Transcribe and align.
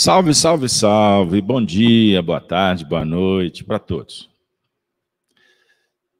Salve, 0.00 0.32
salve, 0.32 0.68
salve. 0.68 1.40
Bom 1.40 1.60
dia, 1.60 2.22
boa 2.22 2.40
tarde, 2.40 2.84
boa 2.84 3.04
noite 3.04 3.64
para 3.64 3.80
todos. 3.80 4.30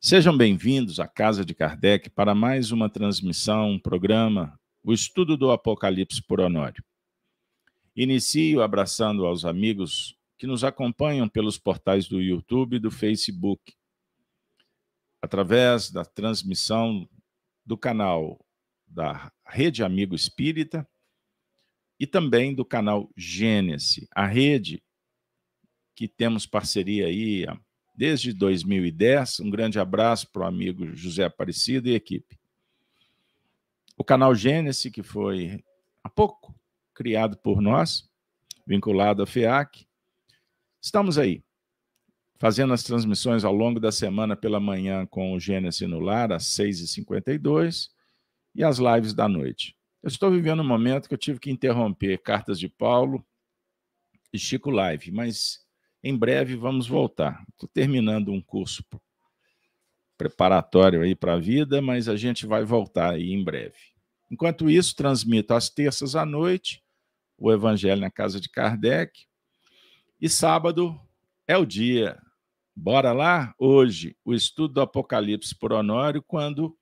Sejam 0.00 0.36
bem-vindos 0.36 0.98
à 0.98 1.06
Casa 1.06 1.44
de 1.44 1.54
Kardec 1.54 2.10
para 2.10 2.34
mais 2.34 2.72
uma 2.72 2.90
transmissão, 2.90 3.70
um 3.70 3.78
programa, 3.78 4.58
o 4.82 4.92
estudo 4.92 5.36
do 5.36 5.52
Apocalipse 5.52 6.20
por 6.20 6.40
Honório. 6.40 6.82
Inicio 7.94 8.62
abraçando 8.62 9.24
aos 9.24 9.44
amigos 9.44 10.18
que 10.36 10.44
nos 10.48 10.64
acompanham 10.64 11.28
pelos 11.28 11.56
portais 11.56 12.08
do 12.08 12.20
YouTube 12.20 12.74
e 12.74 12.80
do 12.80 12.90
Facebook, 12.90 13.62
através 15.22 15.88
da 15.88 16.04
transmissão 16.04 17.08
do 17.64 17.78
canal 17.78 18.44
da 18.88 19.30
Rede 19.46 19.84
Amigo 19.84 20.16
Espírita 20.16 20.84
e 21.98 22.06
também 22.06 22.54
do 22.54 22.64
canal 22.64 23.10
Gênesis, 23.16 24.06
a 24.14 24.26
rede 24.26 24.82
que 25.94 26.06
temos 26.06 26.46
parceria 26.46 27.06
aí 27.06 27.44
desde 27.96 28.32
2010. 28.32 29.40
Um 29.40 29.50
grande 29.50 29.80
abraço 29.80 30.30
para 30.30 30.42
o 30.42 30.46
amigo 30.46 30.94
José 30.94 31.24
Aparecido 31.24 31.88
e 31.88 31.94
equipe. 31.94 32.38
O 33.96 34.04
canal 34.04 34.32
Gênesis, 34.32 34.92
que 34.92 35.02
foi 35.02 35.60
há 36.04 36.08
pouco 36.08 36.54
criado 36.94 37.36
por 37.36 37.60
nós, 37.60 38.08
vinculado 38.64 39.22
à 39.22 39.26
FEAC. 39.26 39.88
Estamos 40.80 41.18
aí, 41.18 41.42
fazendo 42.36 42.72
as 42.72 42.84
transmissões 42.84 43.44
ao 43.44 43.52
longo 43.52 43.80
da 43.80 43.90
semana 43.90 44.36
pela 44.36 44.60
manhã 44.60 45.04
com 45.04 45.32
o 45.32 45.40
Gênesis 45.40 45.88
no 45.88 45.98
Lar, 45.98 46.30
às 46.30 46.44
6h52, 46.44 47.88
e 48.54 48.62
as 48.62 48.78
lives 48.78 49.12
da 49.12 49.28
noite. 49.28 49.77
Eu 50.02 50.08
estou 50.08 50.30
vivendo 50.30 50.60
um 50.60 50.66
momento 50.66 51.08
que 51.08 51.14
eu 51.14 51.18
tive 51.18 51.40
que 51.40 51.50
interromper 51.50 52.18
Cartas 52.18 52.58
de 52.58 52.68
Paulo 52.68 53.24
e 54.32 54.38
Chico 54.38 54.70
Live, 54.70 55.10
mas 55.10 55.66
em 56.02 56.16
breve 56.16 56.54
vamos 56.54 56.86
voltar. 56.86 57.44
Estou 57.50 57.68
terminando 57.68 58.30
um 58.30 58.40
curso 58.40 58.84
preparatório 60.16 61.02
aí 61.02 61.16
para 61.16 61.34
a 61.34 61.38
vida, 61.38 61.82
mas 61.82 62.08
a 62.08 62.16
gente 62.16 62.46
vai 62.46 62.64
voltar 62.64 63.14
aí 63.14 63.32
em 63.32 63.42
breve. 63.42 63.76
Enquanto 64.30 64.70
isso, 64.70 64.94
transmito 64.94 65.52
às 65.52 65.68
terças 65.68 66.14
à 66.14 66.24
noite 66.24 66.82
o 67.36 67.52
Evangelho 67.52 68.00
na 68.00 68.10
Casa 68.10 68.40
de 68.40 68.48
Kardec. 68.48 69.26
E 70.20 70.28
sábado 70.28 71.00
é 71.46 71.56
o 71.56 71.66
dia. 71.66 72.20
Bora 72.74 73.12
lá? 73.12 73.52
Hoje, 73.58 74.16
o 74.24 74.32
estudo 74.32 74.74
do 74.74 74.80
Apocalipse 74.80 75.56
por 75.56 75.72
Honório, 75.72 76.22
quando 76.22 76.77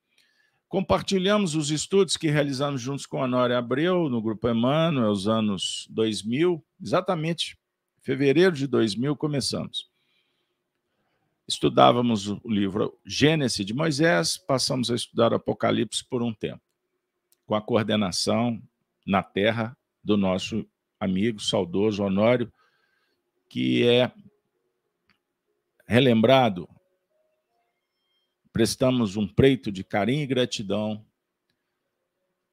Compartilhamos 0.77 1.55
os 1.55 1.71
estudos 1.71 2.15
que 2.15 2.29
realizamos 2.29 2.79
juntos 2.79 3.07
com 3.07 3.19
a 3.19 3.23
Honória 3.23 3.57
Abreu, 3.57 4.09
no 4.09 4.21
Grupo 4.21 4.47
Emmanuel, 4.47 5.07
nos 5.07 5.27
anos 5.27 5.87
2000, 5.89 6.63
exatamente 6.79 7.57
fevereiro 7.99 8.55
de 8.55 8.67
2000 8.67 9.15
começamos. 9.15 9.89
Estudávamos 11.47 12.27
o 12.27 12.39
livro 12.45 12.95
Gênesis 13.03 13.65
de 13.65 13.73
Moisés, 13.73 14.37
passamos 14.37 14.91
a 14.91 14.95
estudar 14.95 15.33
Apocalipse 15.33 16.05
por 16.07 16.21
um 16.21 16.31
tempo, 16.31 16.61
com 17.47 17.55
a 17.55 17.61
coordenação 17.61 18.61
na 19.03 19.23
terra 19.23 19.75
do 20.03 20.15
nosso 20.15 20.63
amigo 20.99 21.39
saudoso 21.39 22.03
Honório, 22.03 22.53
que 23.49 23.83
é 23.83 24.11
relembrado 25.87 26.69
prestamos 28.57 29.15
um 29.15 29.27
preito 29.27 29.71
de 29.71 29.83
carinho 29.83 30.23
e 30.23 30.25
gratidão 30.25 31.05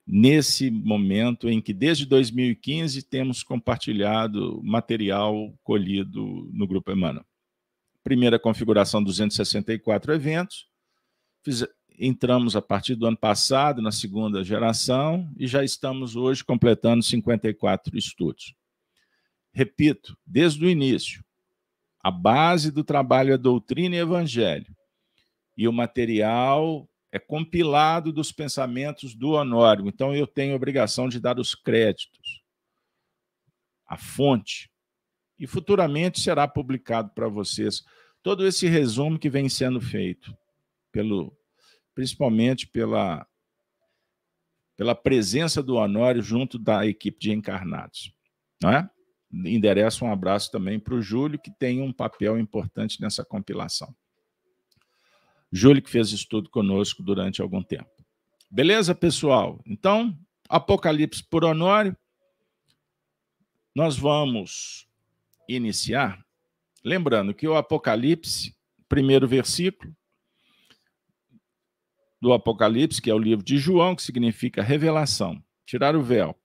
nesse 0.07 0.71
momento 0.71 1.49
em 1.49 1.63
que, 1.63 1.73
desde 1.73 2.05
2015, 2.05 3.03
temos 3.05 3.43
compartilhado 3.43 4.63
material 4.63 5.59
colhido 5.63 6.47
no 6.53 6.67
Grupo 6.67 6.93
Emmanuel. 6.93 7.25
Primeira 8.03 8.39
configuração, 8.39 9.03
264 9.03 10.13
eventos. 10.13 10.69
Fiz, 11.43 11.67
entramos 11.99 12.55
a 12.55 12.61
partir 12.61 12.97
do 12.97 13.07
ano 13.07 13.17
passado 13.17 13.81
na 13.81 13.91
segunda 13.91 14.45
geração 14.45 15.33
e 15.39 15.47
já 15.47 15.65
estamos 15.65 16.17
hoje 16.17 16.45
completando 16.45 17.03
54 17.03 17.97
estudos. 17.97 18.55
Repito, 19.55 20.19
desde 20.27 20.67
o 20.67 20.69
início, 20.69 21.25
a 21.99 22.11
base 22.11 22.71
do 22.71 22.85
trabalho 22.85 23.33
é 23.33 23.39
doutrina 23.39 23.97
e 23.97 24.01
evangelho 24.01 24.67
e 25.57 25.69
o 25.69 25.73
material 25.73 26.89
é 27.13 27.19
compilado 27.19 28.13
dos 28.13 28.33
pensamentos 28.33 29.15
do 29.15 29.31
Honório. 29.31 29.87
Então, 29.87 30.15
eu 30.15 30.27
tenho 30.27 30.57
obrigação 30.57 31.09
de 31.09 31.21
dar 31.21 31.39
os 31.39 31.55
créditos, 31.55 32.43
a 33.87 33.97
fonte. 33.97 34.69
E 35.39 35.47
futuramente 35.47 36.21
será 36.21 36.49
publicado 36.49 37.11
para 37.15 37.29
vocês 37.29 37.85
todo 38.23 38.47
esse 38.47 38.67
resumo 38.67 39.19
que 39.19 39.31
vem 39.31 39.49
sendo 39.49 39.81
feito, 39.81 40.37
pelo, 40.91 41.37
principalmente 41.95 42.67
pela, 42.67 43.27
pela 44.77 44.95
presença 44.95 45.63
do 45.63 45.77
Honório 45.77 46.23
junto 46.23 46.59
da 46.59 46.87
equipe 46.87 47.19
de 47.19 47.33
encarnados. 47.33 48.13
Não 48.63 48.71
é? 48.71 48.91
Endereço 49.31 50.05
um 50.05 50.11
abraço 50.11 50.51
também 50.51 50.81
para 50.81 50.95
o 50.95 51.03
Júlio, 51.03 51.39
que 51.39 51.51
tem 51.51 51.81
um 51.81 51.93
papel 51.93 52.39
importante 52.39 53.01
nessa 53.01 53.25
compilação. 53.25 53.95
Júlio, 55.57 55.81
que 55.81 55.89
fez 55.89 56.11
estudo 56.11 56.51
conosco 56.51 57.01
durante 57.01 57.41
algum 57.41 57.63
tempo. 57.63 57.89
Beleza, 58.51 58.93
pessoal? 58.93 59.63
Então, 59.65 60.19
Apocalipse 60.49 61.23
por 61.23 61.45
Honório. 61.45 61.97
Nós 63.73 63.97
vamos 63.97 64.89
iniciar. 65.49 66.19
Lembrando 66.85 67.33
que 67.33 67.47
o 67.47 67.55
Apocalipse, 67.55 68.53
primeiro 68.89 69.29
versículo 69.29 69.95
do 72.21 72.33
Apocalipse, 72.33 73.01
que 73.01 73.09
é 73.09 73.15
o 73.15 73.19
livro 73.19 73.45
de 73.45 73.57
João, 73.57 73.95
que 73.95 74.03
significa 74.03 74.61
revelação, 74.61 75.41
tirar 75.65 75.95
o 75.95 76.03
véu. 76.03 76.37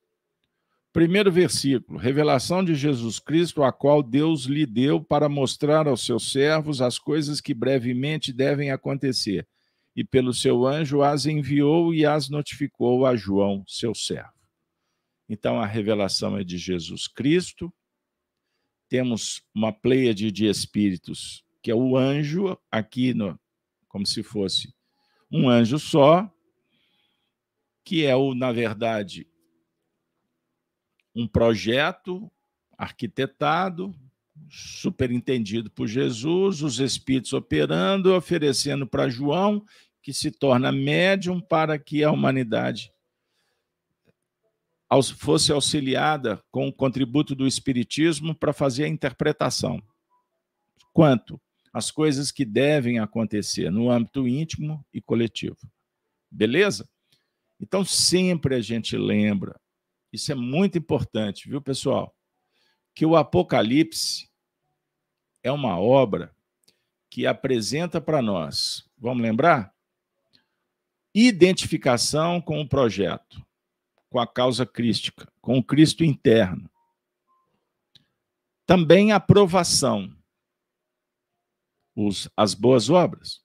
Primeiro 0.92 1.32
versículo, 1.32 2.00
revelação 2.00 2.64
de 2.66 2.74
Jesus 2.74 3.20
Cristo, 3.20 3.62
a 3.62 3.72
qual 3.72 4.02
Deus 4.02 4.46
lhe 4.46 4.66
deu 4.66 5.04
para 5.04 5.30
mostrar 5.30 5.88
aos 5.88 6.04
seus 6.04 6.32
servos 6.32 6.82
as 6.82 6.98
coisas 6.98 7.40
que 7.40 7.54
brevemente 7.54 8.34
devem 8.34 8.72
acontecer. 8.72 9.48
E 9.96 10.04
pelo 10.04 10.34
seu 10.34 10.66
anjo 10.66 11.04
as 11.04 11.28
enviou 11.28 11.94
e 11.94 12.06
as 12.06 12.28
notificou 12.28 13.06
a 13.06 13.16
João, 13.16 13.64
seu 13.68 13.94
servo. 13.94 14.34
Então 15.28 15.62
a 15.62 15.66
revelação 15.66 16.36
é 16.36 16.44
de 16.44 16.58
Jesus 16.58 17.08
Cristo. 17.08 17.72
Temos 18.88 19.44
uma 19.54 19.72
pleiade 19.72 20.32
de 20.32 20.48
espíritos, 20.48 21.44
que 21.62 21.70
é 21.70 21.76
o 21.76 21.96
anjo, 21.96 22.58
aqui 22.72 23.14
no, 23.14 23.40
como 23.88 24.08
se 24.08 24.24
fosse 24.24 24.74
um 25.32 25.48
anjo 25.48 25.78
só, 25.78 26.28
que 27.86 28.06
é 28.06 28.16
o, 28.16 28.34
na 28.34 28.52
verdade, 28.52 29.29
um 31.16 31.28
projeto 31.28 32.32
arquitetado, 32.78 33.94
superintendido 34.50 35.70
por 35.70 35.88
Jesus, 35.88 36.62
os 36.62 36.80
espíritos 36.80 37.34
operando, 37.34 38.16
oferecendo 38.16 38.88
para 38.88 39.10
João, 39.10 39.66
que 40.02 40.14
se 40.14 40.32
torna 40.32 40.72
médium 40.72 41.42
para 41.42 41.78
que 41.78 42.04
a 42.04 42.12
humanidade 42.12 42.92
fosse 45.18 45.52
auxiliada 45.52 46.42
com 46.50 46.68
o 46.68 46.74
contributo 46.74 47.36
do 47.36 47.46
espiritismo 47.46 48.34
para 48.34 48.54
fazer 48.54 48.86
a 48.86 48.88
interpretação. 48.88 49.82
Quanto 50.94 51.40
as 51.72 51.92
coisas 51.92 52.32
que 52.32 52.46
devem 52.46 53.00
acontecer 53.00 53.70
no 53.70 53.92
âmbito 53.92 54.28
íntimo 54.28 54.84
e 54.94 55.02
coletivo. 55.02 55.58
Beleza? 56.32 56.90
Então 57.60 57.84
sempre 57.86 58.56
a 58.56 58.62
gente 58.62 58.98
lembra 58.98 59.60
isso 60.12 60.32
é 60.32 60.36
muito 60.36 60.78
importante, 60.78 61.48
viu, 61.48 61.62
pessoal? 61.62 62.16
Que 62.96 63.06
o 63.06 63.16
Apocalipse 63.16 64.30
é 65.44 65.52
uma 65.52 65.80
obra 65.80 66.36
que 67.10 67.26
apresenta 67.26 68.02
para 68.02 68.22
nós, 68.22 68.90
vamos 68.98 69.24
lembrar? 69.24 69.74
Identificação 71.14 72.42
com 72.42 72.60
o 72.62 72.68
projeto, 72.68 73.46
com 74.10 74.20
a 74.20 74.28
causa 74.28 74.66
crística, 74.66 75.32
com 75.42 75.58
o 75.58 75.64
Cristo 75.64 76.04
interno. 76.04 76.70
Também 78.66 79.12
aprovação, 79.12 80.16
os, 81.96 82.30
as 82.36 82.54
boas 82.54 82.90
obras, 82.90 83.42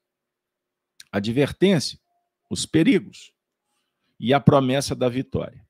advertência, 1.11 1.99
os 2.51 2.67
perigos 2.67 3.33
e 4.19 4.35
a 4.35 4.41
promessa 4.41 4.95
da 4.95 5.09
vitória 5.09 5.64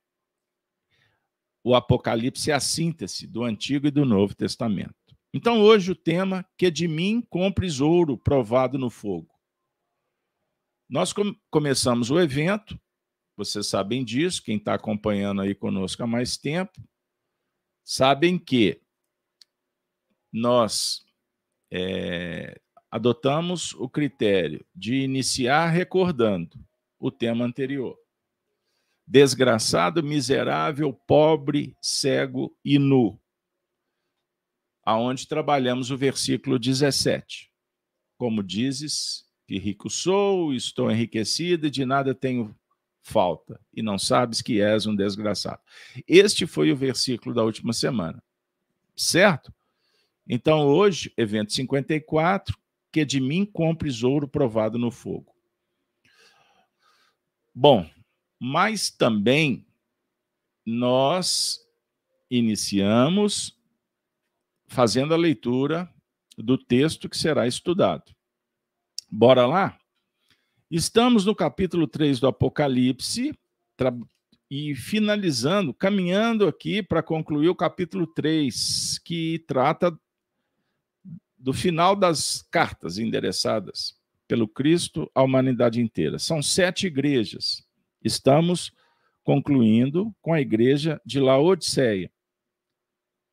o 1.64 1.74
Apocalipse 1.74 2.50
é 2.50 2.54
a 2.54 2.60
síntese 2.60 3.26
do 3.26 3.42
Antigo 3.42 3.86
e 3.86 3.90
do 3.90 4.04
Novo 4.04 4.34
Testamento. 4.34 4.94
Então, 5.32 5.62
hoje 5.62 5.90
o 5.90 5.96
tema 5.96 6.46
que 6.58 6.70
de 6.70 6.86
mim 6.86 7.22
compres 7.22 7.80
ouro 7.80 8.18
provado 8.18 8.78
no 8.78 8.90
fogo. 8.90 9.34
Nós 10.88 11.12
com 11.12 11.34
começamos 11.50 12.10
o 12.10 12.20
evento, 12.20 12.78
vocês 13.34 13.66
sabem 13.66 14.04
disso, 14.04 14.42
quem 14.42 14.58
está 14.58 14.74
acompanhando 14.74 15.40
aí 15.40 15.54
conosco 15.54 16.02
há 16.02 16.06
mais 16.06 16.36
tempo, 16.36 16.80
sabem 17.82 18.38
que 18.38 18.80
nós 20.30 21.02
é, 21.72 22.60
adotamos 22.90 23.72
o 23.74 23.88
critério 23.88 24.64
de 24.74 24.96
iniciar 24.96 25.68
recordando 25.68 26.58
o 26.98 27.10
tema 27.10 27.44
anterior. 27.44 27.98
Desgraçado, 29.06 30.02
miserável, 30.02 30.92
pobre, 30.92 31.76
cego 31.80 32.56
e 32.64 32.78
nu. 32.78 33.20
Aonde 34.82 35.28
trabalhamos 35.28 35.90
o 35.90 35.96
versículo 35.96 36.58
17. 36.58 37.50
Como 38.16 38.42
dizes 38.42 39.24
que 39.46 39.58
rico 39.58 39.90
sou, 39.90 40.54
estou 40.54 40.90
enriquecido 40.90 41.66
e 41.66 41.70
de 41.70 41.84
nada 41.84 42.14
tenho 42.14 42.56
falta, 43.02 43.60
e 43.72 43.82
não 43.82 43.98
sabes 43.98 44.40
que 44.40 44.62
és 44.62 44.86
um 44.86 44.96
desgraçado. 44.96 45.60
Este 46.08 46.46
foi 46.46 46.72
o 46.72 46.76
versículo 46.76 47.34
da 47.34 47.42
última 47.42 47.72
semana. 47.72 48.22
Certo? 48.96 49.52
Então, 50.26 50.66
hoje, 50.66 51.12
evento 51.16 51.52
54, 51.52 52.56
que 52.90 53.04
de 53.04 53.20
mim 53.20 53.44
compres 53.44 54.02
ouro 54.02 54.26
provado 54.26 54.78
no 54.78 54.90
fogo. 54.90 55.34
Bom, 57.54 57.88
mas 58.46 58.90
também 58.90 59.66
nós 60.66 61.66
iniciamos 62.30 63.58
fazendo 64.66 65.14
a 65.14 65.16
leitura 65.16 65.90
do 66.36 66.58
texto 66.58 67.08
que 67.08 67.16
será 67.16 67.46
estudado. 67.46 68.14
Bora 69.10 69.46
lá? 69.46 69.78
Estamos 70.70 71.24
no 71.24 71.34
capítulo 71.34 71.86
3 71.88 72.20
do 72.20 72.26
Apocalipse 72.26 73.32
e 74.50 74.74
finalizando, 74.74 75.72
caminhando 75.72 76.46
aqui 76.46 76.82
para 76.82 77.02
concluir 77.02 77.48
o 77.48 77.56
capítulo 77.56 78.06
3, 78.06 78.98
que 78.98 79.42
trata 79.48 79.98
do 81.38 81.54
final 81.54 81.96
das 81.96 82.42
cartas 82.50 82.98
endereçadas 82.98 83.98
pelo 84.28 84.46
Cristo 84.46 85.10
à 85.14 85.22
humanidade 85.22 85.80
inteira. 85.80 86.18
São 86.18 86.42
sete 86.42 86.88
igrejas. 86.88 87.64
Estamos 88.04 88.70
concluindo 89.24 90.14
com 90.20 90.34
a 90.34 90.40
igreja 90.40 91.00
de 91.04 91.18
Laodiceia. 91.18 92.12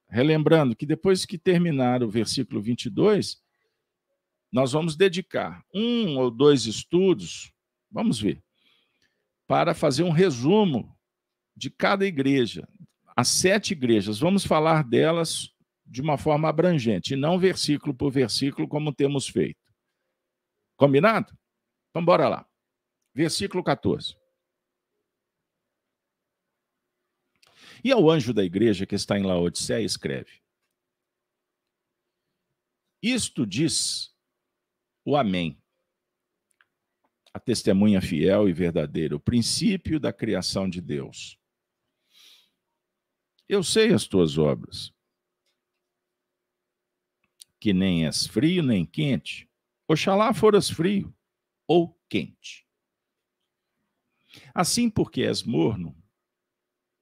Relembrando 0.08 0.76
que 0.76 0.86
depois 0.86 1.26
que 1.26 1.38
terminar 1.38 2.02
o 2.02 2.10
versículo 2.10 2.62
22, 2.62 3.42
nós 4.52 4.72
vamos 4.72 4.96
dedicar 4.96 5.64
um 5.74 6.18
ou 6.18 6.32
dois 6.32 6.66
estudos, 6.66 7.52
vamos 7.90 8.20
ver, 8.20 8.42
para 9.46 9.74
fazer 9.74 10.04
um 10.04 10.10
resumo 10.10 10.98
de 11.56 11.70
cada 11.70 12.06
igreja, 12.06 12.68
as 13.16 13.28
sete 13.28 13.72
igrejas. 13.72 14.20
Vamos 14.20 14.46
falar 14.46 14.84
delas 14.84 15.54
de 15.86 16.02
uma 16.02 16.18
forma 16.18 16.48
abrangente, 16.48 17.14
e 17.14 17.18
não 17.18 17.38
versículo 17.38 17.94
por 17.94 18.12
versículo, 18.12 18.68
como 18.68 18.94
temos 18.94 19.28
feito. 19.28 19.60
Combinado? 20.78 21.38
Então, 21.90 22.04
bora 22.04 22.30
lá. 22.30 22.48
Versículo 23.14 23.62
14. 23.62 24.21
E 27.84 27.92
ao 27.92 28.10
anjo 28.10 28.34
da 28.34 28.44
igreja 28.44 28.86
que 28.86 28.96
está 28.96 29.18
em 29.18 29.24
Laodiceia, 29.24 29.84
escreve: 29.84 30.42
Isto 33.02 33.46
diz 33.46 34.16
o 35.04 35.16
Amém, 35.16 35.60
a 37.34 37.40
testemunha 37.40 38.02
fiel 38.02 38.48
e 38.48 38.54
verdadeira, 38.54 39.16
o 39.16 39.20
princípio 39.20 40.00
da 40.00 40.14
criação 40.14 40.70
de 40.70 40.80
Deus. 40.82 41.40
Eu 43.48 43.64
sei 43.64 43.94
as 43.94 44.06
tuas 44.08 44.38
obras, 44.38 44.94
que 47.60 47.74
nem 47.74 48.06
és 48.06 48.28
frio 48.28 48.64
nem 48.64 48.86
quente. 48.86 49.50
Oxalá 49.88 50.34
foras 50.34 50.70
frio 50.70 51.14
ou 51.68 52.00
quente. 52.08 52.66
Assim, 54.54 54.90
porque 54.90 55.24
és 55.24 55.44
morno 55.44 56.01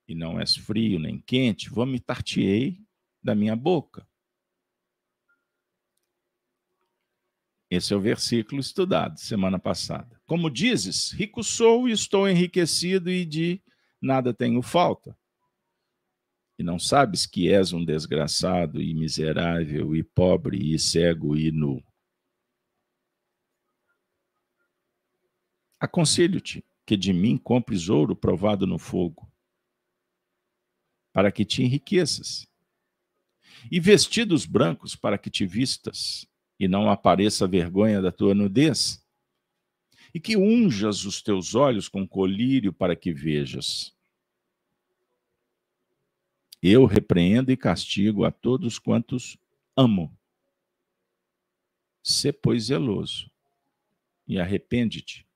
e 0.09 0.15
não 0.15 0.39
és 0.39 0.55
frio 0.55 0.99
nem 0.99 1.21
quente, 1.21 1.69
vomitar-te-ei 1.69 2.79
da 3.23 3.33
minha 3.33 3.55
boca. 3.55 4.07
Esse 7.69 7.93
é 7.93 7.95
o 7.95 8.01
versículo 8.01 8.59
estudado 8.59 9.19
semana 9.19 9.59
passada. 9.59 10.19
Como 10.25 10.49
dizes, 10.49 11.11
rico 11.11 11.43
sou 11.43 11.87
e 11.87 11.91
estou 11.91 12.27
enriquecido 12.27 13.09
e 13.09 13.23
de 13.23 13.61
nada 14.01 14.33
tenho 14.33 14.61
falta 14.61 15.15
e 16.59 16.63
não 16.63 16.77
sabes 16.77 17.25
que 17.25 17.49
és 17.49 17.71
um 17.71 17.85
desgraçado 17.85 18.81
e 18.81 18.93
miserável 18.93 19.95
e 19.95 20.03
pobre 20.03 20.73
e 20.73 20.77
cego 20.77 21.37
e 21.37 21.53
nu. 21.53 21.81
Aconselho-te 25.79 26.65
que 26.85 26.97
de 26.97 27.13
mim 27.13 27.37
compres 27.37 27.87
ouro 27.87 28.13
provado 28.13 28.67
no 28.67 28.77
fogo, 28.77 29.28
para 31.19 31.33
que 31.33 31.43
te 31.43 31.61
enriqueças, 31.61 32.47
e 33.69 33.77
vestidos 33.77 34.45
brancos 34.45 34.95
para 34.95 35.17
que 35.17 35.29
te 35.29 35.45
vistas, 35.45 36.25
e 36.57 36.65
não 36.65 36.89
apareça 36.89 37.43
a 37.43 37.47
vergonha 37.47 38.01
da 38.01 38.09
tua 38.09 38.33
nudez, 38.33 39.05
e 40.13 40.19
que 40.21 40.37
unjas 40.37 41.03
os 41.03 41.21
teus 41.21 41.55
olhos 41.55 41.89
com 41.89 42.07
colírio 42.07 42.71
para 42.71 42.95
que 42.95 43.11
vejas. 43.11 43.93
Eu 46.61 46.85
repreendo 46.85 47.51
e 47.51 47.57
castigo 47.57 48.23
a 48.23 48.31
todos 48.31 48.79
quantos 48.79 49.37
amo. 49.75 50.17
Sê, 52.01 52.31
pois, 52.31 52.67
zeloso 52.67 53.29
e 54.25 54.39
arrepende-te. 54.39 55.27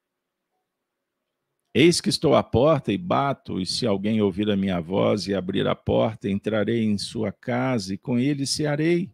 Eis 1.73 1.99
que 1.99 2.09
estou 2.09 2.35
à 2.35 2.43
porta 2.43 2.93
e 2.93 2.97
bato, 2.97 3.59
e 3.59 3.65
se 3.65 3.87
alguém 3.87 4.21
ouvir 4.21 4.49
a 4.51 4.55
minha 4.55 4.79
voz 4.79 5.27
e 5.27 5.33
abrir 5.33 5.67
a 5.67 5.75
porta, 5.75 6.29
entrarei 6.29 6.83
em 6.83 6.97
sua 6.97 7.31
casa 7.31 7.93
e 7.93 7.97
com 7.97 8.19
ele 8.19 8.45
cearei. 8.45 9.11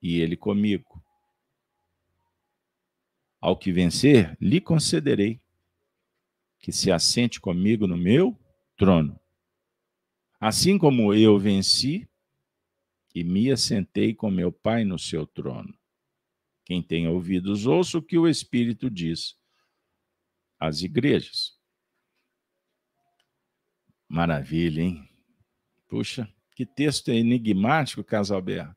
E 0.00 0.20
ele 0.20 0.36
comigo. 0.36 1.02
Ao 3.40 3.56
que 3.56 3.72
vencer, 3.72 4.36
lhe 4.40 4.60
concederei 4.60 5.40
que 6.60 6.70
se 6.72 6.92
assente 6.92 7.40
comigo 7.40 7.86
no 7.86 7.96
meu 7.96 8.38
trono 8.76 9.18
Assim 10.38 10.76
como 10.76 11.14
eu 11.14 11.38
venci 11.38 12.06
e 13.14 13.24
me 13.24 13.50
assentei 13.50 14.14
com 14.14 14.30
meu 14.30 14.52
Pai 14.52 14.84
no 14.84 14.98
seu 14.98 15.26
trono. 15.26 15.74
Quem 16.64 16.82
tem 16.82 17.08
ouvidos, 17.08 17.66
ouça 17.66 17.98
o 17.98 18.02
que 18.02 18.18
o 18.18 18.28
Espírito 18.28 18.90
diz 18.90 19.34
às 20.58 20.82
igrejas. 20.82 21.58
Maravilha, 24.08 24.82
hein? 24.82 25.08
Puxa, 25.88 26.32
que 26.54 26.64
texto 26.64 27.10
enigmático, 27.10 28.02
Casalberto. 28.02 28.76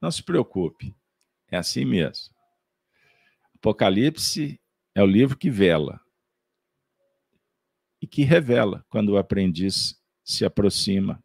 Não 0.00 0.10
se 0.10 0.22
preocupe, 0.22 0.94
é 1.48 1.56
assim 1.56 1.84
mesmo. 1.84 2.34
Apocalipse 3.54 4.60
é 4.94 5.02
o 5.02 5.06
livro 5.06 5.36
que 5.36 5.50
vela, 5.50 6.00
e 8.00 8.06
que 8.06 8.22
revela 8.22 8.84
quando 8.88 9.10
o 9.10 9.18
aprendiz 9.18 10.00
se 10.24 10.44
aproxima, 10.44 11.22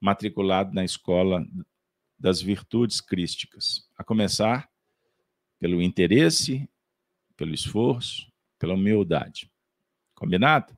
matriculado 0.00 0.72
na 0.74 0.84
escola 0.84 1.46
das 2.18 2.40
virtudes 2.40 3.00
crísticas, 3.00 3.88
a 3.96 4.04
começar 4.04 4.68
pelo 5.58 5.80
interesse, 5.80 6.68
pelo 7.36 7.54
esforço, 7.54 8.30
pela 8.58 8.74
humildade. 8.74 9.50
Combinado? 10.14 10.76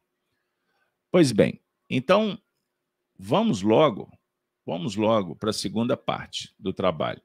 Pois 1.11 1.33
bem, 1.33 1.63
então 1.89 2.41
vamos 3.19 3.63
logo, 3.63 4.11
vamos 4.65 4.97
logo 4.97 5.37
para 5.37 5.51
a 5.51 5.55
segunda 5.55 5.97
parte 5.97 6.55
do 6.59 6.73
trabalho. 6.73 7.23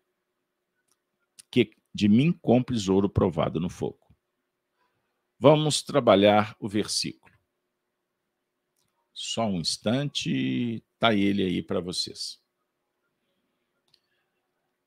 Que 1.50 1.72
de 1.94 2.08
mim 2.08 2.32
compres 2.32 2.88
ouro 2.88 3.10
provado 3.10 3.60
no 3.60 3.70
fogo. 3.70 4.00
Vamos 5.38 5.82
trabalhar 5.82 6.56
o 6.60 6.70
versículo. 6.70 7.36
Só 9.14 9.46
um 9.48 9.60
instante, 9.60 10.84
tá 10.98 11.14
ele 11.14 11.44
aí 11.44 11.62
para 11.62 11.80
vocês. 11.80 12.40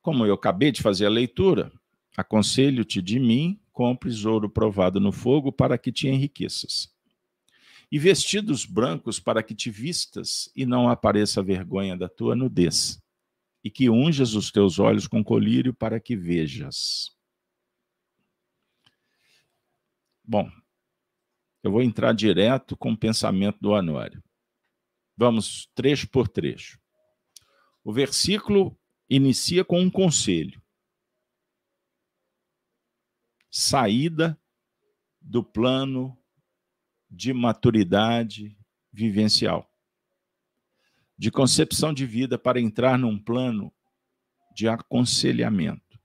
Como 0.01 0.25
eu 0.25 0.35
acabei 0.35 0.71
de 0.71 0.83
fazer 0.83 1.07
a 1.07 1.11
leitura, 1.11 1.73
aconselho-te 2.17 3.03
de 3.03 3.19
mim, 3.19 3.61
compres 3.75 4.25
ouro 4.25 4.49
provado 4.49 5.01
no 5.01 5.11
fogo 5.11 5.53
para 5.53 5.77
que 5.77 5.93
te 5.93 6.07
enriqueças. 6.09 6.95
E 7.91 7.99
vestidos 7.99 8.65
brancos 8.65 9.19
para 9.21 9.43
que 9.43 9.55
te 9.55 9.69
vistas 9.69 10.51
e 10.57 10.65
não 10.65 10.89
apareça 10.89 11.41
a 11.41 11.43
vergonha 11.43 11.97
da 11.97 12.09
tua 12.09 12.35
nudez. 12.35 13.03
E 13.63 13.71
que 13.71 13.91
unjas 13.91 14.35
os 14.35 14.51
teus 14.51 14.79
olhos 14.79 15.07
com 15.07 15.23
colírio 15.23 15.75
para 15.75 15.99
que 15.99 16.17
vejas. 16.17 17.11
Bom, 20.23 20.49
eu 21.63 21.73
vou 21.73 21.83
entrar 21.83 22.13
direto 22.15 22.77
com 22.77 22.93
o 22.93 22.97
pensamento 22.97 23.59
do 23.61 23.75
Anório. 23.75 24.23
Vamos 25.17 25.69
trecho 25.75 26.09
por 26.09 26.29
trecho. 26.29 26.81
O 27.83 27.93
versículo 27.93 28.79
inicia 29.11 29.65
com 29.65 29.81
um 29.81 29.91
conselho. 29.91 30.64
Saída 33.57 34.37
do 35.21 35.45
plano 35.45 36.21
de 37.09 37.33
maturidade 37.33 38.59
vivencial, 38.93 39.73
de 41.17 41.31
concepção 41.31 41.95
de 41.95 42.05
vida 42.05 42.37
para 42.37 42.61
entrar 42.61 42.99
num 42.99 43.17
plano 43.17 43.73
de 44.57 44.67
aconselhamento, 44.67 46.01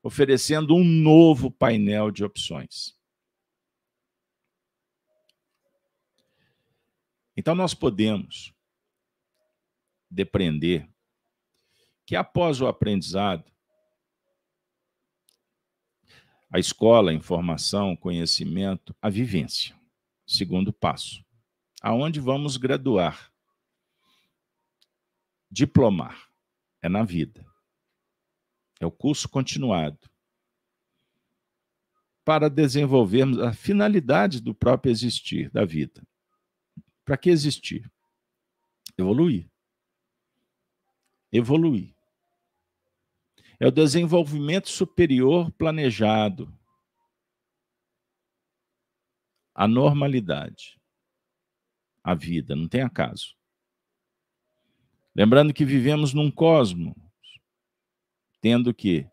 oferecendo 0.00 0.76
um 0.76 0.84
novo 0.84 1.50
painel 1.50 2.12
de 2.12 2.22
opções. 2.22 2.96
Então, 7.36 7.56
nós 7.56 7.74
podemos 7.74 8.54
depreender 10.08 10.88
que 12.06 12.14
após 12.14 12.60
o 12.60 12.68
aprendizado, 12.68 13.55
a 16.50 16.58
escola, 16.58 17.10
a 17.10 17.14
informação, 17.14 17.96
conhecimento, 17.96 18.94
a 19.00 19.10
vivência. 19.10 19.74
Segundo 20.26 20.72
passo. 20.72 21.24
Aonde 21.82 22.20
vamos 22.20 22.56
graduar? 22.56 23.32
Diplomar. 25.50 26.28
É 26.82 26.88
na 26.88 27.02
vida. 27.02 27.44
É 28.80 28.86
o 28.86 28.90
curso 28.90 29.28
continuado. 29.28 29.98
Para 32.24 32.48
desenvolvermos 32.50 33.38
a 33.38 33.52
finalidade 33.52 34.40
do 34.40 34.54
próprio 34.54 34.90
existir 34.90 35.50
da 35.50 35.64
vida. 35.64 36.02
Para 37.04 37.16
que 37.16 37.30
existir? 37.30 37.90
Evoluir. 38.98 39.48
Evoluir 41.32 41.95
é 43.58 43.66
o 43.66 43.70
desenvolvimento 43.70 44.68
superior 44.68 45.50
planejado. 45.52 46.52
A 49.54 49.66
normalidade. 49.66 50.78
A 52.04 52.14
vida, 52.14 52.54
não 52.54 52.68
tem 52.68 52.82
acaso. 52.82 53.34
Lembrando 55.14 55.54
que 55.54 55.64
vivemos 55.64 56.12
num 56.12 56.30
cosmos, 56.30 56.94
tendo 58.40 58.74
que. 58.74 59.08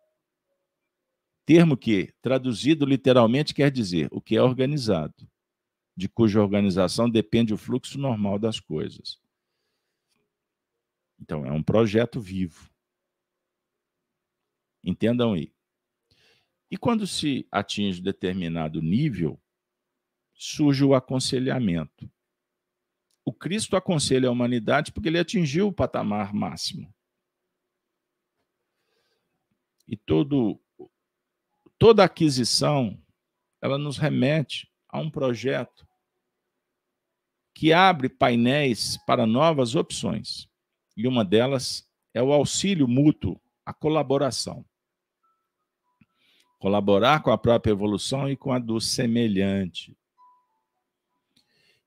Termo 1.46 1.76
que, 1.76 2.14
traduzido 2.22 2.86
literalmente, 2.86 3.54
quer 3.54 3.70
dizer 3.70 4.08
o 4.12 4.22
que 4.22 4.36
é 4.36 4.42
organizado, 4.42 5.30
de 5.96 6.08
cuja 6.08 6.42
organização 6.42 7.10
depende 7.10 7.54
o 7.54 7.58
fluxo 7.58 7.98
normal 7.98 8.40
das 8.40 8.60
coisas. 8.60 9.20
Então, 11.20 11.46
é 11.46 11.52
um 11.52 11.64
projeto 11.64 12.20
vivo. 12.20 12.73
Entendam 14.84 15.34
aí. 15.34 15.54
E 16.74 16.78
quando 16.78 17.06
se 17.06 17.48
atinge 17.52 18.02
determinado 18.02 18.82
nível, 18.82 19.40
surge 20.34 20.84
o 20.84 20.96
aconselhamento. 20.96 22.12
O 23.24 23.32
Cristo 23.32 23.78
aconselha 23.78 24.28
a 24.28 24.32
humanidade 24.32 24.92
porque 24.92 25.08
ele 25.08 25.20
atingiu 25.20 25.68
o 25.68 25.72
patamar 25.72 26.34
máximo. 26.34 26.92
E 29.88 29.96
todo, 29.96 30.60
toda 31.78 32.04
aquisição, 32.04 33.00
ela 33.62 33.78
nos 33.78 34.00
remete 34.00 34.68
a 34.90 35.00
um 35.00 35.12
projeto 35.12 35.88
que 37.54 37.72
abre 37.72 38.10
painéis 38.10 38.98
para 39.06 39.28
novas 39.28 39.76
opções. 39.76 40.50
E 40.98 41.08
uma 41.08 41.24
delas 41.24 41.88
é 42.16 42.24
o 42.24 42.34
auxílio 42.34 42.88
mútuo, 42.88 43.40
a 43.64 43.72
colaboração 43.72 44.66
colaborar 46.64 47.22
com 47.22 47.30
a 47.30 47.38
própria 47.38 47.74
evolução 47.74 48.30
e 48.30 48.38
com 48.38 48.54
a 48.54 48.58
do 48.58 48.80
semelhante. 48.80 49.94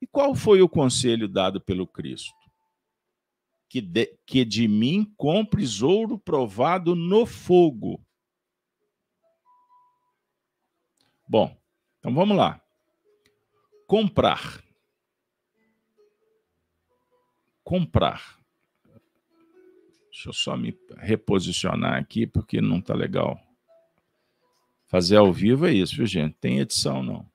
E 0.03 0.07
qual 0.07 0.35
foi 0.35 0.61
o 0.61 0.69
conselho 0.69 1.27
dado 1.27 1.59
pelo 1.59 1.87
Cristo? 1.87 2.37
Que 3.71 3.81
de, 3.81 4.19
que 4.27 4.45
de 4.45 4.69
mim 4.69 5.11
compres 5.17 5.81
ouro 5.81 6.19
provado 6.19 6.95
no 6.95 7.25
fogo. 7.25 7.99
Bom, 11.27 11.59
então 11.99 12.15
vamos 12.15 12.37
lá. 12.37 12.61
Comprar. 13.87 14.63
Comprar. 17.65 18.39
Deixa 20.11 20.29
eu 20.29 20.35
só 20.35 20.55
me 20.55 20.79
reposicionar 20.99 21.95
aqui, 21.95 22.27
porque 22.27 22.61
não 22.61 22.81
está 22.81 22.95
legal. 22.95 23.46
Fazer 24.87 25.17
ao 25.17 25.33
vivo 25.33 25.67
é 25.67 25.73
isso, 25.73 25.97
viu, 25.97 26.07
gente? 26.07 26.37
Tem 26.41 26.61
edição, 26.61 27.03
não. 27.03 27.29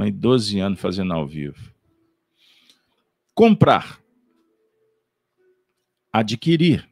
Aí 0.00 0.10
12 0.10 0.58
anos 0.60 0.80
fazendo 0.80 1.12
ao 1.12 1.26
vivo. 1.26 1.74
Comprar. 3.34 4.00
Adquirir. 6.12 6.88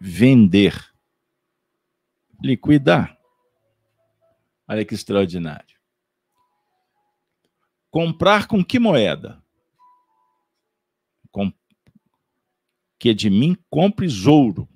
Vender. 0.00 0.74
Liquidar. 2.42 3.18
Olha 4.66 4.84
que 4.84 4.94
extraordinário. 4.94 5.78
Comprar 7.90 8.46
com 8.46 8.62
que 8.62 8.78
moeda? 8.78 9.42
Com... 11.30 11.52
Que 12.98 13.14
de 13.14 13.30
mim 13.30 13.56
compres 13.70 14.26
ouro 14.26 14.68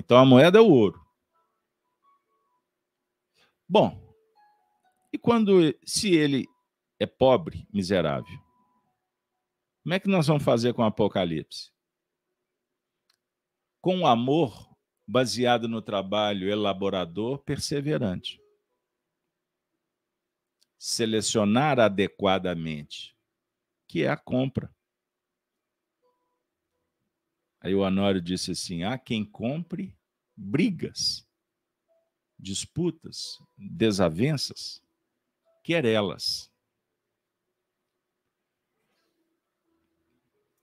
então 0.00 0.16
a 0.16 0.24
moeda 0.24 0.58
é 0.58 0.60
o 0.62 0.70
ouro. 0.70 0.98
Bom, 3.68 4.02
e 5.12 5.18
quando 5.18 5.74
se 5.84 6.14
ele 6.14 6.48
é 6.98 7.06
pobre, 7.06 7.68
miserável, 7.70 8.38
como 9.82 9.94
é 9.94 10.00
que 10.00 10.08
nós 10.08 10.26
vamos 10.26 10.42
fazer 10.42 10.72
com 10.72 10.80
o 10.80 10.86
Apocalipse? 10.86 11.70
Com 13.82 14.00
o 14.00 14.06
amor 14.06 14.74
baseado 15.06 15.68
no 15.68 15.82
trabalho 15.82 16.50
elaborador, 16.50 17.38
perseverante. 17.44 18.40
Selecionar 20.78 21.78
adequadamente, 21.78 23.14
que 23.86 24.02
é 24.02 24.08
a 24.08 24.16
compra. 24.16 24.74
Aí 27.60 27.74
o 27.74 27.84
Anório 27.84 28.20
disse 28.20 28.52
assim: 28.52 28.84
há 28.84 28.98
quem 28.98 29.24
compre 29.24 29.94
brigas, 30.34 31.26
disputas, 32.38 33.38
desavenças, 33.56 34.82
querelas. 35.62 36.50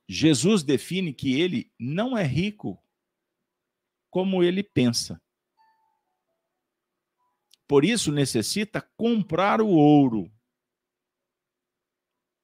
Jesus 0.09 0.63
define 0.63 1.13
que 1.13 1.39
ele 1.39 1.71
não 1.77 2.17
é 2.17 2.23
rico 2.23 2.81
como 4.09 4.41
ele 4.41 4.63
pensa. 4.63 5.21
Por 7.67 7.83
isso 7.83 8.11
necessita 8.11 8.81
comprar 8.95 9.59
o 9.59 9.67
ouro 9.67 10.31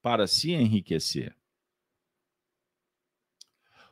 para 0.02 0.28
se 0.28 0.52
enriquecer. 0.52 1.36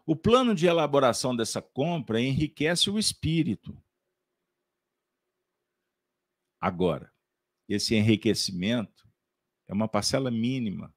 O 0.05 0.15
plano 0.15 0.55
de 0.55 0.65
elaboração 0.65 1.35
dessa 1.35 1.61
compra 1.61 2.19
enriquece 2.19 2.89
o 2.89 2.97
espírito. 2.97 3.81
Agora, 6.59 7.13
esse 7.67 7.95
enriquecimento 7.95 9.07
é 9.67 9.73
uma 9.73 9.87
parcela 9.87 10.31
mínima, 10.31 10.93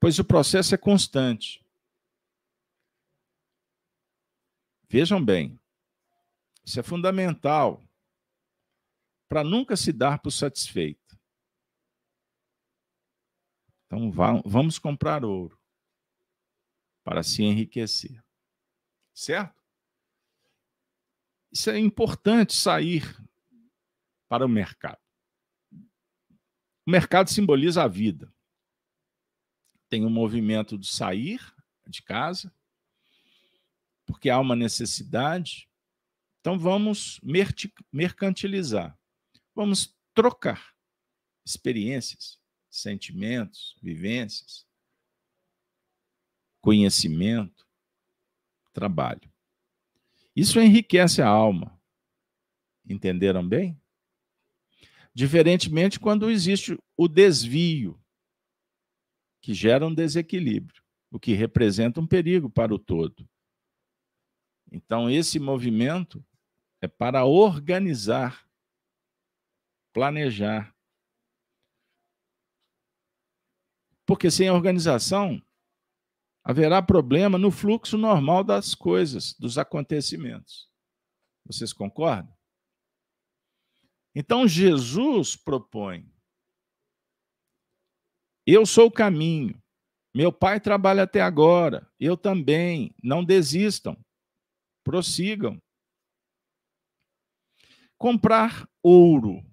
pois 0.00 0.18
o 0.18 0.24
processo 0.24 0.74
é 0.74 0.78
constante. 0.78 1.64
Vejam 4.88 5.24
bem, 5.24 5.58
isso 6.64 6.80
é 6.80 6.82
fundamental 6.82 7.82
para 9.28 9.44
nunca 9.44 9.76
se 9.76 9.92
dar 9.92 10.18
por 10.20 10.32
satisfeito. 10.32 11.16
Então, 13.86 14.10
vamos 14.44 14.78
comprar 14.78 15.24
ouro 15.24 15.59
para 17.10 17.24
se 17.24 17.42
enriquecer. 17.42 18.24
Certo? 19.12 19.60
Isso 21.50 21.68
é 21.68 21.76
importante 21.76 22.54
sair 22.54 23.02
para 24.28 24.46
o 24.46 24.48
mercado. 24.48 25.00
O 26.86 26.90
mercado 26.90 27.28
simboliza 27.28 27.82
a 27.82 27.88
vida. 27.88 28.32
Tem 29.88 30.06
um 30.06 30.08
movimento 30.08 30.78
de 30.78 30.86
sair 30.86 31.40
de 31.84 32.00
casa, 32.00 32.54
porque 34.06 34.30
há 34.30 34.38
uma 34.38 34.54
necessidade. 34.54 35.68
Então 36.38 36.56
vamos 36.56 37.20
mercantilizar. 37.92 38.96
Vamos 39.52 39.98
trocar 40.14 40.76
experiências, 41.44 42.40
sentimentos, 42.70 43.76
vivências, 43.82 44.69
conhecimento, 46.60 47.66
trabalho. 48.72 49.30
Isso 50.34 50.60
enriquece 50.60 51.20
a 51.20 51.28
alma. 51.28 51.78
Entenderam 52.88 53.46
bem? 53.46 53.80
Diferentemente 55.14 55.98
quando 55.98 56.30
existe 56.30 56.78
o 56.96 57.08
desvio, 57.08 58.00
que 59.40 59.54
gera 59.54 59.86
um 59.86 59.94
desequilíbrio, 59.94 60.82
o 61.10 61.18
que 61.18 61.32
representa 61.32 62.00
um 62.00 62.06
perigo 62.06 62.50
para 62.50 62.74
o 62.74 62.78
todo. 62.78 63.28
Então, 64.70 65.10
esse 65.10 65.38
movimento 65.40 66.24
é 66.80 66.86
para 66.86 67.24
organizar, 67.24 68.46
planejar. 69.92 70.74
Porque 74.06 74.30
sem 74.30 74.50
organização, 74.50 75.42
haverá 76.42 76.82
problema 76.82 77.38
no 77.38 77.50
fluxo 77.50 77.96
normal 77.98 78.42
das 78.44 78.74
coisas, 78.74 79.34
dos 79.38 79.58
acontecimentos. 79.58 80.68
Vocês 81.46 81.72
concordam? 81.72 82.34
Então, 84.14 84.46
Jesus 84.46 85.36
propõe: 85.36 86.10
eu 88.52 88.66
sou 88.66 88.86
o 88.86 88.92
caminho. 88.92 89.62
Meu 90.12 90.32
pai 90.32 90.58
trabalha 90.60 91.04
até 91.04 91.20
agora, 91.20 91.88
eu 92.00 92.16
também. 92.16 92.92
Não 93.00 93.24
desistam, 93.24 93.96
prossigam 94.82 95.62
comprar 97.96 98.68
ouro. 98.82 99.44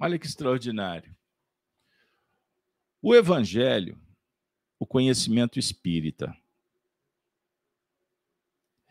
Olha 0.00 0.18
que 0.18 0.26
extraordinário. 0.26 1.14
O 3.02 3.14
evangelho, 3.14 4.00
o 4.78 4.86
conhecimento 4.86 5.58
espírita, 5.58 6.36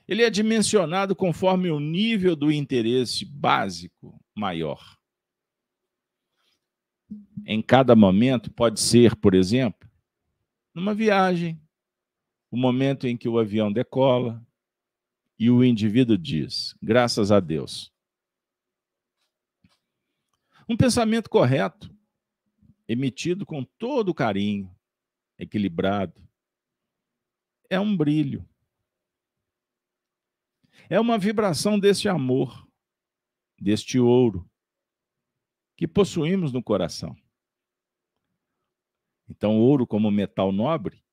ele 0.07 0.23
é 0.23 0.29
dimensionado 0.29 1.15
conforme 1.15 1.69
o 1.69 1.79
nível 1.79 2.35
do 2.35 2.51
interesse 2.51 3.25
básico 3.25 4.19
maior. 4.33 4.97
Em 7.45 7.61
cada 7.61 7.95
momento, 7.95 8.51
pode 8.51 8.79
ser, 8.79 9.15
por 9.15 9.33
exemplo, 9.33 9.89
numa 10.73 10.93
viagem, 10.93 11.61
o 12.49 12.57
momento 12.57 13.07
em 13.07 13.17
que 13.17 13.27
o 13.27 13.37
avião 13.37 13.71
decola, 13.71 14.45
e 15.39 15.49
o 15.49 15.63
indivíduo 15.63 16.17
diz: 16.17 16.75
graças 16.81 17.31
a 17.31 17.39
Deus. 17.39 17.91
Um 20.67 20.75
pensamento 20.75 21.29
correto, 21.29 21.93
emitido 22.87 23.45
com 23.45 23.63
todo 23.63 24.13
carinho, 24.13 24.73
equilibrado, 25.37 26.21
é 27.69 27.79
um 27.79 27.95
brilho. 27.95 28.47
É 30.89 30.99
uma 30.99 31.17
vibração 31.17 31.79
deste 31.79 32.07
amor, 32.07 32.67
deste 33.59 33.99
ouro 33.99 34.49
que 35.75 35.87
possuímos 35.87 36.51
no 36.51 36.63
coração. 36.63 37.15
Então, 39.29 39.57
o 39.57 39.61
ouro, 39.61 39.85
como 39.85 40.09
metal 40.09 40.51
nobre, 40.51 41.03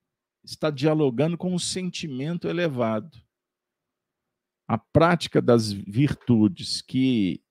está 0.42 0.70
dialogando 0.70 1.36
com 1.36 1.52
um 1.52 1.58
sentimento 1.58 2.48
elevado 2.48 3.20
a 4.66 4.78
prática 4.78 5.42
das 5.42 5.72
virtudes 5.72 6.80
que 6.80 7.42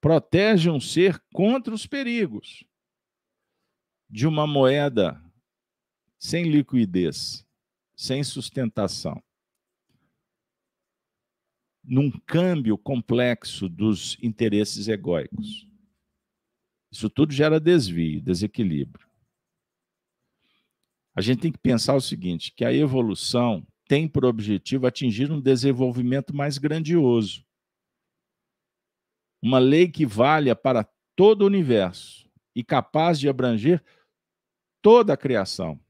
protegem 0.00 0.70
um 0.70 0.80
ser 0.80 1.20
contra 1.32 1.74
os 1.74 1.86
perigos 1.86 2.64
de 4.08 4.26
uma 4.26 4.46
moeda 4.46 5.20
sem 6.22 6.44
liquidez, 6.44 7.44
sem 7.96 8.22
sustentação, 8.22 9.20
num 11.82 12.12
câmbio 12.12 12.78
complexo 12.78 13.68
dos 13.68 14.16
interesses 14.22 14.86
egóicos. 14.86 15.68
Isso 16.92 17.10
tudo 17.10 17.32
gera 17.32 17.58
desvio, 17.58 18.22
desequilíbrio. 18.22 19.04
A 21.12 21.20
gente 21.20 21.40
tem 21.40 21.50
que 21.50 21.58
pensar 21.58 21.96
o 21.96 22.00
seguinte, 22.00 22.52
que 22.52 22.64
a 22.64 22.72
evolução 22.72 23.66
tem 23.88 24.06
por 24.06 24.24
objetivo 24.24 24.86
atingir 24.86 25.28
um 25.32 25.40
desenvolvimento 25.40 26.32
mais 26.32 26.56
grandioso. 26.56 27.44
Uma 29.42 29.58
lei 29.58 29.88
que 29.88 30.06
valha 30.06 30.54
para 30.54 30.88
todo 31.16 31.42
o 31.42 31.46
universo 31.46 32.30
e 32.54 32.62
capaz 32.62 33.18
de 33.18 33.28
abranger 33.28 33.82
toda 34.80 35.14
a 35.14 35.16
criação. 35.16 35.81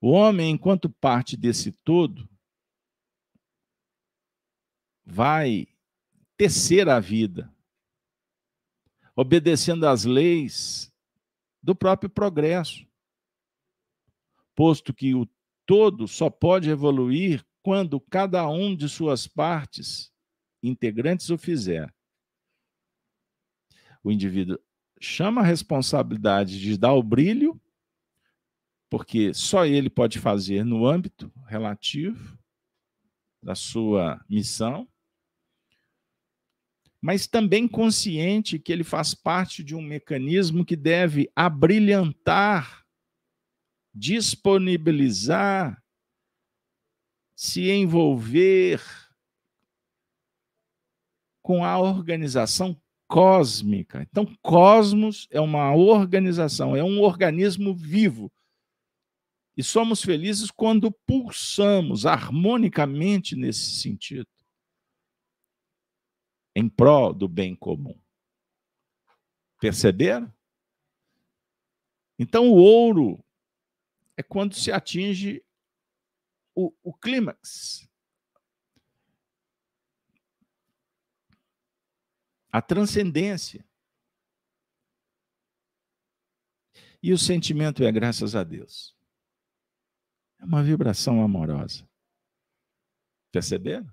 O 0.00 0.10
homem, 0.10 0.50
enquanto 0.50 0.90
parte 0.90 1.36
desse 1.36 1.72
todo, 1.72 2.28
vai 5.04 5.66
tecer 6.36 6.88
a 6.88 7.00
vida, 7.00 7.52
obedecendo 9.14 9.86
às 9.86 10.04
leis 10.04 10.92
do 11.62 11.74
próprio 11.74 12.10
progresso, 12.10 12.86
posto 14.54 14.92
que 14.92 15.14
o 15.14 15.28
todo 15.64 16.06
só 16.06 16.30
pode 16.30 16.70
evoluir 16.70 17.44
quando 17.62 18.00
cada 18.00 18.48
um 18.48 18.76
de 18.76 18.88
suas 18.88 19.26
partes 19.26 20.12
integrantes 20.62 21.30
o 21.30 21.38
fizer. 21.38 21.92
O 24.04 24.12
indivíduo 24.12 24.58
chama 25.00 25.40
a 25.40 25.44
responsabilidade 25.44 26.60
de 26.60 26.78
dar 26.78 26.92
o 26.92 27.02
brilho, 27.02 27.60
porque 28.88 29.34
só 29.34 29.66
ele 29.66 29.90
pode 29.90 30.18
fazer 30.18 30.64
no 30.64 30.86
âmbito 30.86 31.32
relativo 31.46 32.38
da 33.42 33.54
sua 33.54 34.24
missão, 34.28 34.88
mas 37.00 37.26
também 37.26 37.68
consciente 37.68 38.58
que 38.58 38.72
ele 38.72 38.84
faz 38.84 39.14
parte 39.14 39.62
de 39.62 39.74
um 39.74 39.82
mecanismo 39.82 40.64
que 40.64 40.74
deve 40.74 41.30
abrilhantar 41.36 42.86
disponibilizar, 43.96 45.82
se 47.34 47.70
envolver 47.70 48.82
com 51.42 51.64
a 51.64 51.78
organização 51.78 52.78
cósmica. 53.08 54.02
Então, 54.02 54.26
cosmos 54.42 55.26
é 55.30 55.40
uma 55.40 55.74
organização, 55.74 56.76
é 56.76 56.84
um 56.84 57.00
organismo 57.00 57.74
vivo. 57.74 58.30
E 59.56 59.62
somos 59.62 60.02
felizes 60.02 60.50
quando 60.50 60.92
pulsamos 60.92 62.04
harmonicamente 62.04 63.34
nesse 63.34 63.80
sentido, 63.80 64.28
em 66.54 66.68
prol 66.68 67.14
do 67.14 67.26
bem 67.26 67.56
comum. 67.56 67.98
Perceberam? 69.58 70.32
Então, 72.18 72.50
o 72.50 72.56
ouro 72.56 73.24
é 74.16 74.22
quando 74.22 74.54
se 74.54 74.70
atinge 74.70 75.42
o, 76.54 76.72
o 76.82 76.92
clímax. 76.92 77.88
A 82.50 82.62
transcendência. 82.62 83.66
E 87.02 87.12
o 87.12 87.18
sentimento 87.18 87.84
é 87.84 87.92
graças 87.92 88.34
a 88.34 88.42
Deus. 88.42 88.95
É 90.38 90.44
uma 90.44 90.62
vibração 90.62 91.22
amorosa. 91.22 91.88
Perceberam? 93.32 93.90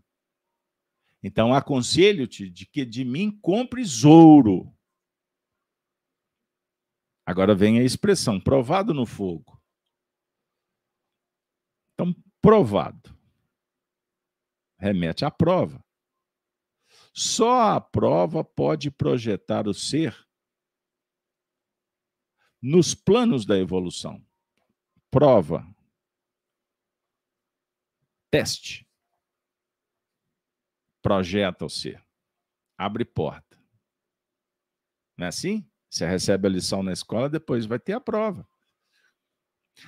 Então 1.24 1.54
aconselho-te 1.54 2.50
de 2.50 2.66
que 2.66 2.86
de 2.86 3.06
mim 3.06 3.32
compres 3.40 4.04
ouro. 4.04 4.74
Agora 7.26 7.56
vem 7.56 7.80
a 7.80 7.84
expressão 7.84 8.40
provado 8.40 8.94
no 8.94 9.06
fogo. 9.06 9.62
Então, 11.94 12.14
provado. 12.42 13.18
Remete 14.78 15.24
à 15.24 15.32
prova. 15.32 15.84
Só 17.14 17.76
a 17.76 17.80
prova 17.80 18.44
pode 18.44 18.92
projetar 18.92 19.68
o 19.68 19.74
ser 19.74 20.28
nos 22.62 22.94
planos 22.94 23.46
da 23.46 23.58
evolução. 23.58 24.26
Prova. 25.10 25.73
Teste. 28.34 28.84
Projeta 31.04 31.66
o 31.66 31.70
ser. 31.70 32.04
Abre 32.76 33.06
porta. 33.06 33.62
Não 35.16 35.26
é 35.26 35.30
assim? 35.30 35.70
Você 35.88 36.08
recebe 36.08 36.48
a 36.48 36.50
lição 36.50 36.82
na 36.82 36.92
escola, 36.92 37.30
depois 37.30 37.68
vai 37.68 37.78
ter 37.78 37.94
a 37.94 38.02
prova. 38.02 38.50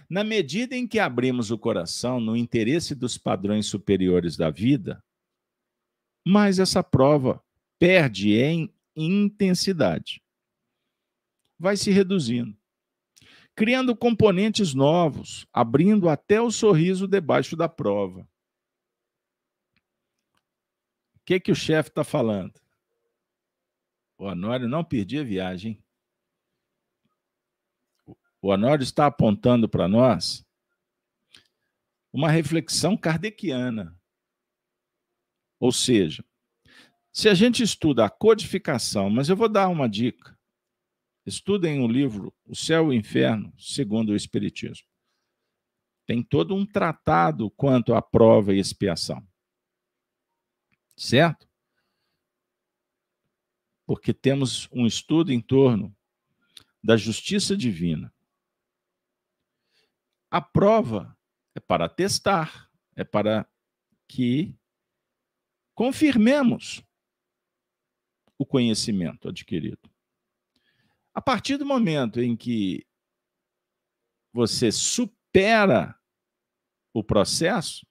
Na 0.08 0.24
medida 0.24 0.76
em 0.76 0.88
que 0.88 1.00
abrimos 1.00 1.50
o 1.50 1.58
coração 1.58 2.20
no 2.20 2.38
interesse 2.38 2.94
dos 2.94 3.18
padrões 3.18 3.66
superiores 3.66 4.38
da 4.38 4.52
vida, 4.52 5.04
mais 6.24 6.60
essa 6.60 6.84
prova 6.84 7.44
perde 7.80 8.36
em 8.36 8.72
intensidade. 8.96 10.22
vai 11.58 11.76
se 11.76 11.90
reduzindo, 11.90 12.56
criando 13.56 13.96
componentes 13.96 14.76
novos, 14.76 15.48
abrindo 15.52 16.08
até 16.08 16.40
o 16.40 16.52
sorriso 16.52 17.08
debaixo 17.08 17.56
da 17.56 17.68
prova. 17.68 18.30
O 21.26 21.28
que, 21.28 21.40
que 21.40 21.52
o 21.52 21.56
chefe 21.56 21.90
está 21.90 22.04
falando? 22.04 22.54
O 24.16 24.26
Honório 24.26 24.70
não 24.70 24.84
perdia 24.84 25.26
viagem. 25.26 25.84
O 28.40 28.50
Honório 28.50 28.84
está 28.84 29.08
apontando 29.08 29.68
para 29.68 29.88
nós 29.88 30.46
uma 32.14 32.30
reflexão 32.30 32.96
kardeciana. 32.96 34.00
Ou 35.60 35.72
seja, 35.72 36.24
se 37.12 37.28
a 37.28 37.34
gente 37.34 37.64
estuda 37.64 38.06
a 38.06 38.10
codificação, 38.10 39.10
mas 39.10 39.28
eu 39.28 39.36
vou 39.36 39.50
dar 39.50 39.68
uma 39.68 39.90
dica. 39.90 40.38
Estudem 41.26 41.82
o 41.82 41.88
livro 41.88 42.32
O 42.46 42.56
Céu 42.56 42.86
e 42.86 42.88
o 42.90 43.00
Inferno, 43.00 43.52
segundo 43.58 44.10
o 44.12 44.16
Espiritismo. 44.16 44.88
Tem 46.06 46.22
todo 46.22 46.54
um 46.54 46.68
tratado 46.68 47.50
quanto 47.50 47.96
à 47.96 48.02
prova 48.02 48.54
e 48.54 48.60
expiação. 48.60 49.28
Certo? 50.96 51.50
Porque 53.86 54.14
temos 54.14 54.70
um 54.72 54.86
estudo 54.86 55.32
em 55.32 55.42
torno 55.42 55.96
da 56.84 56.96
justiça 56.96 57.56
divina. 57.56 58.14
A 60.30 60.42
prova 60.42 61.18
é 61.54 61.60
para 61.60 61.88
testar, 61.90 62.70
é 62.96 63.04
para 63.04 63.48
que 64.08 64.56
confirmemos 65.74 66.84
o 68.38 68.46
conhecimento 68.46 69.30
adquirido. 69.30 69.90
A 71.14 71.22
partir 71.22 71.58
do 71.58 71.66
momento 71.66 72.22
em 72.22 72.36
que 72.36 72.86
você 74.34 74.72
supera 74.72 75.98
o 76.94 77.04
processo, 77.04 77.88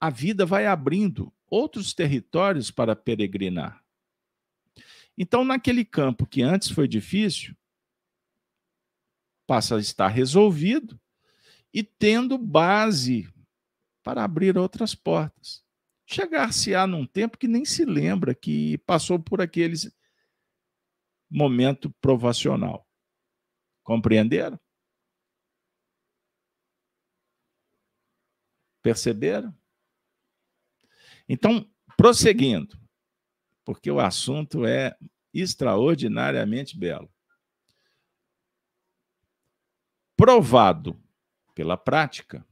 a 0.00 0.10
vida 0.10 0.44
vai 0.44 0.66
abrindo 0.66 1.32
outros 1.48 1.94
territórios 1.94 2.70
para 2.70 2.94
peregrinar. 2.94 3.82
Então, 5.16 5.44
naquele 5.44 5.84
campo 5.84 6.26
que 6.26 6.42
antes 6.42 6.70
foi 6.70 6.86
difícil, 6.86 7.56
passa 9.46 9.76
a 9.76 9.80
estar 9.80 10.08
resolvido 10.08 11.00
e 11.72 11.82
tendo 11.82 12.36
base 12.36 13.32
para 14.02 14.24
abrir 14.24 14.58
outras 14.58 14.94
portas. 14.94 15.64
Chegar-se-á 16.06 16.86
num 16.86 17.06
tempo 17.06 17.38
que 17.38 17.48
nem 17.48 17.64
se 17.64 17.84
lembra 17.84 18.34
que 18.34 18.78
passou 18.78 19.18
por 19.18 19.40
aqueles 19.40 19.90
momento 21.28 21.90
provacional. 22.00 22.86
Compreenderam? 23.82 24.58
Perceberam? 28.82 29.52
Então, 31.28 31.68
prosseguindo, 31.96 32.78
porque 33.64 33.90
o 33.90 34.00
assunto 34.00 34.64
é 34.64 34.96
extraordinariamente 35.32 36.78
belo. 36.78 37.12
Provado 40.16 40.98
pela 41.54 41.76
prática, 41.76 42.46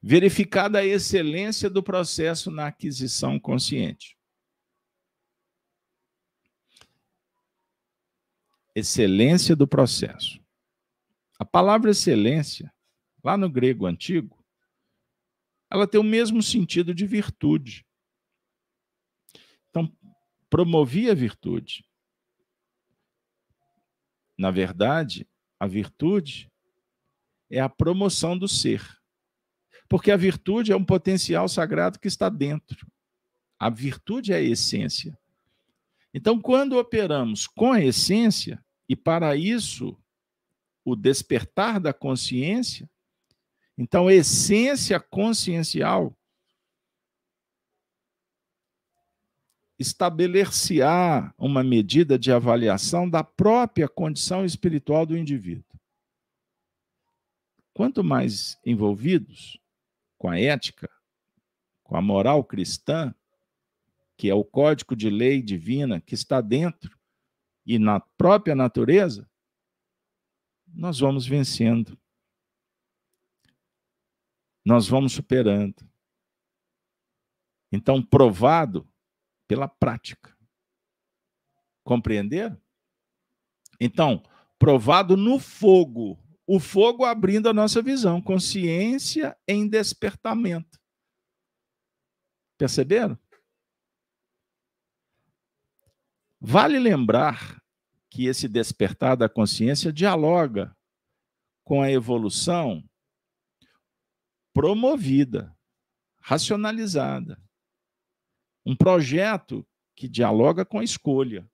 verificada 0.00 0.78
a 0.78 0.84
excelência 0.84 1.68
do 1.68 1.82
processo 1.82 2.50
na 2.50 2.66
aquisição 2.66 3.38
consciente. 3.38 4.18
excelência 8.78 9.56
do 9.56 9.66
processo. 9.66 10.40
A 11.38 11.44
palavra 11.44 11.90
excelência, 11.90 12.72
lá 13.22 13.36
no 13.36 13.50
grego 13.50 13.86
antigo, 13.86 14.37
ela 15.70 15.86
tem 15.86 16.00
o 16.00 16.04
mesmo 16.04 16.42
sentido 16.42 16.94
de 16.94 17.06
virtude. 17.06 17.86
Então, 19.70 19.90
promovia 20.48 21.12
a 21.12 21.14
virtude. 21.14 21.84
Na 24.36 24.50
verdade, 24.50 25.28
a 25.58 25.66
virtude 25.66 26.50
é 27.50 27.60
a 27.60 27.68
promoção 27.68 28.36
do 28.38 28.48
ser. 28.48 28.82
Porque 29.88 30.10
a 30.10 30.16
virtude 30.16 30.70
é 30.70 30.76
um 30.76 30.84
potencial 30.84 31.48
sagrado 31.48 31.98
que 31.98 32.08
está 32.08 32.28
dentro. 32.28 32.86
A 33.58 33.68
virtude 33.68 34.32
é 34.32 34.36
a 34.36 34.40
essência. 34.40 35.18
Então, 36.12 36.40
quando 36.40 36.78
operamos 36.78 37.46
com 37.46 37.72
a 37.72 37.82
essência, 37.82 38.64
e 38.88 38.94
para 38.94 39.36
isso, 39.36 39.98
o 40.84 40.94
despertar 40.94 41.80
da 41.80 41.92
consciência, 41.92 42.88
então, 43.78 44.10
essência 44.10 44.98
consciencial 44.98 46.12
estabelecer 49.78 50.82
uma 51.38 51.62
medida 51.62 52.18
de 52.18 52.32
avaliação 52.32 53.08
da 53.08 53.22
própria 53.22 53.88
condição 53.88 54.44
espiritual 54.44 55.06
do 55.06 55.16
indivíduo. 55.16 55.78
Quanto 57.72 58.02
mais 58.02 58.58
envolvidos 58.66 59.56
com 60.18 60.28
a 60.28 60.40
ética, 60.40 60.90
com 61.84 61.96
a 61.96 62.02
moral 62.02 62.42
cristã, 62.42 63.14
que 64.16 64.28
é 64.28 64.34
o 64.34 64.44
código 64.44 64.96
de 64.96 65.08
lei 65.08 65.40
divina 65.40 66.00
que 66.00 66.14
está 66.14 66.40
dentro 66.40 66.98
e 67.64 67.78
na 67.78 68.00
própria 68.00 68.56
natureza, 68.56 69.30
nós 70.66 70.98
vamos 70.98 71.24
vencendo. 71.24 71.96
Nós 74.68 74.86
vamos 74.86 75.14
superando. 75.14 75.90
Então, 77.72 78.02
provado 78.02 78.86
pela 79.46 79.66
prática. 79.66 80.36
Compreenderam? 81.82 82.60
Então, 83.80 84.22
provado 84.58 85.16
no 85.16 85.38
fogo. 85.38 86.22
O 86.46 86.60
fogo 86.60 87.06
abrindo 87.06 87.48
a 87.48 87.54
nossa 87.54 87.80
visão. 87.80 88.20
Consciência 88.20 89.34
em 89.48 89.66
despertamento. 89.66 90.78
Perceberam? 92.58 93.18
Vale 96.38 96.78
lembrar 96.78 97.58
que 98.10 98.26
esse 98.26 98.46
despertar 98.46 99.16
da 99.16 99.30
consciência 99.30 99.90
dialoga 99.90 100.76
com 101.64 101.80
a 101.80 101.90
evolução 101.90 102.86
promovida, 104.58 105.56
racionalizada. 106.20 107.40
Um 108.66 108.74
projeto 108.74 109.64
que 109.94 110.08
dialoga 110.08 110.64
com 110.64 110.80
a 110.80 110.84
escolha. 110.84 111.48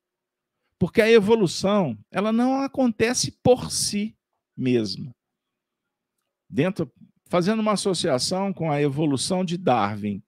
Porque 0.79 1.03
a 1.03 1.11
evolução, 1.11 1.99
ela 2.11 2.33
não 2.33 2.63
acontece 2.63 3.31
por 3.43 3.71
si 3.71 4.17
mesma. 4.57 5.15
Dentro 6.49 6.91
fazendo 7.27 7.61
uma 7.61 7.73
associação 7.73 8.55
com 8.55 8.73
a 8.73 8.81
evolução 8.81 9.45
de 9.45 9.59
Darwin, 9.59 10.23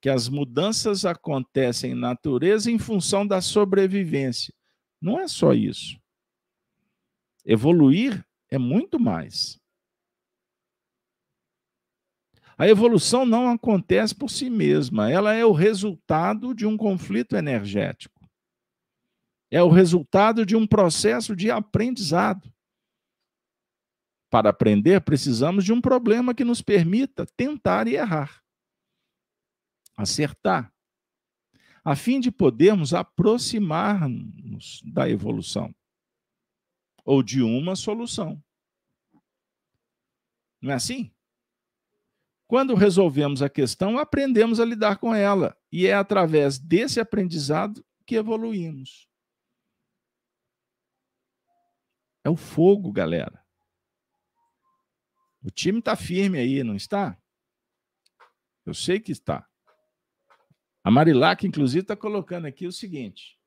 que 0.00 0.08
as 0.08 0.28
mudanças 0.28 1.04
acontecem 1.04 1.90
em 1.90 1.96
natureza 1.96 2.70
em 2.70 2.78
função 2.78 3.26
da 3.26 3.40
sobrevivência. 3.40 4.54
Não 5.02 5.18
é 5.18 5.26
só 5.26 5.52
isso. 5.52 6.00
Evoluir 7.44 8.24
é 8.48 8.56
muito 8.56 9.00
mais. 9.00 9.59
A 12.60 12.68
evolução 12.68 13.24
não 13.24 13.48
acontece 13.48 14.14
por 14.14 14.28
si 14.28 14.50
mesma, 14.50 15.10
ela 15.10 15.32
é 15.32 15.46
o 15.46 15.52
resultado 15.52 16.54
de 16.54 16.66
um 16.66 16.76
conflito 16.76 17.34
energético. 17.34 18.28
É 19.50 19.62
o 19.62 19.70
resultado 19.70 20.44
de 20.44 20.54
um 20.54 20.66
processo 20.66 21.34
de 21.34 21.50
aprendizado. 21.50 22.52
Para 24.28 24.50
aprender, 24.50 25.00
precisamos 25.00 25.64
de 25.64 25.72
um 25.72 25.80
problema 25.80 26.34
que 26.34 26.44
nos 26.44 26.60
permita 26.60 27.24
tentar 27.34 27.88
e 27.88 27.94
errar 27.94 28.42
acertar, 29.96 30.72
a 31.84 31.94
fim 31.94 32.20
de 32.20 32.30
podermos 32.30 32.94
aproximar-nos 32.94 34.82
da 34.82 35.08
evolução 35.08 35.74
ou 37.04 37.22
de 37.22 37.42
uma 37.42 37.76
solução. 37.76 38.42
Não 40.60 40.72
é 40.72 40.74
assim? 40.74 41.10
Quando 42.50 42.74
resolvemos 42.74 43.42
a 43.42 43.48
questão, 43.48 43.96
aprendemos 43.96 44.58
a 44.58 44.64
lidar 44.64 44.98
com 44.98 45.14
ela, 45.14 45.56
e 45.70 45.86
é 45.86 45.94
através 45.94 46.58
desse 46.58 46.98
aprendizado 46.98 47.86
que 48.04 48.16
evoluímos. 48.16 49.08
É 52.24 52.28
o 52.28 52.34
fogo, 52.34 52.90
galera. 52.90 53.40
O 55.40 55.48
time 55.48 55.78
está 55.78 55.94
firme 55.94 56.40
aí, 56.40 56.64
não 56.64 56.74
está? 56.74 57.16
Eu 58.66 58.74
sei 58.74 58.98
que 58.98 59.12
está. 59.12 59.48
A 60.82 60.90
Marilac, 60.90 61.46
inclusive, 61.46 61.82
está 61.82 61.96
colocando 61.96 62.46
aqui 62.46 62.66
o 62.66 62.72
seguinte: 62.72 63.38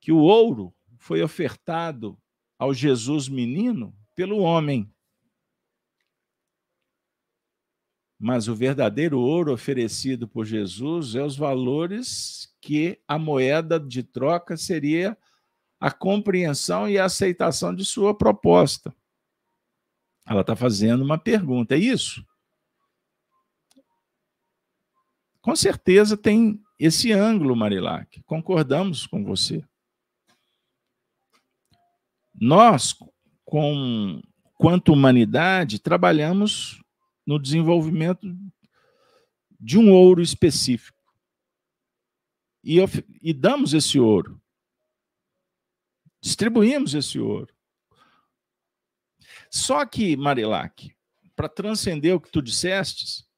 que 0.00 0.10
o 0.10 0.18
ouro 0.18 0.74
foi 0.98 1.22
ofertado 1.22 2.20
ao 2.58 2.74
Jesus 2.74 3.28
menino 3.28 3.96
pelo 4.16 4.38
homem. 4.38 4.92
Mas 8.18 8.48
o 8.48 8.54
verdadeiro 8.54 9.20
ouro 9.20 9.52
oferecido 9.52 10.26
por 10.26 10.46
Jesus 10.46 11.14
é 11.14 11.22
os 11.22 11.36
valores 11.36 12.54
que 12.60 12.98
a 13.06 13.18
moeda 13.18 13.78
de 13.78 14.02
troca 14.02 14.56
seria 14.56 15.16
a 15.78 15.90
compreensão 15.90 16.88
e 16.88 16.98
a 16.98 17.04
aceitação 17.04 17.74
de 17.74 17.84
sua 17.84 18.16
proposta. 18.16 18.94
Ela 20.26 20.40
está 20.40 20.56
fazendo 20.56 21.04
uma 21.04 21.18
pergunta, 21.18 21.74
é 21.74 21.78
isso? 21.78 22.26
Com 25.40 25.54
certeza 25.54 26.16
tem 26.16 26.60
esse 26.78 27.12
ângulo, 27.12 27.54
Marilac. 27.54 28.20
Concordamos 28.22 29.06
com 29.06 29.22
você. 29.22 29.64
Nós, 32.34 32.94
com 33.44 34.20
quanto 34.54 34.92
humanidade, 34.92 35.78
trabalhamos 35.78 36.82
no 37.26 37.38
desenvolvimento 37.38 38.26
de 39.58 39.78
um 39.78 39.90
ouro 39.92 40.22
específico. 40.22 40.96
E, 42.62 42.78
e 43.20 43.32
damos 43.32 43.74
esse 43.74 43.98
ouro. 43.98 44.40
Distribuímos 46.20 46.94
esse 46.94 47.18
ouro. 47.18 47.54
Só 49.50 49.84
que, 49.86 50.16
Marilac, 50.16 50.94
para 51.34 51.48
transcender 51.48 52.14
o 52.14 52.20
que 52.20 52.30
tu 52.30 52.42
dissestes, 52.42 53.28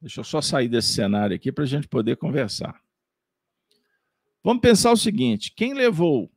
deixa 0.00 0.20
eu 0.20 0.24
só 0.24 0.40
sair 0.40 0.68
desse 0.68 0.92
cenário 0.92 1.34
aqui 1.34 1.52
para 1.52 1.64
a 1.64 1.66
gente 1.66 1.88
poder 1.88 2.16
conversar. 2.16 2.82
Vamos 4.42 4.60
pensar 4.62 4.92
o 4.92 4.96
seguinte: 4.96 5.52
quem 5.54 5.74
levou 5.74 6.32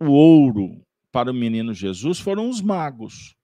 o 0.00 0.06
ouro 0.10 0.84
para 1.12 1.30
o 1.30 1.34
menino 1.34 1.72
Jesus 1.74 2.18
foram 2.18 2.48
os 2.48 2.60
magos. 2.60 3.36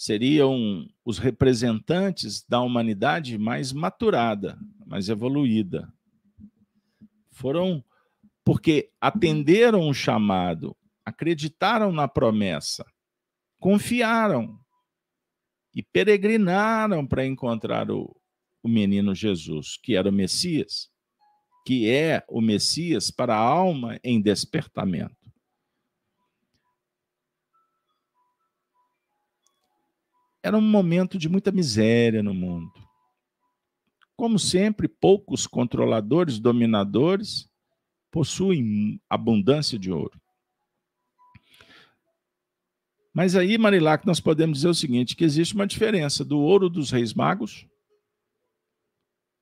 Seriam 0.00 0.88
os 1.04 1.18
representantes 1.18 2.42
da 2.48 2.58
humanidade 2.62 3.36
mais 3.36 3.70
maturada, 3.70 4.58
mais 4.86 5.10
evoluída. 5.10 5.92
Foram 7.30 7.84
porque 8.42 8.90
atenderam 8.98 9.90
o 9.90 9.92
chamado, 9.92 10.74
acreditaram 11.04 11.92
na 11.92 12.08
promessa, 12.08 12.82
confiaram 13.58 14.58
e 15.74 15.82
peregrinaram 15.82 17.06
para 17.06 17.26
encontrar 17.26 17.90
o, 17.90 18.16
o 18.62 18.68
menino 18.70 19.14
Jesus, 19.14 19.76
que 19.76 19.94
era 19.94 20.08
o 20.08 20.12
Messias 20.12 20.90
que 21.66 21.90
é 21.90 22.24
o 22.28 22.40
Messias 22.40 23.10
para 23.10 23.34
a 23.34 23.38
alma 23.38 23.98
em 24.02 24.20
despertamento. 24.20 25.19
Era 30.42 30.56
um 30.56 30.62
momento 30.62 31.18
de 31.18 31.28
muita 31.28 31.52
miséria 31.52 32.22
no 32.22 32.32
mundo. 32.32 32.72
Como 34.16 34.38
sempre, 34.38 34.88
poucos 34.88 35.46
controladores, 35.46 36.38
dominadores, 36.38 37.50
possuem 38.10 39.00
abundância 39.08 39.78
de 39.78 39.90
ouro. 39.90 40.20
Mas 43.12 43.34
aí, 43.34 43.58
Marilac, 43.58 44.06
nós 44.06 44.20
podemos 44.20 44.58
dizer 44.58 44.68
o 44.68 44.74
seguinte: 44.74 45.16
que 45.16 45.24
existe 45.24 45.54
uma 45.54 45.66
diferença 45.66 46.24
do 46.24 46.38
ouro 46.38 46.68
dos 46.68 46.90
reis 46.90 47.12
magos 47.12 47.66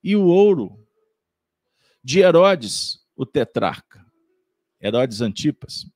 e 0.03 0.17
o 0.17 0.25
ouro 0.25 0.87
de 2.03 2.21
Herodes, 2.21 3.05
o 3.15 3.27
tetrarca. 3.27 4.07
Herodes 4.81 5.21
Antipas, 5.21 5.91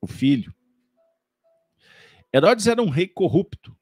o 0.00 0.06
filho. 0.06 0.52
Herodes 2.34 2.66
era 2.66 2.82
um 2.82 2.90
rei 2.90 3.06
corrupto, 3.06 3.77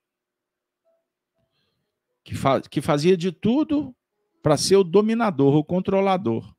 que, 2.26 2.34
que 2.68 2.82
fazia 2.82 3.16
de 3.16 3.30
tudo 3.30 3.94
para 4.42 4.56
ser 4.56 4.74
o 4.74 4.82
dominador, 4.82 5.54
o 5.54 5.64
controlador, 5.64 6.52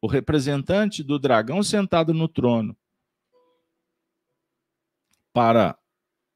o 0.00 0.06
representante 0.06 1.02
do 1.02 1.18
dragão 1.18 1.60
sentado 1.60 2.14
no 2.14 2.28
trono. 2.28 2.76
Para 5.32 5.76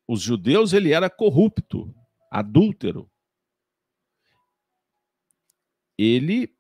os 0.07 0.21
judeus, 0.21 0.73
ele 0.73 0.93
era 0.93 1.09
corrupto, 1.09 1.95
adúltero. 2.29 3.09
Ele 5.97 6.53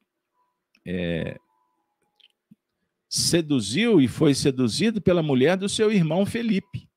é, 0.86 1.36
seduziu 3.08 4.00
e 4.00 4.06
foi 4.06 4.32
seduzido 4.32 5.02
pela 5.02 5.24
mulher 5.24 5.56
do 5.56 5.68
seu 5.68 5.90
irmão 5.90 6.24
Felipe. 6.24 6.88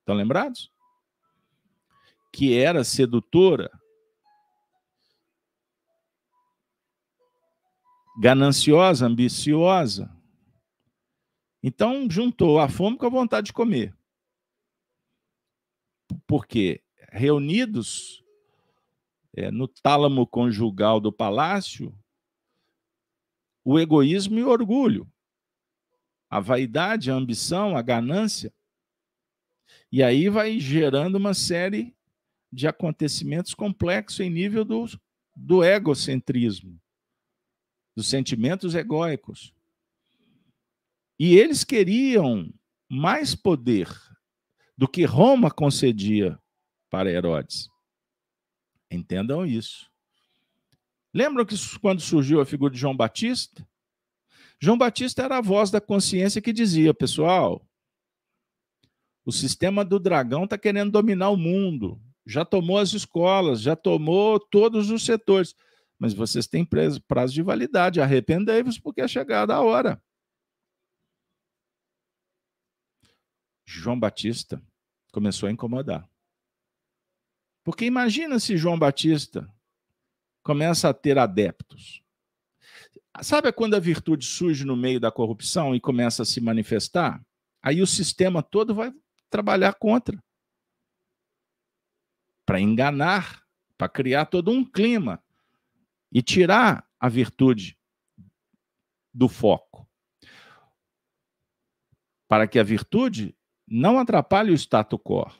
Estão 0.00 0.14
lembrados? 0.14 0.73
Que 2.34 2.58
era 2.58 2.82
sedutora, 2.82 3.70
gananciosa, 8.18 9.06
ambiciosa. 9.06 10.10
Então, 11.62 12.10
juntou 12.10 12.58
a 12.58 12.68
fome 12.68 12.98
com 12.98 13.06
a 13.06 13.08
vontade 13.08 13.46
de 13.46 13.52
comer. 13.52 13.96
Porque 16.26 16.82
reunidos 17.12 18.20
é, 19.32 19.52
no 19.52 19.68
tálamo 19.68 20.26
conjugal 20.26 20.98
do 20.98 21.12
palácio, 21.12 21.96
o 23.64 23.78
egoísmo 23.78 24.40
e 24.40 24.42
o 24.42 24.48
orgulho, 24.48 25.08
a 26.28 26.40
vaidade, 26.40 27.12
a 27.12 27.14
ambição, 27.14 27.76
a 27.76 27.80
ganância. 27.80 28.52
E 29.92 30.02
aí 30.02 30.28
vai 30.28 30.58
gerando 30.58 31.14
uma 31.14 31.32
série 31.32 31.94
de 32.54 32.68
acontecimentos 32.68 33.52
complexos 33.54 34.20
em 34.20 34.30
nível 34.30 34.64
do, 34.64 34.86
do 35.34 35.64
egocentrismo, 35.64 36.80
dos 37.96 38.06
sentimentos 38.06 38.74
egóicos. 38.74 39.52
E 41.18 41.36
eles 41.36 41.64
queriam 41.64 42.52
mais 42.88 43.34
poder 43.34 43.88
do 44.76 44.86
que 44.86 45.04
Roma 45.04 45.50
concedia 45.50 46.38
para 46.90 47.10
Herodes. 47.10 47.68
Entendam 48.90 49.44
isso. 49.44 49.90
Lembram 51.12 51.44
que 51.44 51.54
quando 51.80 52.00
surgiu 52.00 52.40
a 52.40 52.46
figura 52.46 52.72
de 52.72 52.78
João 52.78 52.96
Batista? 52.96 53.66
João 54.60 54.78
Batista 54.78 55.22
era 55.22 55.38
a 55.38 55.42
voz 55.42 55.70
da 55.70 55.80
consciência 55.80 56.40
que 56.40 56.52
dizia, 56.52 56.94
pessoal, 56.94 57.64
o 59.24 59.32
sistema 59.32 59.84
do 59.84 59.98
dragão 59.98 60.44
está 60.44 60.58
querendo 60.58 60.90
dominar 60.90 61.30
o 61.30 61.36
mundo, 61.36 62.00
já 62.26 62.44
tomou 62.44 62.78
as 62.78 62.92
escolas, 62.92 63.60
já 63.60 63.76
tomou 63.76 64.40
todos 64.40 64.90
os 64.90 65.04
setores, 65.04 65.54
mas 65.98 66.14
vocês 66.14 66.46
têm 66.46 66.64
prazo 66.64 67.34
de 67.34 67.42
validade, 67.42 68.00
arrependei-vos 68.00 68.78
porque 68.78 69.00
é 69.00 69.08
chegada 69.08 69.54
a 69.54 69.60
hora. 69.60 70.02
João 73.66 73.98
Batista 73.98 74.62
começou 75.12 75.48
a 75.48 75.52
incomodar. 75.52 76.08
Porque 77.62 77.84
imagina 77.84 78.38
se 78.38 78.56
João 78.56 78.78
Batista 78.78 79.48
começa 80.42 80.88
a 80.88 80.94
ter 80.94 81.18
adeptos. 81.18 82.02
Sabe 83.22 83.50
quando 83.52 83.74
a 83.74 83.80
virtude 83.80 84.26
surge 84.26 84.64
no 84.64 84.76
meio 84.76 85.00
da 85.00 85.10
corrupção 85.10 85.74
e 85.74 85.80
começa 85.80 86.22
a 86.22 86.26
se 86.26 86.40
manifestar? 86.40 87.24
Aí 87.62 87.80
o 87.80 87.86
sistema 87.86 88.42
todo 88.42 88.74
vai 88.74 88.92
trabalhar 89.30 89.74
contra 89.74 90.22
para 92.44 92.60
enganar, 92.60 93.44
para 93.76 93.88
criar 93.88 94.26
todo 94.26 94.50
um 94.50 94.64
clima 94.64 95.22
e 96.12 96.22
tirar 96.22 96.88
a 96.98 97.08
virtude 97.08 97.78
do 99.12 99.28
foco. 99.28 99.88
Para 102.28 102.46
que 102.48 102.58
a 102.58 102.62
virtude 102.62 103.36
não 103.66 103.98
atrapalhe 103.98 104.50
o 104.50 104.54
status 104.54 104.98
quo. 105.02 105.30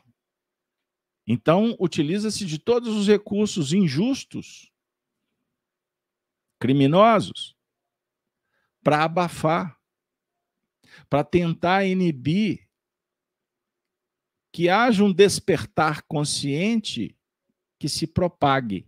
Então, 1.27 1.77
utiliza-se 1.81 2.45
de 2.45 2.59
todos 2.59 2.95
os 2.95 3.09
recursos 3.09 3.73
injustos 3.73 4.71
criminosos, 6.59 7.57
para 8.83 9.05
abafar, 9.05 9.79
para 11.11 11.25
tentar 11.25 11.85
inibir 11.85 12.64
que 14.55 14.69
haja 14.69 15.03
um 15.03 15.13
despertar 15.13 16.03
consciente 16.03 17.19
que 17.77 17.89
se 17.89 18.07
propague 18.07 18.87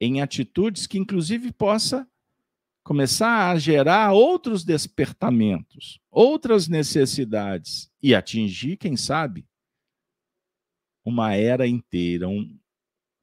em 0.00 0.22
atitudes 0.22 0.86
que, 0.86 0.96
inclusive, 0.96 1.52
possa 1.52 2.08
começar 2.82 3.50
a 3.50 3.58
gerar 3.58 4.14
outros 4.14 4.64
despertamentos, 4.64 6.00
outras 6.10 6.68
necessidades 6.68 7.92
e 8.02 8.14
atingir, 8.14 8.78
quem 8.78 8.96
sabe, 8.96 9.46
uma 11.04 11.34
era 11.34 11.68
inteira, 11.68 12.26
um, 12.26 12.58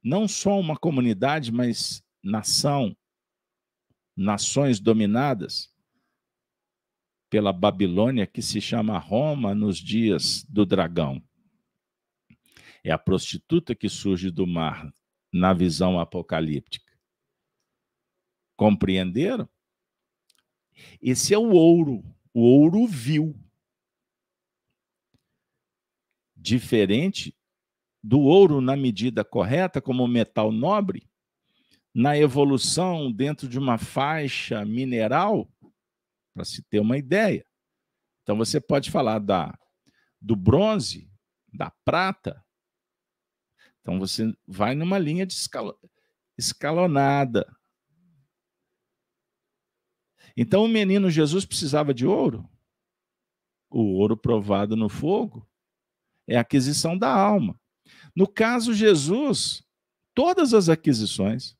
não 0.03 0.27
só 0.27 0.59
uma 0.59 0.77
comunidade, 0.77 1.51
mas 1.51 2.03
nação, 2.21 2.95
nações 4.15 4.79
dominadas 4.79 5.73
pela 7.29 7.51
Babilônia, 7.51 8.25
que 8.25 8.41
se 8.41 8.61
chama 8.61 8.97
Roma 8.97 9.53
nos 9.53 9.77
dias 9.77 10.43
do 10.43 10.65
dragão. 10.65 11.21
É 12.83 12.91
a 12.91 12.97
prostituta 12.97 13.75
que 13.75 13.89
surge 13.89 14.31
do 14.31 14.47
mar 14.47 14.91
na 15.31 15.53
visão 15.53 15.99
apocalíptica. 15.99 16.93
Compreenderam? 18.55 19.47
Esse 21.01 21.33
é 21.33 21.37
o 21.37 21.51
ouro. 21.51 22.03
O 22.33 22.41
ouro 22.41 22.87
vil. 22.87 23.35
Diferente 26.35 27.35
do 28.01 28.21
ouro 28.21 28.61
na 28.61 28.77
medida 28.77 29.23
correta, 29.23 29.81
como 29.81 30.07
metal 30.07 30.51
nobre, 30.51 31.09
na 31.93 32.17
evolução 32.17 33.11
dentro 33.11 33.49
de 33.49 33.59
uma 33.59 33.77
faixa 33.77 34.63
mineral, 34.63 35.49
para 36.37 36.45
se 36.45 36.61
ter 36.61 36.79
uma 36.79 36.99
ideia. 36.99 37.43
Então 38.21 38.37
você 38.37 38.61
pode 38.61 38.91
falar 38.91 39.17
da 39.17 39.57
do 40.21 40.35
bronze, 40.35 41.11
da 41.51 41.71
prata. 41.83 42.45
Então 43.81 43.97
você 43.97 44.31
vai 44.45 44.75
numa 44.75 44.99
linha 44.99 45.25
de 45.25 45.35
escalonada. 46.37 47.57
Então 50.35 50.63
o 50.63 50.67
menino 50.67 51.09
Jesus 51.09 51.43
precisava 51.43 51.91
de 51.91 52.05
ouro. 52.05 52.47
O 53.67 53.95
ouro 53.95 54.15
provado 54.15 54.75
no 54.75 54.89
fogo 54.89 55.49
é 56.27 56.37
a 56.37 56.41
aquisição 56.41 56.95
da 56.95 57.11
alma. 57.11 57.59
No 58.15 58.27
caso 58.27 58.75
Jesus, 58.75 59.63
todas 60.13 60.53
as 60.53 60.69
aquisições, 60.69 61.57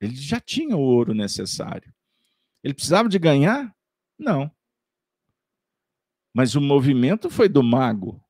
ele 0.00 0.14
já 0.14 0.38
tinha 0.38 0.76
o 0.76 0.80
ouro 0.80 1.12
necessário. 1.12 1.92
Ele 2.62 2.74
precisava 2.74 3.08
de 3.08 3.18
ganhar? 3.18 3.74
Não. 4.18 4.50
Mas 6.34 6.54
o 6.54 6.60
movimento 6.60 7.30
foi 7.30 7.48
do 7.48 7.62
mago. 7.62 8.22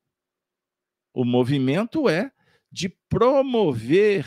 O 1.12 1.24
movimento 1.24 2.08
é 2.08 2.32
de 2.70 2.88
promover 3.08 4.26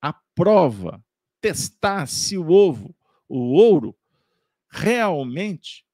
a 0.00 0.12
prova, 0.34 1.04
testar 1.40 2.06
se 2.06 2.38
o 2.38 2.50
ovo, 2.50 2.96
o 3.28 3.52
ouro, 3.52 3.96
realmente 4.70 5.84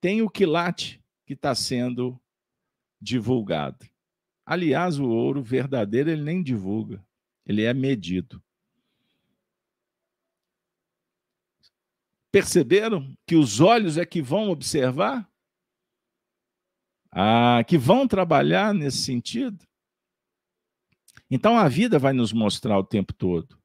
tem 0.00 0.22
o 0.22 0.30
quilate 0.30 1.02
que 1.26 1.32
está 1.32 1.54
sendo 1.54 2.20
divulgado. 3.00 3.84
Aliás, 4.44 4.98
o 5.00 5.08
ouro 5.08 5.42
verdadeiro 5.42 6.10
ele 6.10 6.22
nem 6.22 6.42
divulga, 6.42 7.04
ele 7.44 7.62
é 7.62 7.74
medido. 7.74 8.40
Perceberam 12.36 13.16
que 13.26 13.34
os 13.34 13.60
olhos 13.60 13.96
é 13.96 14.04
que 14.04 14.20
vão 14.20 14.50
observar? 14.50 15.26
Ah, 17.10 17.64
que 17.66 17.78
vão 17.78 18.06
trabalhar 18.06 18.74
nesse 18.74 18.98
sentido? 18.98 19.66
Então 21.30 21.56
a 21.56 21.66
vida 21.66 21.98
vai 21.98 22.12
nos 22.12 22.34
mostrar 22.34 22.78
o 22.78 22.84
tempo 22.84 23.14
todo 23.14 23.58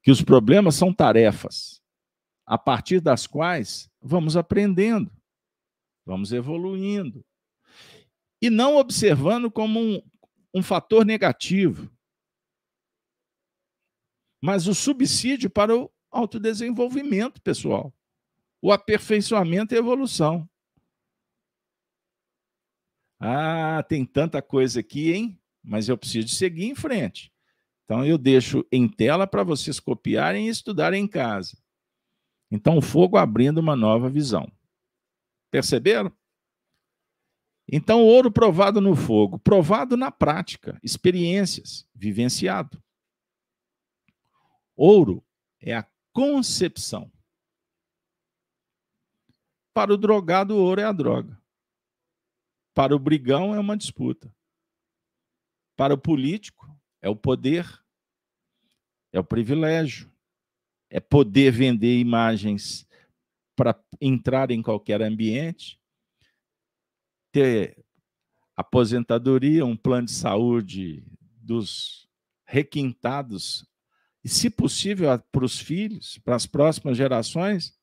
que 0.00 0.12
os 0.12 0.22
problemas 0.22 0.76
são 0.76 0.94
tarefas 0.94 1.82
a 2.46 2.56
partir 2.56 3.00
das 3.00 3.26
quais 3.26 3.90
vamos 4.00 4.36
aprendendo, 4.36 5.10
vamos 6.06 6.32
evoluindo 6.32 7.26
e 8.40 8.48
não 8.48 8.76
observando 8.76 9.50
como 9.50 9.80
um, 9.80 10.00
um 10.54 10.62
fator 10.62 11.04
negativo, 11.04 11.90
mas 14.40 14.68
o 14.68 14.74
subsídio 14.74 15.50
para 15.50 15.76
o 15.76 15.90
autodesenvolvimento 16.10 17.40
pessoal, 17.42 17.92
o 18.60 18.72
aperfeiçoamento 18.72 19.74
e 19.74 19.78
evolução. 19.78 20.48
Ah, 23.20 23.84
tem 23.88 24.04
tanta 24.04 24.40
coisa 24.40 24.80
aqui, 24.80 25.12
hein? 25.12 25.40
Mas 25.62 25.88
eu 25.88 25.98
preciso 25.98 26.28
seguir 26.28 26.66
em 26.66 26.74
frente. 26.74 27.32
Então 27.84 28.04
eu 28.04 28.16
deixo 28.16 28.64
em 28.70 28.88
tela 28.88 29.26
para 29.26 29.42
vocês 29.42 29.80
copiarem 29.80 30.46
e 30.46 30.50
estudarem 30.50 31.02
em 31.02 31.08
casa. 31.08 31.58
Então 32.50 32.78
o 32.78 32.82
fogo 32.82 33.16
abrindo 33.16 33.58
uma 33.58 33.74
nova 33.74 34.08
visão. 34.08 34.50
Perceberam? 35.50 36.12
Então, 37.70 38.02
ouro 38.02 38.32
provado 38.32 38.80
no 38.80 38.96
fogo, 38.96 39.38
provado 39.38 39.94
na 39.94 40.10
prática, 40.10 40.78
experiências, 40.82 41.86
vivenciado. 41.94 42.82
Ouro 44.74 45.22
é 45.60 45.74
a 45.74 45.86
concepção. 46.18 47.12
Para 49.72 49.94
o 49.94 49.96
drogado, 49.96 50.56
o 50.56 50.58
ouro 50.58 50.80
é 50.80 50.84
a 50.84 50.90
droga. 50.90 51.40
Para 52.74 52.96
o 52.96 52.98
brigão, 52.98 53.54
é 53.54 53.60
uma 53.60 53.76
disputa. 53.76 54.34
Para 55.76 55.94
o 55.94 55.98
político, 55.98 56.76
é 57.00 57.08
o 57.08 57.14
poder, 57.14 57.64
é 59.12 59.20
o 59.20 59.24
privilégio, 59.24 60.12
é 60.90 60.98
poder 60.98 61.52
vender 61.52 62.00
imagens 62.00 62.84
para 63.54 63.80
entrar 64.00 64.50
em 64.50 64.60
qualquer 64.60 65.00
ambiente, 65.00 65.80
ter 67.30 67.86
aposentadoria, 68.56 69.64
um 69.64 69.76
plano 69.76 70.06
de 70.06 70.14
saúde 70.14 71.06
dos 71.36 72.08
requintados 72.44 73.67
e, 74.28 74.30
se 74.30 74.50
possível, 74.50 75.08
para 75.32 75.44
os 75.46 75.58
filhos, 75.58 76.18
para 76.18 76.36
as 76.36 76.44
próximas 76.44 76.98
gerações, 76.98 77.74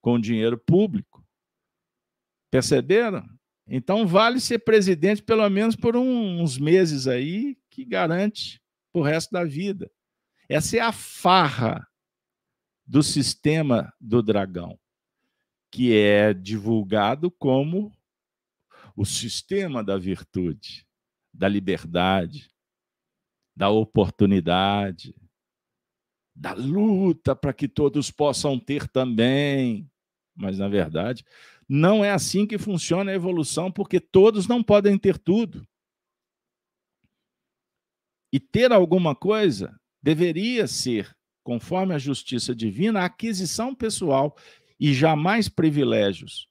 com 0.00 0.16
dinheiro 0.16 0.56
público. 0.56 1.26
Perceberam? 2.52 3.28
Então, 3.66 4.06
vale 4.06 4.38
ser 4.38 4.60
presidente 4.60 5.20
pelo 5.24 5.48
menos 5.50 5.74
por 5.74 5.96
uns 5.96 6.56
meses 6.56 7.08
aí, 7.08 7.58
que 7.68 7.84
garante 7.84 8.62
o 8.92 9.02
resto 9.02 9.32
da 9.32 9.42
vida. 9.42 9.90
Essa 10.48 10.76
é 10.76 10.80
a 10.80 10.92
farra 10.92 11.84
do 12.86 13.02
sistema 13.02 13.92
do 14.00 14.22
dragão, 14.22 14.78
que 15.68 15.96
é 15.96 16.32
divulgado 16.32 17.28
como 17.28 17.92
o 18.94 19.04
sistema 19.04 19.82
da 19.82 19.98
virtude, 19.98 20.86
da 21.34 21.48
liberdade, 21.48 22.48
da 23.56 23.68
oportunidade, 23.68 25.12
da 26.42 26.54
luta 26.54 27.36
para 27.36 27.52
que 27.52 27.68
todos 27.68 28.10
possam 28.10 28.58
ter 28.58 28.88
também. 28.88 29.88
Mas, 30.34 30.58
na 30.58 30.66
verdade, 30.66 31.24
não 31.68 32.04
é 32.04 32.10
assim 32.10 32.44
que 32.44 32.58
funciona 32.58 33.12
a 33.12 33.14
evolução, 33.14 33.70
porque 33.70 34.00
todos 34.00 34.48
não 34.48 34.60
podem 34.60 34.98
ter 34.98 35.16
tudo. 35.16 35.64
E 38.32 38.40
ter 38.40 38.72
alguma 38.72 39.14
coisa 39.14 39.80
deveria 40.02 40.66
ser, 40.66 41.16
conforme 41.44 41.94
a 41.94 41.98
justiça 41.98 42.52
divina, 42.52 43.02
a 43.02 43.04
aquisição 43.04 43.72
pessoal 43.72 44.36
e 44.80 44.92
jamais 44.92 45.48
privilégios. 45.48 46.48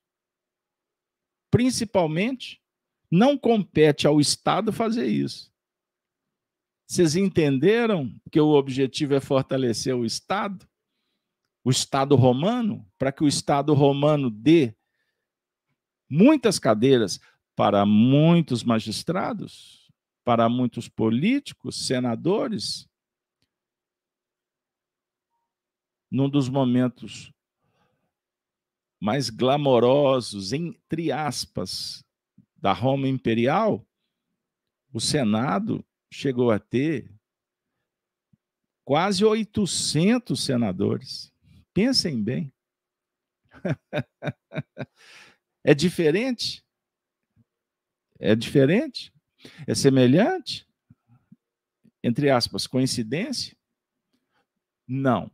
Principalmente, 1.52 2.62
não 3.12 3.38
compete 3.38 4.08
ao 4.08 4.22
Estado 4.22 4.72
fazer 4.72 5.08
isso. 5.08 5.51
Vocês 6.92 7.16
entenderam 7.16 8.14
que 8.30 8.38
o 8.38 8.50
objetivo 8.50 9.14
é 9.14 9.22
fortalecer 9.22 9.96
o 9.96 10.04
Estado? 10.04 10.68
O 11.64 11.70
Estado 11.72 12.18
romano, 12.18 12.86
para 12.98 13.14
que 13.14 13.24
o 13.24 13.30
Estado 13.30 13.74
romano 13.74 14.30
dê 14.30 14.76
muitas 16.10 16.60
cadeiras 16.60 17.18
para 17.56 17.86
muitos 17.86 18.62
magistrados, 18.62 19.90
para 20.26 20.50
muitos 20.50 20.90
políticos, 20.90 21.88
senadores. 21.88 22.90
Num 26.12 26.30
dos 26.30 26.50
momentos 26.50 27.32
mais 29.00 29.30
glamorosos, 29.30 30.52
entre 30.52 31.10
aspas, 31.10 32.04
da 32.58 32.74
Roma 32.74 33.08
imperial, 33.08 33.88
o 34.92 35.00
Senado 35.00 35.86
chegou 36.12 36.52
a 36.52 36.60
ter 36.60 37.10
quase 38.84 39.24
800 39.24 40.44
senadores. 40.44 41.32
Pensem 41.74 42.22
bem. 42.22 42.54
é 45.64 45.74
diferente? 45.74 46.64
É 48.20 48.36
diferente? 48.36 49.14
É 49.66 49.74
semelhante? 49.74 50.68
Entre 52.04 52.30
aspas, 52.30 52.68
coincidência? 52.68 53.56
Não. 54.88 55.32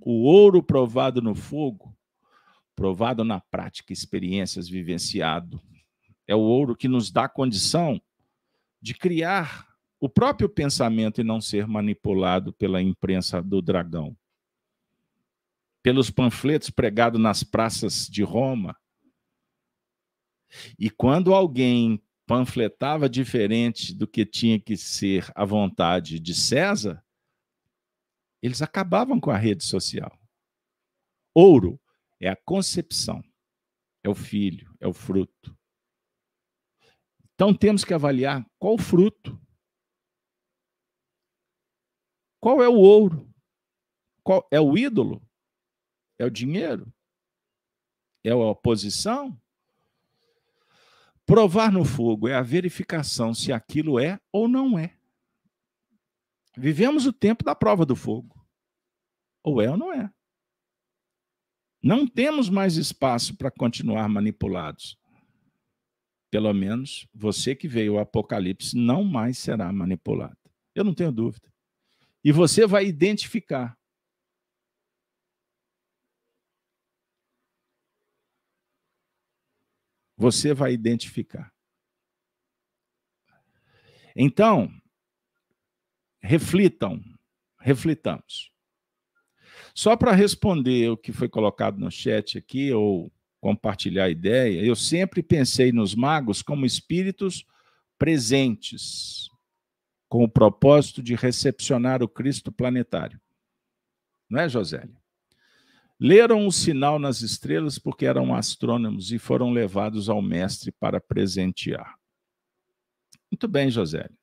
O 0.00 0.24
ouro 0.24 0.62
provado 0.62 1.20
no 1.20 1.34
fogo, 1.34 1.96
provado 2.74 3.24
na 3.24 3.40
prática, 3.40 3.92
experiências 3.92 4.68
vivenciado, 4.68 5.62
é 6.26 6.34
o 6.34 6.40
ouro 6.40 6.76
que 6.76 6.88
nos 6.88 7.10
dá 7.10 7.28
condição 7.28 8.00
de 8.80 8.94
criar 8.94 9.68
o 10.00 10.08
próprio 10.08 10.48
pensamento 10.48 11.20
e 11.20 11.24
não 11.24 11.40
ser 11.40 11.66
manipulado 11.66 12.52
pela 12.52 12.80
imprensa 12.80 13.42
do 13.42 13.60
dragão, 13.60 14.16
pelos 15.82 16.10
panfletos 16.10 16.70
pregados 16.70 17.20
nas 17.20 17.42
praças 17.42 18.06
de 18.06 18.22
Roma. 18.22 18.76
E 20.78 20.88
quando 20.88 21.34
alguém 21.34 22.02
panfletava 22.26 23.08
diferente 23.08 23.94
do 23.94 24.06
que 24.06 24.24
tinha 24.24 24.60
que 24.60 24.76
ser 24.76 25.30
a 25.34 25.44
vontade 25.44 26.20
de 26.20 26.34
César, 26.34 27.02
eles 28.40 28.62
acabavam 28.62 29.18
com 29.18 29.30
a 29.30 29.36
rede 29.36 29.64
social. 29.64 30.16
Ouro 31.34 31.80
é 32.20 32.28
a 32.28 32.36
concepção, 32.36 33.22
é 34.04 34.08
o 34.08 34.14
filho, 34.14 34.72
é 34.80 34.86
o 34.86 34.92
fruto. 34.92 35.57
Então 37.38 37.54
temos 37.54 37.84
que 37.84 37.94
avaliar 37.94 38.44
qual 38.58 38.74
o 38.74 38.78
fruto. 38.78 39.40
Qual 42.40 42.60
é 42.60 42.68
o 42.68 42.74
ouro? 42.74 43.32
Qual 44.24 44.44
é 44.50 44.60
o 44.60 44.76
ídolo? 44.76 45.22
É 46.18 46.24
o 46.24 46.30
dinheiro? 46.30 46.92
É 48.24 48.30
a 48.30 48.36
oposição? 48.36 49.40
Provar 51.24 51.70
no 51.70 51.84
fogo 51.84 52.26
é 52.26 52.34
a 52.34 52.42
verificação 52.42 53.32
se 53.32 53.52
aquilo 53.52 54.00
é 54.00 54.18
ou 54.32 54.48
não 54.48 54.76
é. 54.76 54.98
Vivemos 56.56 57.06
o 57.06 57.12
tempo 57.12 57.44
da 57.44 57.54
prova 57.54 57.86
do 57.86 57.94
fogo. 57.94 58.44
Ou 59.44 59.62
é 59.62 59.70
ou 59.70 59.76
não 59.76 59.92
é. 59.92 60.12
Não 61.80 62.04
temos 62.04 62.48
mais 62.50 62.76
espaço 62.76 63.36
para 63.36 63.48
continuar 63.48 64.08
manipulados. 64.08 64.97
Pelo 66.30 66.52
menos 66.52 67.08
você 67.14 67.54
que 67.54 67.66
veio 67.66 67.94
ao 67.94 68.00
Apocalipse 68.00 68.76
não 68.76 69.02
mais 69.02 69.38
será 69.38 69.72
manipulado. 69.72 70.38
Eu 70.74 70.84
não 70.84 70.94
tenho 70.94 71.10
dúvida. 71.10 71.52
E 72.22 72.30
você 72.30 72.66
vai 72.66 72.86
identificar. 72.86 73.76
Você 80.16 80.52
vai 80.52 80.72
identificar. 80.72 81.52
Então, 84.14 84.68
reflitam, 86.20 87.00
reflitamos. 87.60 88.52
Só 89.74 89.96
para 89.96 90.12
responder 90.12 90.90
o 90.90 90.96
que 90.96 91.12
foi 91.12 91.28
colocado 91.28 91.78
no 91.78 91.88
chat 91.88 92.36
aqui, 92.36 92.72
ou 92.72 93.12
compartilhar 93.40 94.04
a 94.04 94.10
ideia, 94.10 94.64
eu 94.64 94.74
sempre 94.74 95.22
pensei 95.22 95.72
nos 95.72 95.94
magos 95.94 96.42
como 96.42 96.66
espíritos 96.66 97.44
presentes, 97.98 99.28
com 100.08 100.24
o 100.24 100.28
propósito 100.28 101.02
de 101.02 101.14
recepcionar 101.14 102.02
o 102.02 102.08
Cristo 102.08 102.50
planetário. 102.50 103.20
Não 104.28 104.40
é, 104.40 104.48
Josélia? 104.48 104.96
Leram 106.00 106.46
o 106.46 106.52
sinal 106.52 106.98
nas 106.98 107.22
estrelas 107.22 107.78
porque 107.78 108.06
eram 108.06 108.34
astrônomos 108.34 109.10
e 109.10 109.18
foram 109.18 109.50
levados 109.50 110.08
ao 110.08 110.22
mestre 110.22 110.70
para 110.70 111.00
presentear. 111.00 111.98
Muito 113.30 113.48
bem, 113.48 113.70
Josélia. 113.70 114.16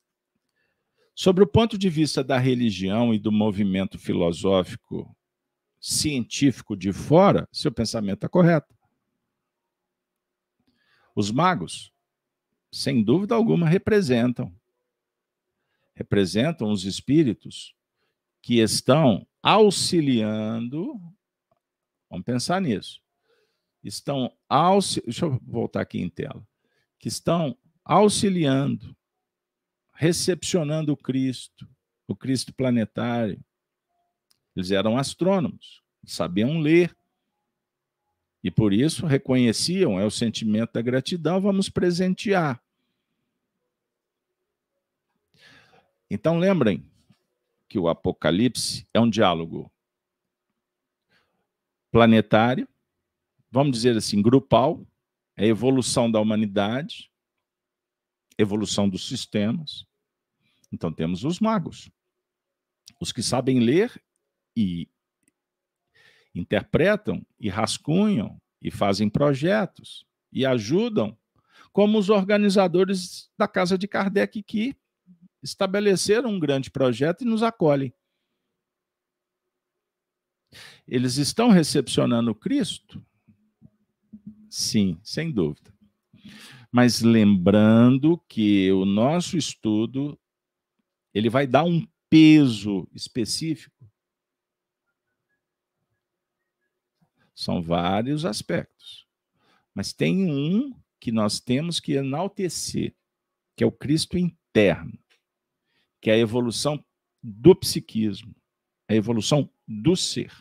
Sobre 1.14 1.44
o 1.44 1.48
ponto 1.48 1.78
de 1.78 1.90
vista 1.90 2.24
da 2.24 2.38
religião 2.38 3.14
e 3.14 3.20
do 3.20 3.32
movimento 3.32 3.98
filosófico 3.98 5.16
científico 5.80 6.76
de 6.76 6.92
fora, 6.92 7.48
seu 7.52 7.72
pensamento 7.72 8.16
está 8.18 8.30
correto. 8.30 8.75
Os 11.16 11.32
magos, 11.32 11.92
sem 12.72 13.02
dúvida 13.02 13.34
alguma, 13.34 13.68
representam 13.68 14.54
representam 15.96 16.72
os 16.72 16.84
espíritos 16.84 17.74
que 18.42 18.60
estão 18.60 19.26
auxiliando. 19.42 21.02
Vamos 22.10 22.26
pensar 22.26 22.62
nisso. 22.62 23.02
Estão 23.82 24.32
auxiliando. 24.50 25.06
Deixa 25.06 25.26
eu 25.26 25.40
voltar 25.48 25.82
aqui 25.82 26.00
em 26.00 26.10
tela. 26.10 26.46
Que 27.00 27.08
estão 27.08 27.58
auxiliando, 27.84 28.96
recepcionando 29.94 30.92
o 30.92 30.98
Cristo, 30.98 31.68
o 32.08 32.16
Cristo 32.16 32.54
planetário. 32.54 33.42
Eles 34.56 34.72
eram 34.72 34.98
astrônomos, 34.98 35.82
sabiam 36.06 36.60
ler, 36.60 36.96
e 38.46 38.52
por 38.52 38.72
isso 38.72 39.08
reconheciam, 39.08 40.00
é 40.00 40.06
o 40.06 40.12
sentimento 40.12 40.74
da 40.74 40.82
gratidão, 40.84 41.42
vamos 41.42 41.68
presentear. 41.68 42.64
Então 46.08 46.38
lembrem 46.38 46.86
que 47.68 47.80
o 47.80 47.88
Apocalipse 47.88 48.88
é 48.94 49.00
um 49.00 49.10
diálogo 49.10 49.72
planetário, 51.92 52.68
vamos 53.50 53.78
dizer 53.78 53.98
assim, 53.98 54.22
grupal, 54.22 54.86
é 55.36 55.46
a 55.46 55.48
evolução 55.48 56.12
da 56.12 56.20
humanidade, 56.20 57.12
evolução 58.38 58.88
dos 58.88 59.08
sistemas. 59.08 59.88
Então 60.72 60.94
temos 60.94 61.24
os 61.24 61.40
magos, 61.40 61.90
os 63.02 63.12
que 63.12 63.24
sabem 63.24 63.60
ler 63.60 64.00
e 64.56 64.88
interpretam 66.36 67.26
e 67.40 67.50
rascunham 67.50 68.40
e 68.62 68.70
fazem 68.70 69.10
projetos 69.10 70.06
e 70.32 70.46
ajudam, 70.46 71.18
como 71.72 71.98
os 71.98 72.10
organizadores 72.10 73.30
da 73.38 73.48
Casa 73.48 73.78
de 73.78 73.88
Kardec 73.88 74.44
que 74.44 74.76
estabeleceram 75.42 76.32
um 76.32 76.40
grande 76.40 76.70
projeto 76.70 77.22
e 77.22 77.26
nos 77.26 77.42
acolhem. 77.42 77.94
Eles 80.88 81.18
estão 81.18 81.50
recepcionando 81.50 82.36
Cristo? 82.36 83.04
Sim, 84.50 85.00
sem 85.04 85.32
dúvida. 85.32 85.74
Mas 86.72 87.02
lembrando 87.02 88.18
que 88.28 88.72
o 88.72 88.86
nosso 88.86 89.38
estudo 89.38 90.20
ele 91.14 91.30
vai 91.30 91.48
dar 91.48 91.64
um 91.64 91.86
peso 92.10 92.88
específico 92.94 93.75
São 97.36 97.62
vários 97.62 98.26
aspectos. 98.26 99.06
Mas 99.74 99.92
tem 99.92 100.32
um 100.32 100.74
que 101.00 101.12
nós 101.12 101.40
temos 101.40 101.80
que 101.80 101.94
enaltecer, 101.94 102.96
que 103.56 103.64
é 103.64 103.68
o 103.68 103.72
Cristo 103.72 104.18
interno, 104.18 104.98
que 106.02 106.10
é 106.10 106.14
a 106.14 106.18
evolução 106.18 106.84
do 107.22 107.54
psiquismo, 107.56 108.34
a 108.88 108.96
evolução 108.96 109.50
do 109.68 109.96
ser. 109.96 110.32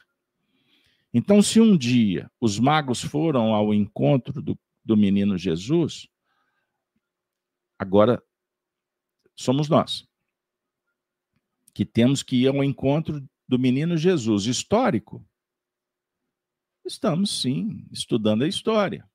Então, 1.12 1.42
se 1.42 1.60
um 1.60 1.76
dia 1.76 2.30
os 2.40 2.58
magos 2.58 3.02
foram 3.02 3.54
ao 3.54 3.74
encontro 3.74 4.40
do, 4.40 4.58
do 4.84 4.96
menino 4.96 5.36
Jesus, 5.36 6.08
agora 7.78 8.22
somos 9.34 9.68
nós 9.68 10.08
que 11.74 11.84
temos 11.84 12.22
que 12.22 12.36
ir 12.36 12.48
ao 12.48 12.62
encontro 12.62 13.28
do 13.48 13.58
menino 13.58 13.96
Jesus 13.96 14.46
histórico 14.46 15.26
Estamos, 16.84 17.40
sim, 17.40 17.86
estudando 17.90 18.44
a 18.44 18.48
história. 18.48 19.08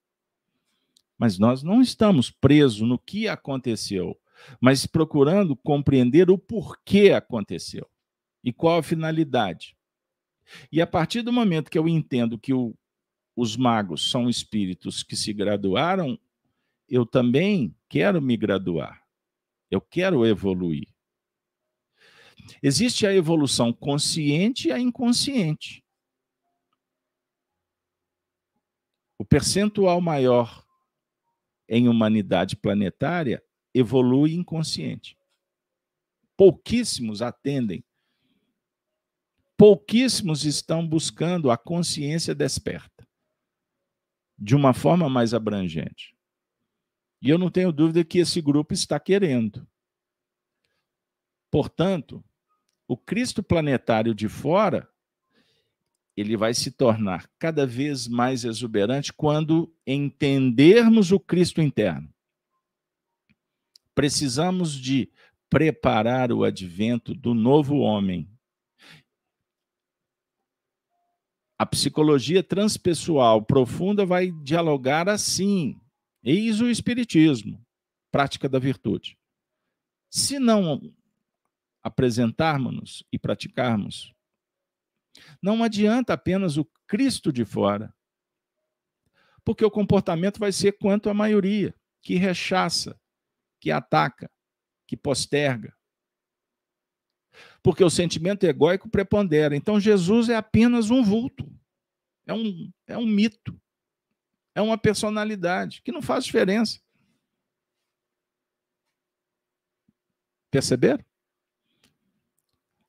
Mas 1.17 1.37
nós 1.37 1.61
não 1.61 1.81
estamos 1.81 2.31
presos 2.31 2.81
no 2.81 2.97
que 2.97 3.27
aconteceu, 3.27 4.17
mas 4.59 4.85
procurando 4.85 5.55
compreender 5.55 6.31
o 6.31 6.37
porquê 6.37 7.11
aconteceu 7.11 7.87
e 8.43 8.53
qual 8.53 8.79
a 8.79 8.83
finalidade. 8.83 9.75
E 10.71 10.81
a 10.81 10.87
partir 10.87 11.21
do 11.21 11.31
momento 11.31 11.69
que 11.69 11.77
eu 11.77 11.87
entendo 11.87 12.39
que 12.39 12.53
o, 12.53 12.73
os 13.35 13.55
magos 13.55 14.09
são 14.09 14.29
espíritos 14.29 15.03
que 15.03 15.15
se 15.15 15.31
graduaram, 15.33 16.17
eu 16.87 17.05
também 17.05 17.75
quero 17.87 18.21
me 18.21 18.35
graduar. 18.35 19.03
Eu 19.69 19.79
quero 19.79 20.25
evoluir. 20.25 20.87
Existe 22.63 23.05
a 23.05 23.13
evolução 23.13 23.71
consciente 23.71 24.69
e 24.69 24.71
a 24.71 24.79
inconsciente. 24.79 25.83
O 29.19 29.25
percentual 29.25 29.99
maior 29.99 30.65
em 31.67 31.89
humanidade 31.89 32.55
planetária 32.55 33.43
evolui 33.73 34.33
inconsciente. 34.33 35.17
Pouquíssimos 36.37 37.21
atendem. 37.21 37.83
Pouquíssimos 39.57 40.45
estão 40.45 40.87
buscando 40.87 41.51
a 41.51 41.57
consciência 41.57 42.33
desperta 42.33 43.05
de 44.37 44.55
uma 44.55 44.73
forma 44.73 45.09
mais 45.09 45.33
abrangente. 45.33 46.15
E 47.21 47.29
eu 47.29 47.37
não 47.37 47.51
tenho 47.51 47.73
dúvida 47.73 48.05
que 48.05 48.19
esse 48.19 48.41
grupo 48.41 48.73
está 48.73 48.97
querendo. 48.97 49.67
Portanto, 51.51 52.23
o 52.87 52.95
Cristo 52.95 53.43
planetário 53.43 54.15
de 54.15 54.29
fora 54.29 54.89
ele 56.19 56.35
vai 56.35 56.53
se 56.53 56.71
tornar 56.71 57.29
cada 57.39 57.65
vez 57.65 58.07
mais 58.07 58.43
exuberante 58.43 59.13
quando 59.13 59.73
entendermos 59.87 61.11
o 61.11 61.19
Cristo 61.19 61.61
interno. 61.61 62.13
Precisamos 63.95 64.73
de 64.73 65.09
preparar 65.49 66.31
o 66.31 66.43
advento 66.43 67.13
do 67.13 67.33
novo 67.33 67.77
homem. 67.77 68.29
A 71.57 71.65
psicologia 71.65 72.43
transpessoal 72.43 73.41
profunda 73.41 74.05
vai 74.05 74.31
dialogar 74.31 75.07
assim. 75.07 75.79
Eis 76.23 76.59
o 76.59 76.67
espiritismo, 76.67 77.65
prática 78.11 78.49
da 78.49 78.59
virtude. 78.59 79.17
Se 80.09 80.37
não 80.37 80.93
apresentarmos-nos 81.81 83.05
e 83.11 83.17
praticarmos, 83.17 84.13
não 85.41 85.63
adianta 85.63 86.13
apenas 86.13 86.57
o 86.57 86.65
Cristo 86.87 87.31
de 87.31 87.45
fora, 87.45 87.93
porque 89.43 89.63
o 89.65 89.71
comportamento 89.71 90.39
vai 90.39 90.51
ser 90.51 90.73
quanto 90.73 91.09
a 91.09 91.13
maioria, 91.13 91.73
que 92.01 92.15
rechaça, 92.15 92.99
que 93.59 93.71
ataca, 93.71 94.29
que 94.87 94.95
posterga. 94.95 95.75
Porque 97.61 97.83
o 97.83 97.89
sentimento 97.89 98.43
egóico 98.43 98.89
prepondera. 98.89 99.55
Então 99.55 99.79
Jesus 99.79 100.29
é 100.29 100.35
apenas 100.35 100.89
um 100.89 101.03
vulto, 101.03 101.49
é 102.25 102.33
um, 102.33 102.71
é 102.87 102.97
um 102.97 103.05
mito, 103.05 103.59
é 104.55 104.61
uma 104.61 104.77
personalidade 104.77 105.81
que 105.81 105.91
não 105.91 106.01
faz 106.01 106.25
diferença. 106.25 106.79
Perceberam? 110.51 111.08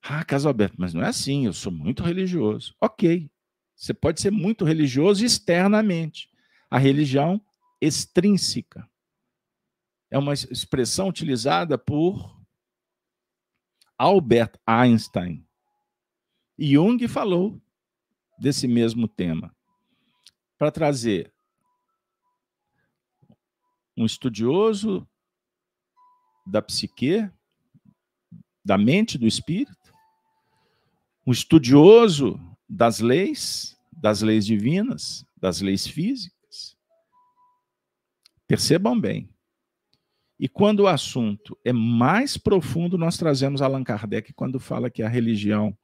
Ah, 0.03 0.25
Caso 0.25 0.47
Alberto, 0.47 0.75
mas 0.79 0.93
não 0.93 1.03
é 1.03 1.07
assim, 1.07 1.45
eu 1.45 1.53
sou 1.53 1.71
muito 1.71 2.03
religioso. 2.03 2.75
Ok, 2.81 3.29
você 3.75 3.93
pode 3.93 4.19
ser 4.19 4.31
muito 4.31 4.65
religioso 4.65 5.23
externamente. 5.23 6.29
A 6.69 6.77
religião 6.77 7.41
extrínseca 7.79 8.89
é 10.09 10.17
uma 10.17 10.33
expressão 10.33 11.07
utilizada 11.07 11.77
por 11.77 12.39
Albert 13.97 14.53
Einstein. 14.65 15.47
Jung 16.57 17.07
falou 17.07 17.61
desse 18.39 18.67
mesmo 18.67 19.07
tema 19.07 19.55
para 20.57 20.71
trazer 20.71 21.33
um 23.97 24.05
estudioso 24.05 25.07
da 26.45 26.61
psique, 26.61 27.29
da 28.63 28.77
mente 28.77 29.17
do 29.17 29.27
espírito, 29.27 29.80
um 31.25 31.31
estudioso 31.31 32.39
das 32.67 32.99
leis, 32.99 33.77
das 33.91 34.21
leis 34.21 34.45
divinas, 34.45 35.25
das 35.37 35.61
leis 35.61 35.85
físicas. 35.85 36.77
Percebam 38.47 38.99
bem. 38.99 39.29
E 40.39 40.47
quando 40.47 40.81
o 40.81 40.87
assunto 40.87 41.57
é 41.63 41.71
mais 41.71 42.35
profundo, 42.35 42.97
nós 42.97 43.17
trazemos 43.17 43.61
Allan 43.61 43.83
Kardec 43.83 44.33
quando 44.33 44.59
fala 44.59 44.89
que 44.89 45.03
a 45.03 45.07
religião 45.07 45.77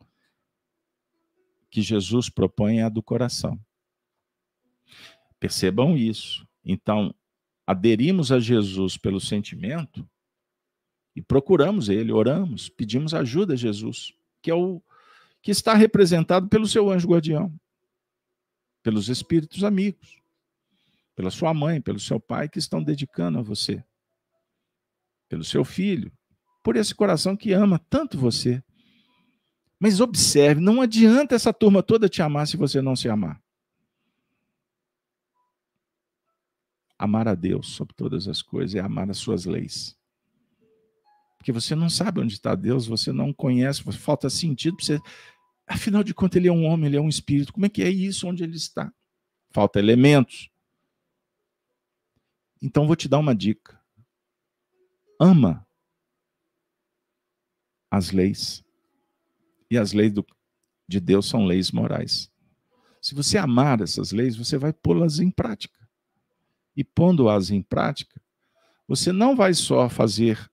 que 1.70 1.82
Jesus 1.82 2.30
propõe 2.30 2.80
é 2.80 2.84
a 2.84 2.90
do 2.90 3.04
coração. 3.04 3.60
Percebam 5.40 5.96
isso. 5.96 6.48
Então, 6.66 7.14
aderimos 7.68 8.32
a 8.32 8.40
Jesus 8.40 8.98
pelo 8.98 9.20
sentimento 9.20 10.10
e 11.16 11.22
procuramos 11.22 11.90
ele, 11.90 12.12
oramos, 12.12 12.70
pedimos 12.70 13.14
ajuda 13.14 13.54
a 13.54 13.58
Jesus, 13.58 14.14
que 14.42 14.50
é 14.50 14.56
o 14.56 14.82
que 15.42 15.52
está 15.52 15.74
representado 15.74 16.48
pelo 16.48 16.68
seu 16.68 16.90
anjo 16.90 17.08
guardião, 17.08 17.54
pelos 18.84 19.10
espíritos 19.10 19.64
amigos, 19.64 20.22
pela 21.16 21.32
sua 21.32 21.54
mãe, 21.54 21.82
pelo 21.82 22.00
seu 22.00 22.20
pai 22.20 22.48
que 22.48 22.60
estão 22.60 22.84
dedicando 22.84 23.40
a 23.40 23.42
você, 23.42 23.84
pelo 25.28 25.44
seu 25.44 25.66
filho, 25.66 26.12
por 26.64 26.76
esse 26.76 26.94
coração 26.94 27.36
que 27.36 27.54
ama 27.54 27.80
tanto 27.90 28.18
você. 28.18 28.64
Mas 29.80 30.00
observe, 30.02 30.60
não 30.60 30.82
adianta 30.82 31.36
essa 31.36 31.54
turma 31.54 31.82
toda 31.82 32.10
te 32.10 32.22
amar 32.22 32.48
se 32.48 32.58
você 32.58 32.82
não 32.82 32.96
se 32.96 33.08
amar. 33.08 33.42
Amar 37.00 37.28
a 37.28 37.36
Deus 37.36 37.70
sobre 37.74 37.94
todas 37.94 38.28
as 38.28 38.42
coisas 38.42 38.76
é 38.76 38.80
amar 38.80 39.10
as 39.10 39.18
suas 39.18 39.46
leis. 39.46 39.96
Porque 41.48 41.62
você 41.62 41.76
não 41.76 41.90
sabe 41.90 42.20
onde 42.20 42.34
está 42.34 42.54
Deus, 42.56 42.88
você 42.88 43.14
não 43.14 43.32
conhece, 43.32 43.82
falta 43.94 44.30
sentido 44.30 44.76
para 44.76 44.86
você. 44.86 45.02
Afinal 45.66 46.04
de 46.04 46.14
contas, 46.14 46.36
ele 46.36 46.50
é 46.50 46.52
um 46.52 46.66
homem, 46.66 46.88
ele 46.88 46.98
é 46.98 47.02
um 47.02 47.08
espírito. 47.08 47.54
Como 47.54 47.66
é 47.66 47.70
que 47.70 47.82
é 47.82 47.90
isso 47.90 48.28
onde 48.28 48.44
ele 48.44 48.58
está? 48.58 48.94
Falta 49.52 49.80
elementos. 49.80 50.50
Então 52.62 52.86
vou 52.86 52.98
te 52.98 53.08
dar 53.08 53.20
uma 53.20 53.34
dica. 53.34 53.82
Ama 55.18 55.66
as 57.90 58.12
leis. 58.12 58.62
E 59.72 59.78
as 59.78 59.94
leis 59.94 60.12
do, 60.12 60.28
de 60.86 61.00
Deus 61.00 61.30
são 61.30 61.46
leis 61.46 61.72
morais. 61.72 62.30
Se 63.02 63.16
você 63.16 63.38
amar 63.38 63.80
essas 63.80 64.12
leis, 64.12 64.36
você 64.36 64.58
vai 64.58 64.74
pô-las 64.74 65.22
em 65.22 65.32
prática. 65.32 65.88
E 66.76 66.84
pondo-as 66.84 67.52
em 67.52 67.62
prática, 67.62 68.22
você 68.86 69.14
não 69.14 69.34
vai 69.34 69.54
só 69.54 69.88
fazer 69.88 70.52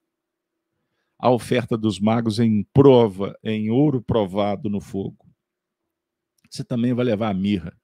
a 1.17 1.29
oferta 1.29 1.77
dos 1.77 1.99
magos 1.99 2.39
em 2.39 2.63
prova, 2.73 3.37
em 3.43 3.69
ouro 3.69 4.01
provado 4.01 4.69
no 4.69 4.81
fogo. 4.81 5.25
Você 6.49 6.63
também 6.63 6.93
vai 6.93 7.05
levar 7.05 7.29
a 7.29 7.33
mirra. 7.33 7.75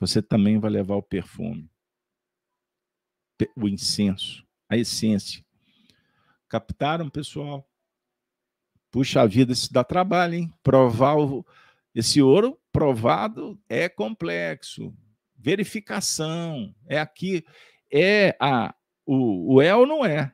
Você 0.00 0.22
também 0.22 0.58
vai 0.58 0.70
levar 0.70 0.94
o 0.94 1.02
perfume, 1.02 1.68
o 3.56 3.68
incenso, 3.68 4.46
a 4.68 4.76
essência. 4.76 5.44
Captaram, 6.48 7.10
pessoal? 7.10 7.68
Puxa 8.90 9.26
vida, 9.26 9.52
isso 9.52 9.72
dá 9.72 9.82
trabalho, 9.82 10.34
hein? 10.34 10.52
Provar 10.62 11.18
o, 11.18 11.44
esse 11.94 12.22
ouro 12.22 12.58
provado 12.72 13.60
é 13.68 13.88
complexo. 13.88 14.96
Verificação, 15.36 16.74
é 16.86 16.98
aqui, 16.98 17.44
é 17.92 18.36
a 18.40 18.74
o, 19.04 19.54
o 19.54 19.62
é 19.62 19.74
ou 19.74 19.86
não 19.86 20.04
é. 20.04 20.32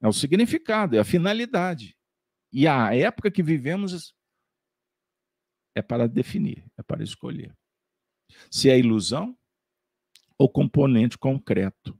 É 0.00 0.08
o 0.08 0.12
significado, 0.12 0.96
é 0.96 0.98
a 0.98 1.04
finalidade. 1.04 1.96
E 2.52 2.66
a 2.66 2.94
época 2.94 3.30
que 3.30 3.42
vivemos 3.42 4.14
é 5.74 5.82
para 5.82 6.08
definir, 6.08 6.64
é 6.76 6.82
para 6.82 7.02
escolher. 7.02 7.56
Se 8.50 8.70
é 8.70 8.78
ilusão 8.78 9.36
ou 10.38 10.48
componente 10.48 11.18
concreto 11.18 11.98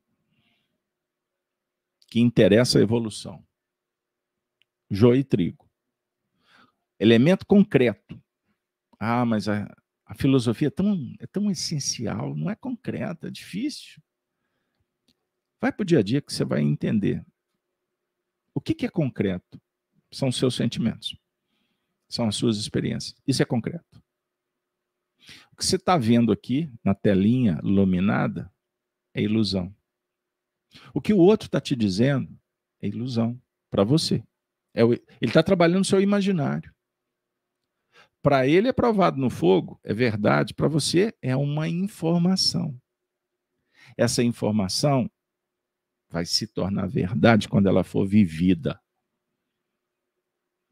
que 2.08 2.20
interessa 2.20 2.78
a 2.78 2.82
evolução. 2.82 3.46
Joio 4.90 5.20
e 5.20 5.24
trigo. 5.24 5.70
Elemento 6.98 7.46
concreto. 7.46 8.20
Ah, 8.98 9.24
mas 9.24 9.48
a, 9.48 9.64
a 10.04 10.14
filosofia 10.14 10.68
é 10.68 10.70
tão, 10.70 11.14
é 11.20 11.26
tão 11.26 11.50
essencial, 11.50 12.34
não 12.34 12.50
é 12.50 12.56
concreta, 12.56 13.28
é 13.28 13.30
difícil. 13.30 14.02
Vai 15.60 15.72
para 15.72 15.82
o 15.82 15.86
dia 15.86 16.00
a 16.00 16.02
dia 16.02 16.20
que 16.20 16.32
você 16.32 16.44
vai 16.44 16.60
entender. 16.60 17.24
O 18.60 18.62
que, 18.62 18.74
que 18.74 18.84
é 18.84 18.90
concreto? 18.90 19.58
São 20.12 20.28
os 20.28 20.36
seus 20.36 20.54
sentimentos. 20.54 21.16
São 22.10 22.28
as 22.28 22.36
suas 22.36 22.58
experiências. 22.58 23.18
Isso 23.26 23.42
é 23.42 23.46
concreto. 23.46 24.02
O 25.50 25.56
que 25.56 25.64
você 25.64 25.76
está 25.76 25.96
vendo 25.96 26.30
aqui 26.30 26.70
na 26.84 26.94
telinha 26.94 27.58
iluminada 27.64 28.52
é 29.14 29.22
ilusão. 29.22 29.74
O 30.92 31.00
que 31.00 31.14
o 31.14 31.16
outro 31.16 31.46
está 31.46 31.58
te 31.58 31.74
dizendo 31.74 32.38
é 32.82 32.88
ilusão 32.88 33.40
para 33.70 33.82
você. 33.82 34.22
É 34.74 34.84
o, 34.84 34.92
ele 34.92 35.02
está 35.22 35.42
trabalhando 35.42 35.78
no 35.78 35.84
seu 35.86 36.02
imaginário. 36.02 36.70
Para 38.20 38.46
ele 38.46 38.68
é 38.68 38.74
provado 38.74 39.16
no 39.16 39.30
fogo, 39.30 39.80
é 39.82 39.94
verdade. 39.94 40.52
Para 40.52 40.68
você 40.68 41.14
é 41.22 41.34
uma 41.34 41.66
informação. 41.66 42.78
Essa 43.96 44.22
informação 44.22 45.10
vai 46.10 46.26
se 46.26 46.46
tornar 46.46 46.86
verdade 46.88 47.48
quando 47.48 47.68
ela 47.68 47.84
for 47.84 48.06
vivida. 48.06 48.80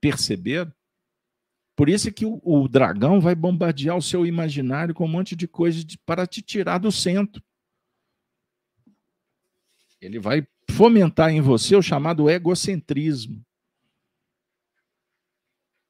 Perceber? 0.01 0.75
Por 1.77 1.89
isso 1.89 2.09
é 2.09 2.13
que 2.13 2.27
o, 2.27 2.41
o, 2.43 2.69
dragão 2.69 3.21
vai 3.21 3.37
bombardear 3.37 3.97
o 3.97 4.03
seu 4.03 4.27
imaginário 4.27 4.93
com 4.93 5.05
um 5.05 5.09
monte 5.09 5.37
de 5.37 5.47
coisas 5.47 5.85
para 6.05 6.27
te 6.27 6.43
tirar 6.43 6.79
do 6.79 6.91
centro. 6.91 7.43
Ele 10.01 10.19
vai 10.19 10.47
fomentar 10.71 11.31
em 11.31 11.41
você 11.41 11.77
o 11.77 11.83
chamado 11.83 12.29
egocentrismo. 12.29 13.45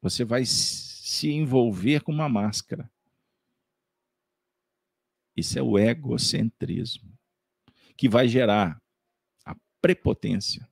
Você 0.02 0.24
vai 0.24 0.44
se 0.44 1.30
envolver 1.30 2.02
com 2.02 2.12
uma 2.12 2.28
máscara. 2.28 2.90
Isso 5.34 5.58
é 5.58 5.62
o 5.62 5.78
egocentrismo, 5.78 7.16
que 7.96 8.08
vai 8.08 8.28
gerar 8.28 8.80
prepotência, 9.80 10.68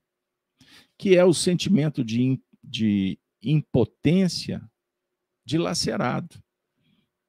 que 0.99 1.17
é 1.17 1.25
o 1.25 1.35
sentimento 1.35 2.05
de, 2.05 2.41
de 2.63 3.19
impotência 3.43 4.63
dilacerado. 5.45 6.43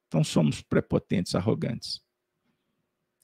Então 0.06 0.24
somos 0.24 0.62
prepotentes, 0.62 1.34
arrogantes. 1.34 2.02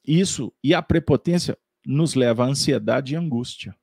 Isso 0.06 0.52
e 0.62 0.74
a 0.74 0.82
prepotência 0.82 1.58
nos 1.84 2.14
leva 2.14 2.44
à 2.44 2.48
ansiedade 2.48 3.14
e 3.14 3.16
angústia. 3.16 3.76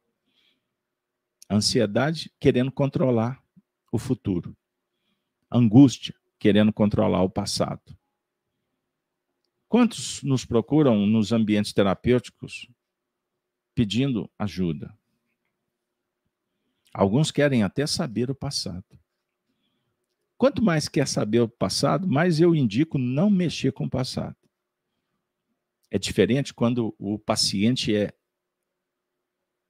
Ansiedade 1.49 2.32
querendo 2.39 2.72
controlar 2.72 3.43
o 3.91 3.97
futuro. 3.97 4.55
Angústia 5.51 6.15
querendo 6.39 6.72
controlar 6.72 7.24
o 7.24 7.30
passado. 7.30 7.97
Quantos 9.67 10.22
nos 10.24 10.45
procuram 10.45 11.05
nos 11.05 11.32
ambientes 11.32 11.74
terapêuticos 11.74 12.67
pedindo 13.74 14.30
ajuda? 14.38 14.95
Alguns 16.93 17.32
querem 17.32 17.63
até 17.63 17.88
saber 17.88 18.30
o 18.30 18.36
passado. 18.36 18.99
Quanto 20.38 20.61
mais 20.61 20.89
quer 20.89 21.07
saber 21.07 21.39
o 21.39 21.47
passado, 21.47 22.07
mais 22.07 22.39
eu 22.39 22.55
indico 22.55 22.97
não 22.97 23.30
mexer 23.30 23.72
com 23.72 23.86
o 23.86 23.89
passado. 23.89 24.36
É 25.89 25.99
diferente 25.99 26.53
quando 26.53 26.95
o 26.97 27.19
paciente 27.19 27.95
é 27.95 28.13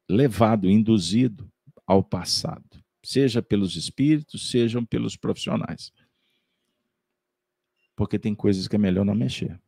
levado, 0.10 0.70
induzido 0.70 1.52
ao 1.86 2.04
passado, 2.04 2.84
seja 3.04 3.42
pelos 3.42 3.76
espíritos, 3.76 4.50
sejam 4.50 4.86
pelos 4.86 5.16
profissionais. 5.16 5.92
Porque 7.96 8.18
tem 8.18 8.34
coisas 8.34 8.68
que 8.68 8.76
é 8.76 8.80
melhor 8.80 9.06
não 9.06 9.16
mexer. 9.16 9.60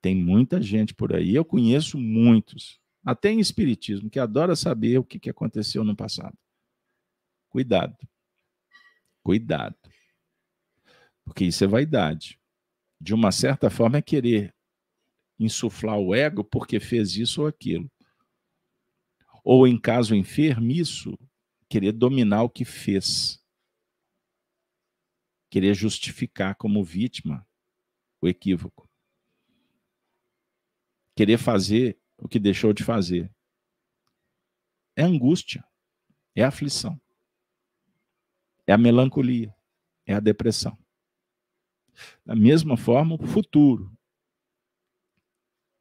Tem 0.00 0.14
muita 0.14 0.60
gente 0.60 0.94
por 0.94 1.14
aí, 1.14 1.34
eu 1.34 1.44
conheço 1.44 1.98
muitos, 1.98 2.80
até 3.04 3.30
em 3.30 3.40
espiritismo, 3.40 4.10
que 4.10 4.18
adora 4.18 4.54
saber 4.54 4.98
o 4.98 5.04
que 5.04 5.30
aconteceu 5.30 5.84
no 5.84 5.96
passado. 5.96 6.36
Cuidado. 7.48 7.96
Cuidado. 9.22 9.76
Porque 11.24 11.44
isso 11.44 11.64
é 11.64 11.66
vaidade. 11.66 12.40
De 13.00 13.12
uma 13.14 13.32
certa 13.32 13.68
forma, 13.68 13.98
é 13.98 14.02
querer 14.02 14.54
insuflar 15.38 15.98
o 15.98 16.14
ego 16.14 16.44
porque 16.44 16.78
fez 16.80 17.16
isso 17.16 17.42
ou 17.42 17.46
aquilo. 17.46 17.90
Ou, 19.42 19.66
em 19.66 19.78
caso 19.78 20.14
enfermiço, 20.14 21.18
querer 21.68 21.92
dominar 21.92 22.42
o 22.42 22.50
que 22.50 22.64
fez. 22.64 23.42
Querer 25.50 25.74
justificar 25.74 26.54
como 26.54 26.84
vítima 26.84 27.46
o 28.20 28.28
equívoco. 28.28 28.85
Querer 31.16 31.38
fazer 31.38 31.98
o 32.16 32.28
que 32.28 32.38
deixou 32.38 32.72
de 32.72 32.84
fazer. 32.84 33.32
É 34.94 35.02
angústia, 35.02 35.64
é 36.34 36.44
aflição, 36.44 37.00
é 38.66 38.72
a 38.72 38.78
melancolia, 38.78 39.54
é 40.06 40.14
a 40.14 40.20
depressão. 40.20 40.78
Da 42.24 42.36
mesma 42.36 42.76
forma, 42.76 43.16
o 43.16 43.26
futuro 43.26 43.96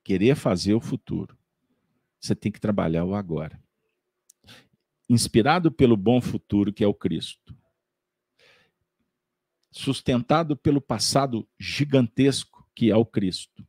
querer 0.06 0.36
fazer 0.36 0.76
o 0.76 0.80
futuro, 0.80 1.36
você 2.22 2.36
tem 2.36 2.52
que 2.52 2.60
trabalhar 2.60 3.04
o 3.04 3.16
agora. 3.16 3.60
Inspirado 5.10 5.72
pelo 5.72 5.98
bom 5.98 6.22
futuro 6.22 6.72
que 6.72 6.84
é 6.84 6.88
o 6.88 6.94
Cristo, 6.94 7.58
sustentado 9.72 10.56
pelo 10.56 10.80
passado 10.80 11.48
gigantesco 11.60 12.70
que 12.76 12.92
é 12.92 12.96
o 12.96 13.06
Cristo. 13.06 13.68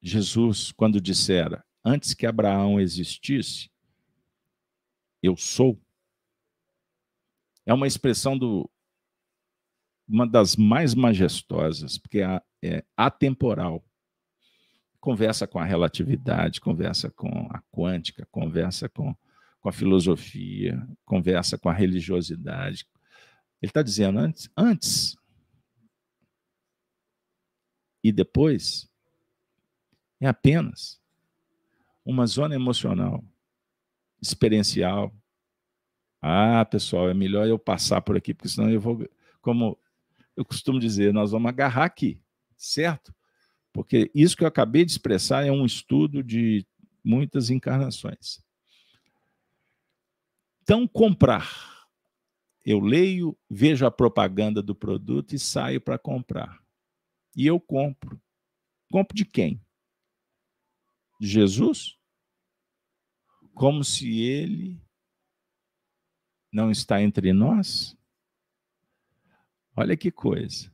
Jesus, 0.00 0.72
quando 0.72 1.00
dissera, 1.00 1.64
antes 1.84 2.14
que 2.14 2.26
Abraão 2.26 2.80
existisse, 2.80 3.70
eu 5.22 5.36
sou, 5.36 5.80
é 7.66 7.74
uma 7.74 7.86
expressão 7.86 8.38
do 8.38 8.70
uma 10.08 10.26
das 10.26 10.56
mais 10.56 10.94
majestosas, 10.94 11.98
porque 11.98 12.22
é, 12.22 12.40
é 12.62 12.84
atemporal 12.96 13.84
conversa 15.00 15.46
com 15.46 15.58
a 15.58 15.64
relatividade, 15.64 16.60
conversa 16.60 17.10
com 17.10 17.48
a 17.50 17.62
quântica, 17.70 18.26
conversa 18.30 18.88
com, 18.88 19.14
com 19.60 19.68
a 19.68 19.72
filosofia, 19.72 20.86
conversa 21.04 21.56
com 21.56 21.68
a 21.68 21.72
religiosidade. 21.72 22.86
Ele 23.62 23.70
está 23.70 23.82
dizendo 23.82 24.18
antes, 24.18 24.50
antes 24.56 25.16
e 28.02 28.12
depois 28.12 28.88
é 30.20 30.26
apenas 30.26 31.00
uma 32.04 32.26
zona 32.26 32.54
emocional, 32.54 33.22
experiencial. 34.20 35.14
Ah, 36.20 36.64
pessoal, 36.64 37.08
é 37.08 37.14
melhor 37.14 37.46
eu 37.46 37.58
passar 37.58 38.00
por 38.00 38.16
aqui, 38.16 38.34
porque 38.34 38.48
senão 38.48 38.70
eu 38.70 38.80
vou, 38.80 39.08
como 39.40 39.78
eu 40.36 40.44
costumo 40.44 40.80
dizer, 40.80 41.12
nós 41.12 41.30
vamos 41.30 41.48
agarrar 41.48 41.84
aqui, 41.84 42.20
certo? 42.56 43.14
Porque 43.72 44.10
isso 44.14 44.36
que 44.36 44.42
eu 44.42 44.48
acabei 44.48 44.84
de 44.84 44.92
expressar 44.92 45.46
é 45.46 45.52
um 45.52 45.64
estudo 45.64 46.22
de 46.22 46.66
muitas 47.04 47.50
encarnações. 47.50 48.42
Então, 50.62 50.86
comprar. 50.86 51.86
Eu 52.64 52.80
leio, 52.80 53.36
vejo 53.48 53.86
a 53.86 53.90
propaganda 53.90 54.62
do 54.62 54.74
produto 54.74 55.34
e 55.34 55.38
saio 55.38 55.80
para 55.80 55.98
comprar. 55.98 56.62
E 57.34 57.46
eu 57.46 57.58
compro. 57.58 58.20
Compro 58.90 59.16
de 59.16 59.24
quem? 59.24 59.60
De 61.18 61.26
Jesus? 61.26 61.98
Como 63.54 63.82
se 63.82 64.20
ele 64.20 64.80
não 66.52 66.70
está 66.70 67.02
entre 67.02 67.32
nós? 67.32 67.96
Olha 69.76 69.96
que 69.96 70.10
coisa. 70.10 70.72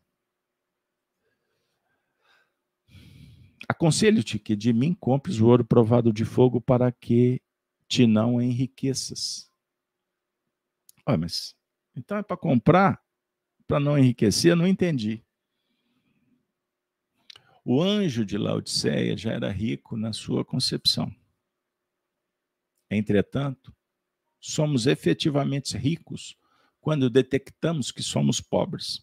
Aconselho-te 3.69 4.39
que 4.39 4.55
de 4.55 4.73
mim 4.73 4.95
compres 4.95 5.41
o 5.41 5.47
ouro 5.47 5.65
provado 5.65 6.13
de 6.13 6.25
fogo 6.25 6.61
para 6.61 6.93
que 6.93 7.41
te 7.89 8.07
não 8.07 8.41
enriqueças. 8.41 9.51
Olha, 11.07 11.19
mas 11.19 11.55
então 11.97 12.19
é 12.19 12.23
para 12.23 12.37
comprar, 12.37 13.03
para 13.67 13.81
não 13.81 13.99
enriquecer? 13.99 14.53
Eu 14.53 14.57
não 14.57 14.67
entendi. 14.67 15.24
O 17.65 17.83
anjo 17.83 18.27
de 18.27 18.37
Laodiceia 18.37 19.17
já 19.17 19.33
era 19.33 19.51
rico 19.51 19.97
na 19.97 20.13
sua 20.13 20.45
concepção. 20.45 21.11
Entretanto, 22.91 23.75
somos 24.39 24.87
efetivamente 24.87 25.75
ricos 25.79 26.37
quando 26.79 27.09
detectamos 27.09 27.91
que 27.91 28.03
somos 28.03 28.43
pobres. 28.43 29.03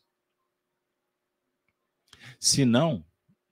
Se 2.40 2.64
não, 2.64 3.04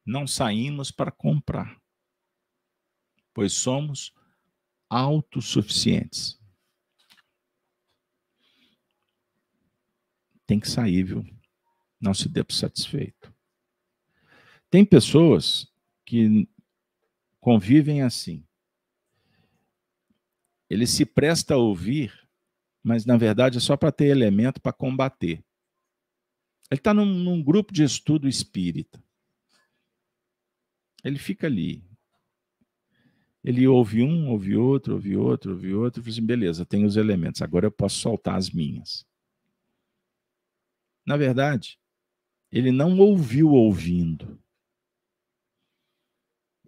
não 0.05 0.27
saímos 0.27 0.91
para 0.91 1.11
comprar, 1.11 1.81
pois 3.33 3.53
somos 3.53 4.13
autossuficientes. 4.87 6.39
Tem 10.45 10.59
que 10.59 10.69
sair, 10.69 11.03
viu? 11.03 11.25
Não 11.99 12.13
se 12.13 12.29
dê 12.29 12.43
por 12.43 12.53
satisfeito. 12.53 13.38
Tem 14.69 14.85
pessoas 14.85 15.67
que 16.05 16.47
convivem 17.39 18.01
assim. 18.01 18.43
Ele 20.69 20.85
se 20.85 21.05
presta 21.05 21.55
a 21.55 21.57
ouvir, 21.57 22.13
mas 22.83 23.05
na 23.05 23.17
verdade 23.17 23.57
é 23.57 23.61
só 23.61 23.75
para 23.75 23.91
ter 23.91 24.05
elemento 24.05 24.61
para 24.61 24.71
combater. 24.71 25.43
Ele 26.69 26.79
está 26.79 26.93
num, 26.93 27.05
num, 27.05 27.41
grupo 27.41 27.73
de 27.73 27.83
estudo 27.83 28.27
espírita. 28.27 29.03
Ele 31.03 31.17
fica 31.17 31.47
ali. 31.47 31.83
Ele 33.43 33.67
ouve 33.67 34.03
um, 34.03 34.29
ouve 34.29 34.55
outro, 34.55 34.93
ouve 34.93 35.15
outro, 35.17 35.53
ouve 35.53 35.73
outro, 35.73 36.01
e 36.01 36.03
fala 36.03 36.13
assim, 36.13 36.25
beleza, 36.25 36.65
tem 36.65 36.85
os 36.85 36.97
elementos, 36.97 37.41
agora 37.41 37.65
eu 37.65 37.71
posso 37.71 37.95
soltar 37.95 38.35
as 38.35 38.51
minhas. 38.51 39.07
Na 41.05 41.17
verdade, 41.17 41.79
ele 42.51 42.71
não 42.71 42.99
ouviu 42.99 43.49
ouvindo. 43.51 44.39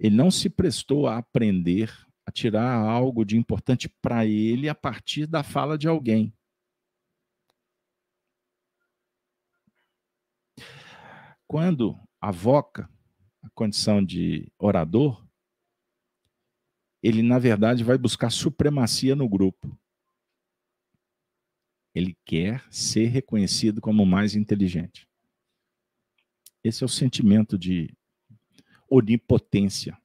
Ele 0.02 0.16
não 0.16 0.32
se 0.32 0.50
prestou 0.50 1.06
a 1.06 1.20
aprender, 1.20 1.96
a 2.26 2.32
tirar 2.32 2.74
algo 2.74 3.24
de 3.24 3.38
importante 3.38 3.88
para 3.88 4.26
ele 4.26 4.68
a 4.68 4.74
partir 4.74 5.28
da 5.28 5.44
fala 5.44 5.78
de 5.78 5.88
alguém. 5.88 6.34
Quando 11.48 11.96
avoca 12.20 12.90
a 13.44 13.50
condição 13.52 14.04
de 14.04 14.52
orador, 14.58 15.24
ele, 17.04 17.22
na 17.22 17.38
verdade, 17.38 17.84
vai 17.84 17.98
buscar 18.00 18.32
supremacia 18.32 19.16
no 19.16 19.30
grupo. 19.30 19.80
Ele 21.94 22.18
quer 22.26 22.66
ser 22.72 23.06
reconhecido 23.06 23.80
como 23.80 24.02
o 24.02 24.08
mais 24.08 24.34
inteligente. 24.34 25.08
Esse 26.64 26.84
é 26.84 26.86
o 26.86 26.90
sentimento 26.90 27.56
de 27.56 27.96
onipotência. 28.92 30.00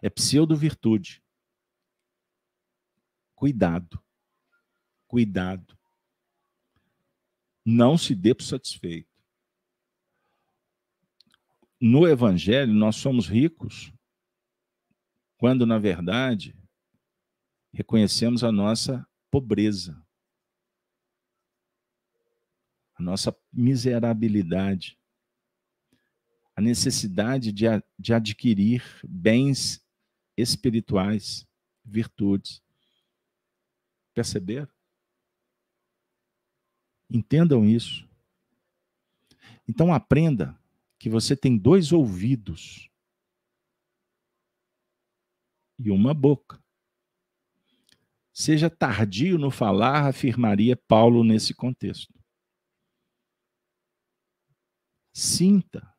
É 0.00 0.08
pseudo-virtude. 0.08 1.22
Cuidado. 3.34 4.02
Cuidado. 5.06 5.76
Não 7.64 7.98
se 7.98 8.14
dê 8.14 8.34
por 8.34 8.44
satisfeito 8.44 9.16
no 11.80 12.06
Evangelho, 12.06 12.72
nós 12.72 12.96
somos 12.96 13.26
ricos 13.28 13.92
quando, 15.36 15.66
na 15.66 15.78
verdade, 15.78 16.56
reconhecemos 17.72 18.42
a 18.42 18.50
nossa 18.50 19.06
pobreza, 19.30 20.02
a 22.94 23.02
nossa 23.02 23.36
miserabilidade, 23.52 24.98
a 26.56 26.60
necessidade 26.62 27.52
de, 27.52 27.66
de 27.98 28.14
adquirir 28.14 28.82
bens 29.06 29.86
espirituais, 30.34 31.46
virtudes. 31.84 32.62
Perceberam? 34.14 34.72
Entendam 37.10 37.64
isso. 37.64 38.08
Então 39.68 39.92
aprenda 39.92 40.58
que 40.98 41.10
você 41.10 41.36
tem 41.36 41.58
dois 41.58 41.92
ouvidos 41.92 42.90
e 45.78 45.90
uma 45.90 46.14
boca. 46.14 46.62
Seja 48.32 48.70
tardio 48.70 49.38
no 49.38 49.50
falar, 49.50 50.06
afirmaria 50.06 50.76
Paulo 50.76 51.22
nesse 51.22 51.52
contexto. 51.52 52.14
Sinta, 55.12 55.95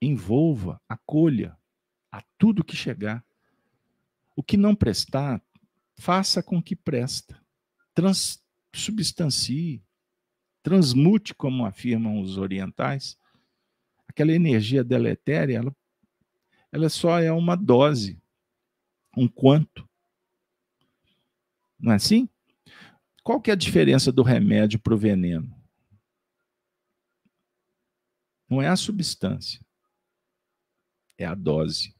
envolva, 0.00 0.80
acolha 0.88 1.56
a 2.10 2.22
tudo 2.38 2.64
que 2.64 2.76
chegar. 2.76 3.24
O 4.34 4.42
que 4.42 4.56
não 4.56 4.74
prestar, 4.74 5.42
faça 5.98 6.42
com 6.42 6.62
que 6.62 6.76
presta. 6.76 7.40
Transubstancie, 7.94 9.82
transmute, 10.62 11.34
como 11.34 11.64
afirmam 11.64 12.20
os 12.20 12.36
orientais. 12.36 13.16
Aquela 14.08 14.32
energia 14.32 14.84
deletéria, 14.84 15.58
ela, 15.58 15.76
ela 16.70 16.88
só 16.88 17.18
é 17.18 17.32
uma 17.32 17.56
dose, 17.56 18.20
um 19.16 19.26
quanto. 19.26 19.88
Não 21.78 21.92
é 21.92 21.96
assim? 21.96 22.28
Qual 23.22 23.40
que 23.40 23.50
é 23.50 23.54
a 23.54 23.56
diferença 23.56 24.12
do 24.12 24.22
remédio 24.22 24.78
para 24.78 24.94
o 24.94 24.98
veneno? 24.98 25.52
Não 28.48 28.62
é 28.62 28.68
a 28.68 28.76
substância, 28.76 29.60
é 31.18 31.24
a 31.24 31.34
dose. 31.34 31.94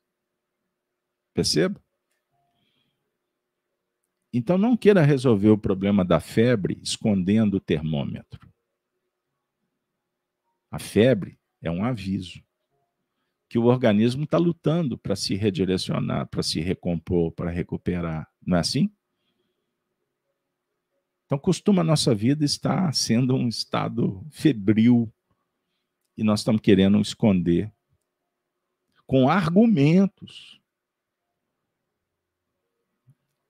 Perceba? 1.32 1.80
Então 4.32 4.58
não 4.58 4.76
queira 4.76 5.02
resolver 5.02 5.50
o 5.50 5.58
problema 5.58 6.04
da 6.04 6.20
febre 6.20 6.78
escondendo 6.82 7.54
o 7.54 7.60
termômetro. 7.60 8.52
A 10.70 10.78
febre 10.78 11.38
é 11.62 11.70
um 11.70 11.84
aviso 11.84 12.42
que 13.48 13.58
o 13.58 13.64
organismo 13.64 14.24
está 14.24 14.38
lutando 14.38 14.98
para 14.98 15.14
se 15.14 15.34
redirecionar, 15.34 16.26
para 16.28 16.42
se 16.42 16.60
recompor, 16.60 17.32
para 17.32 17.50
recuperar. 17.50 18.28
Não 18.44 18.56
é 18.56 18.60
assim? 18.60 18.90
Então, 21.24 21.38
costuma 21.38 21.82
a 21.82 21.84
nossa 21.84 22.14
vida 22.14 22.44
estar 22.44 22.92
sendo 22.94 23.34
um 23.34 23.48
estado 23.48 24.24
febril 24.30 25.12
e 26.16 26.22
nós 26.22 26.40
estamos 26.40 26.60
querendo 26.60 27.00
esconder 27.00 27.72
com 29.07 29.28
argumentos. 29.28 30.61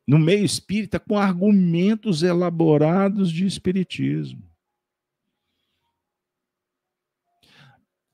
No 0.07 0.19
meio 0.19 0.45
espírita, 0.45 1.01
com 1.01 1.19
argumentos 1.19 2.23
elaborados 2.23 3.33
de 3.33 3.45
espiritismo. 3.45 4.47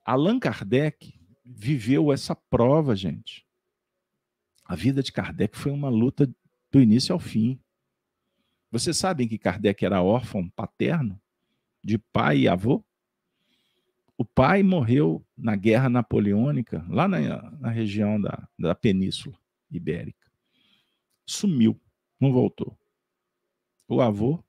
Allan 0.04 0.38
Kardec 0.38 1.14
viveu 1.44 2.12
essa 2.12 2.34
prova, 2.34 2.96
gente. 2.96 3.46
A 4.64 4.74
vida 4.74 5.02
de 5.02 5.12
Kardec 5.12 5.56
foi 5.56 5.70
uma 5.70 5.88
luta 5.88 6.26
do 6.70 6.80
início 6.80 7.12
ao 7.12 7.20
fim. 7.20 7.60
Vocês 8.70 8.96
sabem 8.96 9.28
que 9.28 9.38
Kardec 9.38 9.84
era 9.84 10.02
órfão 10.02 10.48
paterno, 10.48 11.20
de 11.84 11.98
pai 11.98 12.40
e 12.40 12.48
avô? 12.48 12.82
O 14.16 14.24
pai 14.24 14.62
morreu 14.62 15.24
na 15.36 15.56
Guerra 15.56 15.88
Napoleônica, 15.88 16.84
lá 16.88 17.08
na, 17.08 17.50
na 17.52 17.70
região 17.70 18.20
da, 18.20 18.48
da 18.58 18.74
Península 18.74 19.36
Ibérica. 19.70 20.30
Sumiu, 21.26 21.80
não 22.20 22.32
voltou. 22.32 22.78
O 23.88 24.00
avô 24.00 24.42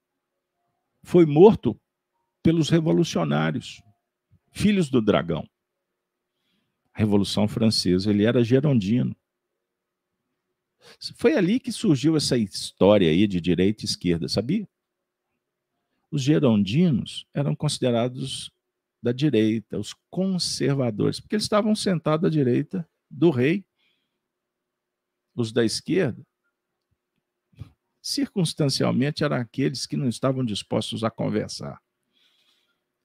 foi 1.01 1.25
morto 1.25 1.79
pelos 2.41 2.69
revolucionários, 2.69 3.81
filhos 4.51 4.89
do 4.89 5.01
dragão. 5.01 5.47
Revolução 6.93 7.47
Francesa, 7.47 8.11
ele 8.11 8.25
era 8.25 8.43
gerondino. 8.43 9.15
Foi 11.15 11.35
ali 11.35 11.59
que 11.59 11.71
surgiu 11.71 12.15
essa 12.15 12.37
história 12.37 13.09
aí 13.09 13.25
de 13.25 13.39
direita 13.39 13.83
e 13.83 13.85
esquerda, 13.85 14.27
sabia? 14.27 14.67
Os 16.11 16.21
gerondinos 16.21 17.25
eram 17.33 17.55
considerados 17.55 18.52
da 19.03 19.11
direita, 19.11 19.77
os 19.77 19.93
conservadores, 20.09 21.19
porque 21.19 21.35
eles 21.35 21.43
estavam 21.43 21.75
sentados 21.75 22.25
à 22.25 22.29
direita 22.29 22.89
do 23.11 23.29
rei. 23.29 23.65
Os 25.35 25.51
da 25.51 25.65
esquerda, 25.65 26.25
circunstancialmente, 28.01 29.23
eram 29.23 29.35
aqueles 29.35 29.85
que 29.85 29.97
não 29.97 30.07
estavam 30.07 30.45
dispostos 30.45 31.03
a 31.03 31.11
conversar. 31.11 31.81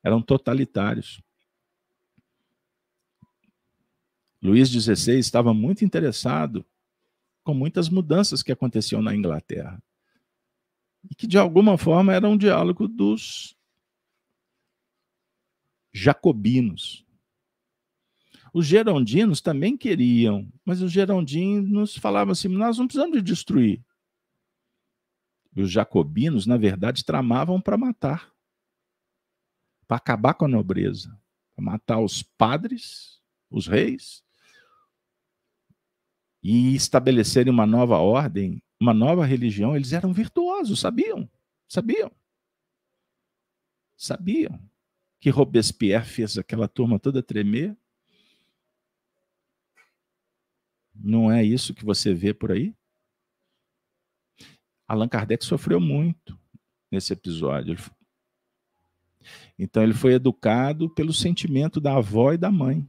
Eram 0.05 0.23
totalitários. 0.23 1.21
Luís 4.41 4.69
XVI 4.69 5.19
estava 5.19 5.53
muito 5.53 5.85
interessado 5.85 6.65
com 7.43 7.55
muitas 7.55 7.89
mudanças 7.89 8.41
que 8.41 8.53
aconteciam 8.53 9.03
na 9.03 9.17
Inglaterra. 9.17 9.83
E 11.11 11.15
que, 11.15 11.27
de 11.27 11.39
alguma 11.39 11.77
forma, 11.77 12.13
era 12.13 12.29
um 12.29 12.37
diálogo 12.37 12.87
dos 12.87 13.58
jacobinos. 15.93 17.05
Os 18.53 18.67
gerondinos 18.67 19.41
também 19.41 19.77
queriam, 19.77 20.51
mas 20.65 20.81
os 20.81 20.91
gerondinos 20.91 21.97
falavam 21.97 22.33
assim: 22.33 22.49
nós 22.49 22.79
não 22.79 22.87
precisamos 22.87 23.17
de 23.17 23.23
destruir. 23.23 23.85
E 25.55 25.63
os 25.63 25.71
jacobinos, 25.71 26.47
na 26.47 26.57
verdade, 26.57 27.05
tramavam 27.05 27.61
para 27.61 27.77
matar, 27.77 28.33
para 29.87 29.97
acabar 29.97 30.35
com 30.35 30.45
a 30.45 30.49
nobreza, 30.49 31.19
para 31.55 31.65
matar 31.65 32.01
os 32.01 32.23
padres, 32.23 33.21
os 33.51 33.67
reis, 33.67 34.23
e 36.43 36.75
estabelecerem 36.75 37.53
uma 37.53 37.67
nova 37.67 37.99
ordem, 37.99 38.63
uma 38.81 38.95
nova 38.95 39.27
religião. 39.27 39.75
Eles 39.75 39.93
eram 39.93 40.13
virtuosos, 40.13 40.81
sabiam? 40.81 41.29
Sabiam? 41.69 42.11
Sabiam 43.97 44.68
que 45.21 45.31
Robespierre 45.31 46.07
fez 46.07 46.39
aquela 46.39 46.69
turma 46.69 46.99
toda 46.99 47.23
tremer? 47.23 47.77
Não 50.95 51.31
é 51.31 51.45
isso 51.45 51.75
que 51.75 51.85
você 51.85 52.13
vê 52.13 52.35
por 52.35 52.53
aí? 52.53 52.75
Allan 54.87 55.09
Kardec 55.09 55.45
sofreu 55.45 55.79
muito 55.79 56.39
nesse 56.91 57.13
episódio. 57.13 57.77
Então 59.59 59.83
ele 59.83 59.93
foi 59.93 60.15
educado 60.15 60.89
pelo 60.89 61.13
sentimento 61.13 61.81
da 61.81 61.97
avó 61.97 62.33
e 62.33 62.39
da 62.39 62.51
mãe. 62.51 62.89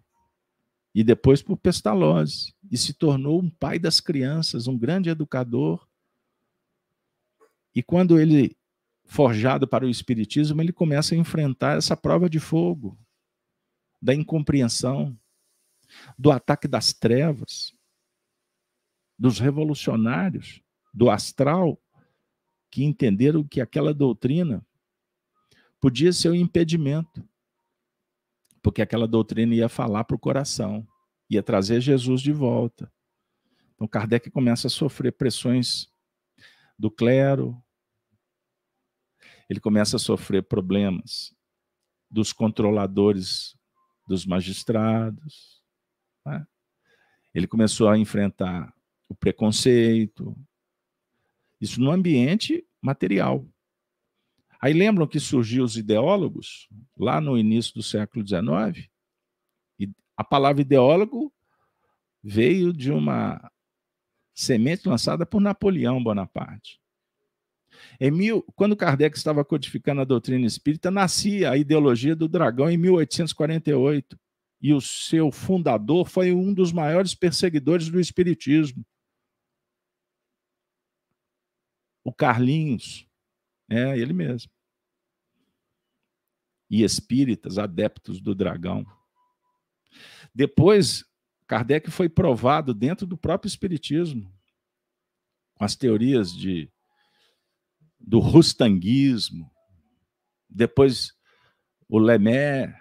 E 0.94 1.04
depois 1.04 1.42
por 1.42 1.58
Pestalozzi. 1.58 2.54
E 2.72 2.78
se 2.78 2.94
tornou 2.94 3.42
um 3.42 3.50
pai 3.50 3.78
das 3.78 4.00
crianças, 4.00 4.68
um 4.68 4.78
grande 4.78 5.10
educador. 5.10 5.88
E 7.76 7.84
quando 7.84 8.20
ele 8.20 8.56
forjado 9.10 9.68
para 9.68 9.88
o 9.88 9.90
Espiritismo, 9.90 10.62
ele 10.62 10.72
começa 10.72 11.16
a 11.16 11.18
enfrentar 11.18 11.78
essa 11.78 11.98
prova 11.98 12.30
de 12.30 12.40
fogo 12.40 12.96
da 14.00 14.14
incompreensão, 14.14 15.18
do 16.18 16.32
ataque 16.32 16.68
das 16.68 16.94
trevas, 16.94 17.74
dos 19.18 19.40
revolucionários, 19.40 20.62
do 20.94 21.10
astral, 21.10 21.82
que 22.70 22.84
entenderam 22.84 23.44
que 23.44 23.60
aquela 23.60 23.96
doutrina 23.96 24.64
podia 25.82 26.14
ser 26.14 26.30
um 26.30 26.36
impedimento, 26.36 27.28
porque 28.62 28.80
aquela 28.80 29.08
doutrina 29.08 29.56
ia 29.56 29.68
falar 29.68 30.04
para 30.04 30.16
o 30.16 30.20
coração, 30.20 30.88
ia 31.28 31.42
trazer 31.42 31.82
Jesus 31.82 32.22
de 32.22 32.32
volta. 32.32 32.94
Então 33.74 33.88
Kardec 33.88 34.30
começa 34.30 34.68
a 34.68 34.70
sofrer 34.70 35.14
pressões 35.14 35.90
do 36.78 36.92
clero, 36.92 37.60
ele 39.50 39.60
começa 39.60 39.96
a 39.96 40.00
sofrer 40.00 40.44
problemas 40.44 41.34
dos 42.10 42.32
controladores 42.32 43.58
dos 44.08 44.26
magistrados. 44.26 45.64
Né? 46.26 46.46
Ele 47.34 47.48
começou 47.48 47.90
a 47.90 47.98
enfrentar 47.98 48.74
o 49.08 49.16
preconceito, 49.16 50.38
isso 51.60 51.82
no 51.82 51.92
ambiente 51.92 52.66
material. 52.82 53.46
Aí 54.62 54.74
lembram 54.74 55.08
que 55.08 55.20
surgiu 55.20 55.64
os 55.64 55.78
ideólogos 55.78 56.70
lá 56.98 57.20
no 57.20 57.38
início 57.38 57.74
do 57.74 57.82
século 57.82 58.26
XIX? 58.26 58.90
E 59.80 59.90
a 60.16 60.24
palavra 60.24 60.62
ideólogo 60.62 61.34
veio 62.22 62.74
de 62.74 62.92
uma 62.92 63.52
semente 64.34 64.88
lançada 64.88 65.26
por 65.26 65.42
Napoleão 65.42 66.04
Bonaparte. 66.04 66.80
Em 68.00 68.12
mil, 68.12 68.44
quando 68.56 68.76
Kardec 68.76 69.18
estava 69.18 69.44
codificando 69.44 70.02
a 70.02 70.06
doutrina 70.06 70.46
espírita, 70.46 70.90
nascia 70.90 71.52
a 71.52 71.58
ideologia 71.58 72.16
do 72.16 72.28
dragão 72.28 72.70
em 72.70 72.78
1848. 72.78 74.20
E 74.62 74.74
o 74.74 74.82
seu 74.82 75.32
fundador 75.32 76.08
foi 76.08 76.34
um 76.34 76.54
dos 76.54 76.72
maiores 76.72 77.16
perseguidores 77.16 77.90
do 77.90 78.00
espiritismo. 78.00 78.86
O 82.04 82.14
Carlinhos, 82.14 83.08
é 83.70 83.98
ele 83.98 84.14
mesmo. 84.14 84.52
E 86.70 86.84
espíritas, 86.84 87.58
adeptos 87.58 88.20
do 88.20 88.36
dragão. 88.36 88.86
Depois, 90.34 91.06
Kardec 91.48 91.90
foi 91.90 92.08
provado 92.08 92.74
dentro 92.74 93.08
do 93.08 93.18
próprio 93.18 93.48
espiritismo, 93.48 94.32
com 95.56 95.66
as 95.66 95.76
teorias 95.76 96.32
de 96.32 96.72
do 98.00 98.20
rustanguismo, 98.20 99.52
depois 100.50 101.14
o 101.88 102.00
Lemé, 102.00 102.74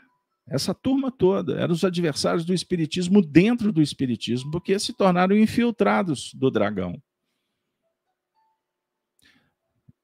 essa 0.47 0.73
turma 0.73 1.11
toda, 1.11 1.59
eram 1.61 1.75
os 1.75 1.85
adversários 1.85 2.45
do 2.45 2.55
espiritismo 2.55 3.21
dentro 3.21 3.73
do 3.73 3.83
espiritismo, 3.83 4.51
porque 4.51 4.79
se 4.79 4.93
tornaram 4.93 5.37
infiltrados 5.37 6.33
do 6.35 6.51
dragão. 6.51 7.03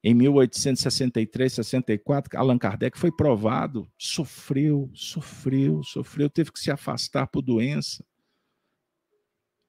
Em 0.07 0.13
1863, 0.13 1.51
64, 1.51 2.37
Allan 2.37 2.59
Kardec 2.59 2.95
foi 2.95 3.11
provado, 3.11 3.91
sofreu, 3.97 4.91
sofreu, 4.93 5.81
sofreu, 5.83 6.29
teve 6.29 6.51
que 6.51 6.59
se 6.59 6.69
afastar 6.69 7.25
por 7.25 7.41
doença. 7.41 8.05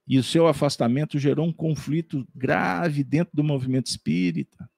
E 0.07 0.19
o 0.19 0.23
seu 0.23 0.45
afastamento 0.47 1.17
gerou 1.17 1.47
um 1.47 1.51
conflito 1.51 2.23
grave 2.35 3.03
dentro 3.03 3.35
do 3.35 3.43
movimento 3.43 3.87
espírita. 3.87 4.69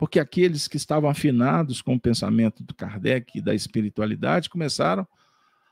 Porque 0.00 0.18
aqueles 0.18 0.66
que 0.66 0.78
estavam 0.78 1.10
afinados 1.10 1.82
com 1.82 1.94
o 1.94 2.00
pensamento 2.00 2.62
do 2.64 2.74
Kardec 2.74 3.36
e 3.36 3.42
da 3.42 3.54
espiritualidade 3.54 4.48
começaram 4.48 5.06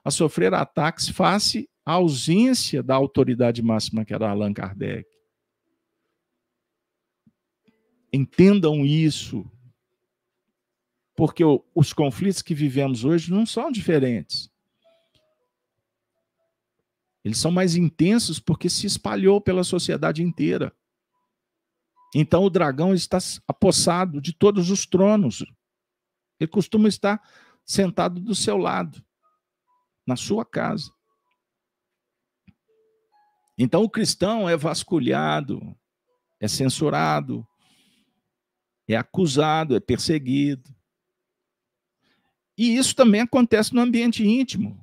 a 0.05 0.11
sofrer 0.11 0.53
ataques 0.53 1.09
face 1.09 1.67
à 1.83 1.93
ausência 1.93 2.83
da 2.83 2.95
autoridade 2.95 3.63
máxima 3.63 4.05
que 4.05 4.13
era 4.13 4.29
Allan 4.29 4.53
Kardec. 4.53 5.09
Entendam 8.13 8.85
isso, 8.85 9.51
porque 11.17 11.43
os 11.75 11.95
conflitos 11.95 12.43
que 12.43 12.55
vivemos 12.55 13.07
hoje 13.07 13.33
não 13.33 13.47
são 13.47 13.73
diferentes. 13.73 14.51
Eles 17.25 17.39
são 17.39 17.51
mais 17.51 17.77
intensos 17.77 18.39
porque 18.39 18.69
se 18.69 18.87
espalhou 18.87 19.41
pela 19.41 19.65
sociedade 19.65 20.23
inteira. 20.23 20.71
Então 22.15 22.43
o 22.43 22.51
dragão 22.51 22.95
está 22.95 23.19
apossado 23.47 24.21
de 24.21 24.33
todos 24.33 24.71
os 24.71 24.87
tronos. 24.87 25.45
Ele 26.41 26.49
costuma 26.49 26.89
estar 26.89 27.23
sentado 27.65 28.21
do 28.21 28.35
seu 28.35 28.57
lado, 28.57 29.05
na 30.07 30.17
sua 30.17 30.45
casa. 30.45 30.91
Então 33.59 33.83
o 33.83 33.91
cristão 33.91 34.49
é 34.49 34.57
vasculhado, 34.57 35.77
é 36.41 36.47
censurado, 36.47 37.47
é 38.89 38.97
acusado, 38.97 39.77
é 39.77 39.81
perseguido. 39.81 40.75
E 42.57 42.77
isso 42.77 42.95
também 42.95 43.21
acontece 43.21 43.75
no 43.75 43.81
ambiente 43.81 44.25
íntimo. 44.27 44.81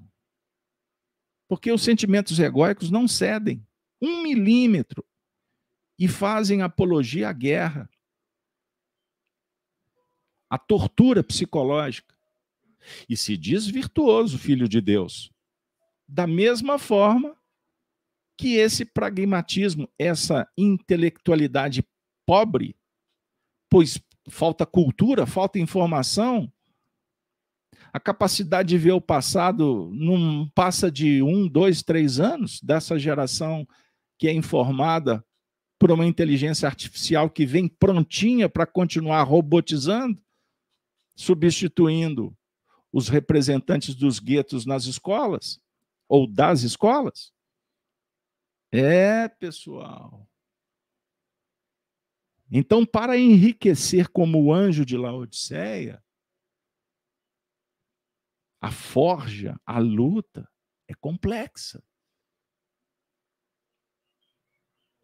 Porque 1.48 1.72
os 1.72 1.84
sentimentos 1.84 2.38
egóicos 2.38 2.92
não 2.92 3.08
cedem 3.08 3.66
um 4.02 4.22
milímetro 4.22 5.06
e 5.98 6.08
fazem 6.08 6.62
apologia 6.62 7.30
à 7.30 7.34
guerra, 7.34 7.90
à 10.50 10.58
tortura 10.58 11.24
psicológica. 11.24 12.14
E 13.10 13.18
se 13.18 13.36
diz 13.36 13.66
virtuoso, 13.66 14.38
filho 14.38 14.68
de 14.68 14.80
Deus. 14.80 15.32
Da 16.08 16.28
mesma 16.28 16.78
forma 16.78 17.36
que 18.38 18.56
esse 18.56 18.86
pragmatismo, 18.86 19.90
essa 19.98 20.48
intelectualidade 20.58 21.84
pobre, 22.26 22.76
pois 23.70 24.00
falta 24.30 24.66
cultura, 24.66 25.26
falta 25.26 25.58
informação, 25.58 26.52
a 27.94 28.00
capacidade 28.00 28.70
de 28.70 28.78
ver 28.78 28.92
o 28.92 29.00
passado 29.00 29.90
não 29.94 30.50
passa 30.54 30.92
de 30.92 31.24
um, 31.24 31.48
dois, 31.48 31.82
três 31.82 32.20
anos 32.20 32.62
dessa 32.62 33.00
geração 33.00 33.66
que 34.18 34.28
é 34.28 34.34
informada 34.34 35.24
por 35.78 35.92
uma 35.92 36.06
inteligência 36.06 36.68
artificial 36.68 37.30
que 37.30 37.46
vem 37.46 37.68
prontinha 37.68 38.50
para 38.50 38.66
continuar 38.66 39.24
robotizando, 39.24 40.22
substituindo 41.16 42.36
os 42.92 43.10
representantes 43.10 43.94
dos 43.94 44.20
guetos 44.20 44.66
nas 44.66 44.86
escolas 44.86 45.60
ou 46.08 46.28
das 46.28 46.62
escolas? 46.62 47.34
É, 48.72 49.28
pessoal. 49.28 50.28
Então, 52.50 52.86
para 52.86 53.18
enriquecer 53.18 54.08
como 54.10 54.42
o 54.42 54.54
anjo 54.54 54.86
de 54.86 54.96
Laodiceia, 54.96 56.04
a 58.62 58.72
forja, 58.72 59.60
a 59.66 59.80
luta 59.80 60.50
é 60.88 60.94
complexa. 60.94 61.84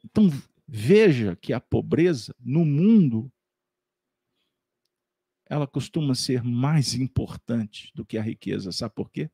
Então, 0.03 0.29
Veja 0.73 1.35
que 1.35 1.51
a 1.51 1.59
pobreza 1.59 2.33
no 2.39 2.63
mundo 2.63 3.29
ela 5.45 5.67
costuma 5.67 6.15
ser 6.15 6.41
mais 6.45 6.93
importante 6.93 7.91
do 7.93 8.05
que 8.05 8.17
a 8.17 8.21
riqueza. 8.21 8.71
Sabe 8.71 8.95
por 8.95 9.11
quê? 9.11 9.29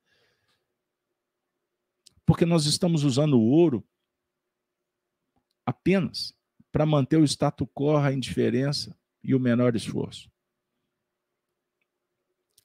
Porque 2.25 2.43
nós 2.43 2.65
estamos 2.65 3.03
usando 3.03 3.39
o 3.39 3.45
ouro 3.51 3.87
apenas 5.63 6.35
para 6.71 6.87
manter 6.87 7.17
o 7.17 7.23
status 7.23 7.67
quo, 7.71 7.97
a 7.97 8.11
indiferença 8.11 8.99
e 9.23 9.35
o 9.35 9.39
menor 9.39 9.75
esforço. 9.75 10.31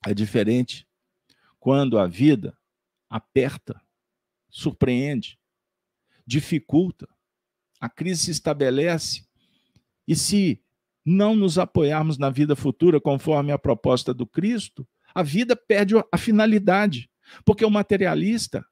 É 0.06 0.14
diferente 0.14 0.88
quando 1.60 1.98
a 1.98 2.06
vida 2.06 2.58
aperta, 3.06 3.78
surpreende, 4.48 5.38
dificulta, 6.26 7.06
a 7.82 7.88
crise 7.88 8.26
se 8.26 8.30
estabelece 8.30 9.26
e 10.06 10.14
se 10.14 10.62
não 11.04 11.34
nos 11.34 11.58
apoiarmos 11.58 12.16
na 12.16 12.30
vida 12.30 12.54
futura 12.54 13.00
conforme 13.00 13.50
a 13.50 13.58
proposta 13.58 14.14
do 14.14 14.24
Cristo, 14.24 14.86
a 15.12 15.20
vida 15.20 15.56
perde 15.56 15.94
a 16.12 16.16
finalidade, 16.16 17.10
porque 17.44 17.64
o 17.64 17.70
materialista, 17.70 18.64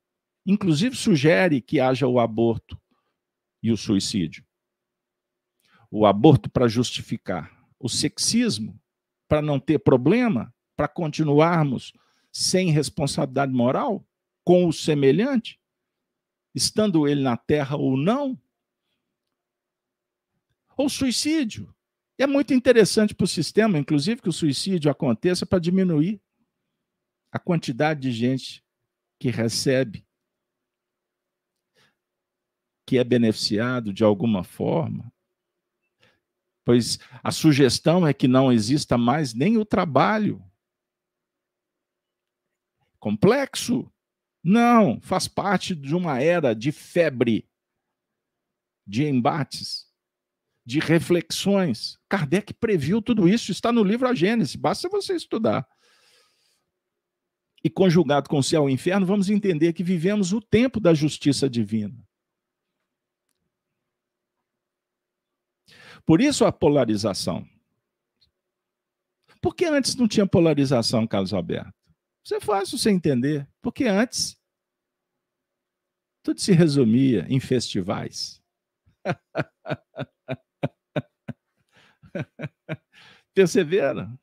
inclusive, 0.47 0.95
sugere 0.95 1.61
que 1.61 1.81
haja 1.81 2.07
o 2.07 2.21
aborto 2.21 2.81
e 3.61 3.73
o 3.73 3.77
suicídio. 3.77 4.45
O 5.91 6.07
aborto 6.07 6.49
para 6.49 6.69
justificar 6.69 7.51
o 7.81 7.89
sexismo, 7.89 8.81
para 9.27 9.43
não 9.43 9.59
ter 9.59 9.81
problema, 9.81 10.55
para 10.77 10.87
continuarmos 10.87 11.93
sem 12.31 12.71
responsabilidade 12.71 13.53
moral 13.53 14.07
com 14.45 14.69
o 14.69 14.73
semelhante, 14.73 15.59
estando 16.55 17.09
ele 17.09 17.23
na 17.23 17.37
terra 17.37 17.77
ou 17.77 17.97
não, 17.97 18.39
ou 20.81 20.89
suicídio. 20.89 21.75
E 22.19 22.23
é 22.23 22.27
muito 22.27 22.55
interessante 22.55 23.15
para 23.15 23.25
o 23.25 23.29
sistema, 23.29 23.79
inclusive, 23.79 24.23
que 24.23 24.31
o 24.31 24.33
suicídio 24.33 24.91
aconteça 24.91 25.45
para 25.45 25.59
diminuir 25.59 26.21
a 27.31 27.39
quantidade 27.39 28.01
de 28.01 28.13
gente 28.13 28.65
que 29.19 29.29
recebe, 29.29 30.07
que 32.87 32.97
é 32.97 33.05
beneficiado 33.05 33.93
de 33.93 34.03
alguma 34.03 34.43
forma. 34.43 35.13
Pois 36.65 36.99
a 37.23 37.31
sugestão 37.31 38.07
é 38.07 38.15
que 38.15 38.27
não 38.27 38.51
exista 38.51 38.97
mais 38.97 39.35
nem 39.35 39.59
o 39.59 39.67
trabalho. 39.67 40.43
Complexo? 42.99 43.93
Não, 44.43 44.99
faz 45.03 45.29
parte 45.29 45.75
de 45.75 45.95
uma 45.95 46.23
era 46.23 46.55
de 46.55 46.73
febre, 46.73 47.47
de 48.87 49.05
embates 49.05 49.90
de 50.65 50.79
reflexões. 50.79 51.99
Kardec 52.09 52.55
previu 52.55 53.01
tudo 53.03 53.29
isso, 53.29 53.51
está 53.51 53.73
no 53.73 53.83
livro 53.83 54.09
A 54.09 54.15
Gênese, 54.15 54.59
basta 54.59 54.89
você 54.89 55.15
estudar. 55.15 55.67
E 57.63 57.69
conjugado 57.69 58.29
com 58.29 58.39
o 58.39 58.43
céu 58.43 58.69
e 58.69 58.73
o 58.73 58.75
inferno, 58.75 59.07
vamos 59.07 59.29
entender 59.29 59.73
que 59.73 59.83
vivemos 59.83 60.33
o 60.33 60.41
tempo 60.41 60.81
da 60.81 60.95
justiça 60.95 61.49
divina. 61.49 61.97
Por 66.07 66.21
isso 66.21 66.45
a 66.45 66.53
polarização. 66.53 67.47
Por 69.41 69.55
que 69.55 69.65
antes 69.65 69.95
não 69.95 70.09
tinha 70.09 70.27
polarização, 70.27 71.07
Carlos 71.07 71.33
Alberto? 71.33 71.73
Isso 72.25 72.35
é 72.35 72.41
fácil 72.41 72.79
você 72.79 72.91
entender. 72.91 73.49
Porque 73.63 73.85
antes 73.85 74.39
tudo 76.23 76.41
se 76.41 76.53
resumia 76.53 77.27
em 77.29 77.41
festivais 77.41 78.43
Perceberam? 83.35 84.19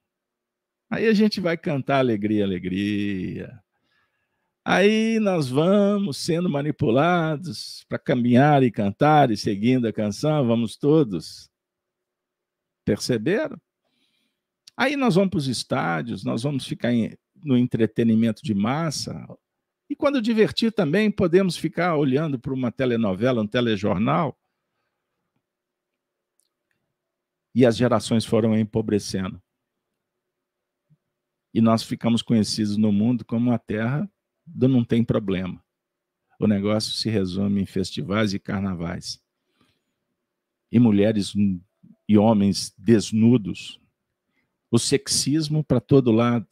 Aí 0.89 1.07
a 1.07 1.13
gente 1.13 1.39
vai 1.39 1.57
cantar 1.57 1.99
alegria, 1.99 2.43
alegria. 2.43 3.61
Aí 4.63 5.19
nós 5.19 5.49
vamos 5.49 6.17
sendo 6.17 6.49
manipulados 6.49 7.85
para 7.87 7.97
caminhar 7.97 8.63
e 8.63 8.71
cantar 8.71 9.31
e 9.31 9.37
seguindo 9.37 9.87
a 9.87 9.93
canção, 9.93 10.45
vamos 10.45 10.75
todos. 10.75 11.49
Perceberam? 12.85 13.57
Aí 14.75 14.95
nós 14.95 15.15
vamos 15.15 15.29
para 15.29 15.37
os 15.39 15.47
estádios, 15.47 16.23
nós 16.23 16.43
vamos 16.43 16.67
ficar 16.67 16.93
em, 16.93 17.17
no 17.43 17.57
entretenimento 17.57 18.43
de 18.43 18.53
massa. 18.53 19.25
E 19.89 19.95
quando 19.95 20.21
divertir 20.21 20.71
também, 20.71 21.09
podemos 21.09 21.57
ficar 21.57 21.95
olhando 21.95 22.37
para 22.37 22.53
uma 22.53 22.71
telenovela, 22.71 23.41
um 23.41 23.47
telejornal. 23.47 24.37
E 27.57 27.65
as 27.65 27.75
gerações 27.75 28.23
foram 28.23 28.55
empobrecendo. 28.55 29.41
E 31.51 31.59
nós 31.59 31.81
ficamos 31.81 32.21
conhecidos 32.21 32.77
no 32.77 32.91
mundo 32.91 33.25
como 33.25 33.51
a 33.51 33.57
terra 33.57 34.07
do 34.45 34.67
não 34.67 34.83
tem 34.85 35.03
problema. 35.03 35.59
O 36.39 36.45
negócio 36.45 36.91
se 36.91 37.09
resume 37.09 37.59
em 37.59 37.65
festivais 37.65 38.31
e 38.31 38.37
carnavais. 38.37 39.19
E 40.71 40.77
mulheres 40.77 41.33
e 42.07 42.15
homens 42.15 42.75
desnudos 42.77 43.81
o 44.69 44.77
sexismo 44.77 45.63
para 45.63 45.81
todo 45.81 46.11
lado. 46.11 46.47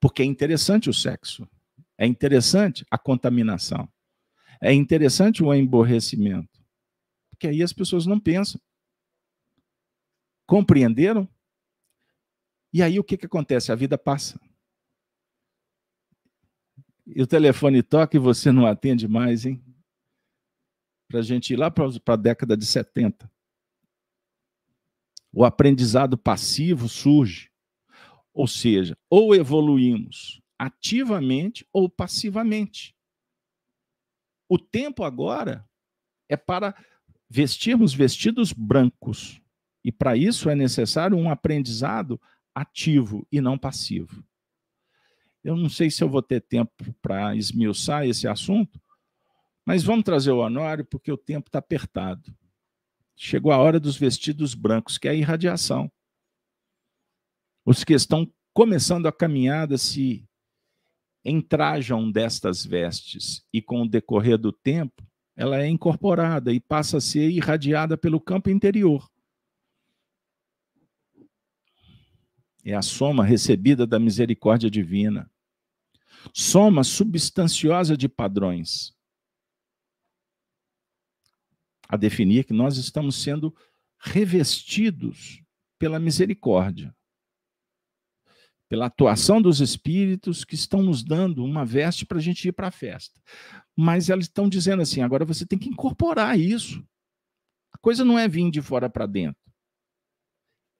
Porque 0.00 0.20
é 0.20 0.24
interessante 0.24 0.90
o 0.90 0.92
sexo, 0.92 1.48
é 1.96 2.08
interessante 2.08 2.84
a 2.90 2.98
contaminação, 2.98 3.88
é 4.60 4.74
interessante 4.74 5.44
o 5.44 5.54
emborrecimento. 5.54 6.60
Porque 7.30 7.46
aí 7.46 7.62
as 7.62 7.72
pessoas 7.72 8.04
não 8.04 8.18
pensam. 8.18 8.60
Compreenderam? 10.50 11.28
E 12.72 12.82
aí 12.82 12.98
o 12.98 13.04
que, 13.04 13.16
que 13.16 13.26
acontece? 13.26 13.70
A 13.70 13.76
vida 13.76 13.96
passa. 13.96 14.40
E 17.06 17.22
o 17.22 17.26
telefone 17.26 17.84
toca 17.84 18.16
e 18.16 18.20
você 18.20 18.50
não 18.50 18.66
atende 18.66 19.06
mais, 19.06 19.46
hein? 19.46 19.64
Para 21.06 21.20
a 21.20 21.22
gente 21.22 21.52
ir 21.52 21.56
lá 21.56 21.70
para 21.70 21.84
a 21.84 22.16
década 22.16 22.56
de 22.56 22.66
70 22.66 23.30
o 25.32 25.44
aprendizado 25.44 26.18
passivo 26.18 26.88
surge. 26.88 27.48
Ou 28.34 28.48
seja, 28.48 28.98
ou 29.08 29.32
evoluímos 29.36 30.40
ativamente 30.58 31.64
ou 31.72 31.88
passivamente. 31.88 32.96
O 34.48 34.58
tempo 34.58 35.04
agora 35.04 35.64
é 36.28 36.36
para 36.36 36.74
vestirmos 37.28 37.94
vestidos 37.94 38.52
brancos. 38.52 39.39
E 39.84 39.90
para 39.90 40.16
isso 40.16 40.50
é 40.50 40.54
necessário 40.54 41.16
um 41.16 41.30
aprendizado 41.30 42.20
ativo 42.54 43.26
e 43.30 43.40
não 43.40 43.56
passivo. 43.56 44.24
Eu 45.42 45.56
não 45.56 45.68
sei 45.68 45.90
se 45.90 46.04
eu 46.04 46.08
vou 46.08 46.22
ter 46.22 46.40
tempo 46.42 46.72
para 47.00 47.34
esmiuçar 47.34 48.06
esse 48.06 48.28
assunto, 48.28 48.80
mas 49.64 49.82
vamos 49.82 50.04
trazer 50.04 50.30
o 50.30 50.38
Honório 50.38 50.84
porque 50.84 51.10
o 51.10 51.16
tempo 51.16 51.48
está 51.48 51.58
apertado. 51.58 52.34
Chegou 53.16 53.52
a 53.52 53.58
hora 53.58 53.78
dos 53.78 53.96
vestidos 53.96 54.54
brancos, 54.54 54.98
que 54.98 55.08
é 55.08 55.12
a 55.12 55.14
irradiação. 55.14 55.90
Os 57.64 57.84
que 57.84 57.94
estão 57.94 58.30
começando 58.52 59.06
a 59.06 59.12
caminhada 59.12 59.78
se 59.78 60.26
entrajam 61.24 62.10
destas 62.10 62.64
vestes 62.64 63.44
e, 63.52 63.60
com 63.60 63.82
o 63.82 63.88
decorrer 63.88 64.38
do 64.38 64.52
tempo, 64.52 65.06
ela 65.36 65.60
é 65.60 65.68
incorporada 65.68 66.52
e 66.52 66.60
passa 66.60 66.96
a 66.96 67.00
ser 67.00 67.30
irradiada 67.30 67.96
pelo 67.96 68.20
campo 68.20 68.50
interior. 68.50 69.08
É 72.64 72.74
a 72.74 72.82
soma 72.82 73.24
recebida 73.24 73.86
da 73.86 73.98
misericórdia 73.98 74.70
divina. 74.70 75.30
Soma 76.34 76.84
substanciosa 76.84 77.96
de 77.96 78.08
padrões 78.08 78.94
a 81.88 81.96
definir 81.96 82.44
que 82.44 82.52
nós 82.52 82.76
estamos 82.76 83.16
sendo 83.16 83.54
revestidos 83.98 85.42
pela 85.76 85.98
misericórdia, 85.98 86.94
pela 88.68 88.86
atuação 88.86 89.42
dos 89.42 89.60
espíritos 89.60 90.44
que 90.44 90.54
estão 90.54 90.82
nos 90.82 91.02
dando 91.02 91.44
uma 91.44 91.64
veste 91.64 92.06
para 92.06 92.18
a 92.18 92.20
gente 92.20 92.46
ir 92.46 92.52
para 92.52 92.68
a 92.68 92.70
festa. 92.70 93.20
Mas 93.76 94.08
elas 94.08 94.26
estão 94.26 94.48
dizendo 94.48 94.82
assim: 94.82 95.00
agora 95.00 95.24
você 95.24 95.44
tem 95.44 95.58
que 95.58 95.68
incorporar 95.68 96.38
isso. 96.38 96.86
A 97.72 97.78
coisa 97.78 98.04
não 98.04 98.18
é 98.18 98.28
vir 98.28 98.50
de 98.50 98.62
fora 98.62 98.88
para 98.88 99.06
dentro, 99.06 99.39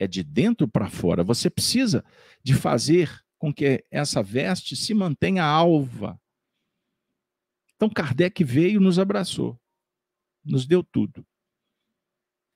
é 0.00 0.08
de 0.08 0.24
dentro 0.24 0.66
para 0.66 0.90
fora. 0.90 1.22
Você 1.22 1.48
precisa 1.48 2.04
de 2.42 2.54
fazer 2.54 3.24
com 3.38 3.54
que 3.54 3.84
essa 3.88 4.20
veste 4.22 4.74
se 4.74 4.92
mantenha 4.92 5.44
alva. 5.44 6.20
Então 7.76 7.88
Kardec 7.88 8.42
veio 8.42 8.80
nos 8.80 8.98
abraçou 8.98 9.60
nos 10.44 10.66
deu 10.66 10.82
tudo. 10.82 11.26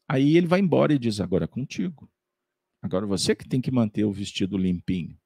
Aí 0.09 0.37
ele 0.37 0.47
vai 0.47 0.61
embora 0.61 0.93
e 0.93 0.99
diz: 0.99 1.21
agora 1.21 1.45
é 1.45 1.49
contigo. 1.49 2.11
Agora 2.83 3.07
você 3.07 3.35
que 3.35 3.49
tem 3.49 3.61
que 3.61 3.71
manter 3.71 4.05
o 4.05 4.13
vestido 4.13 4.59
limpinho. 4.59 5.19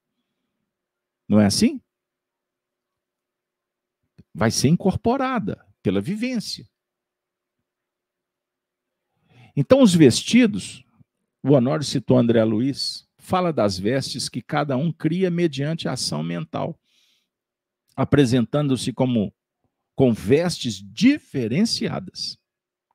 Não 1.29 1.41
é 1.41 1.47
assim? 1.47 1.81
Vai 4.33 4.51
ser 4.51 4.69
incorporada 4.69 5.67
pela 5.83 6.01
vivência. 6.01 6.69
Então, 9.57 9.83
os 9.83 9.93
vestidos, 9.93 10.85
o 11.43 11.53
Honório 11.53 11.85
citou 11.85 12.19
André 12.19 12.43
Luiz, 12.45 13.09
fala 13.17 13.53
das 13.53 13.79
vestes 13.79 14.29
que 14.29 14.43
cada 14.43 14.77
um 14.77 14.93
cria 14.93 15.31
mediante 15.31 15.89
ação 15.89 16.23
mental, 16.23 16.79
apresentando-se 17.97 18.93
como 18.93 19.35
com 19.95 20.13
vestes 20.13 20.83
diferenciadas. 20.83 22.39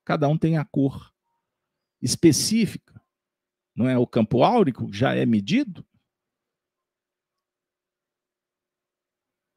Cada 0.04 0.28
um 0.28 0.36
tem 0.38 0.56
a 0.56 0.64
cor 0.64 1.12
específica. 2.00 3.00
Não 3.74 3.88
é? 3.88 3.98
O 3.98 4.06
campo 4.06 4.42
áurico 4.42 4.92
já 4.92 5.14
é 5.14 5.26
medido. 5.26 5.84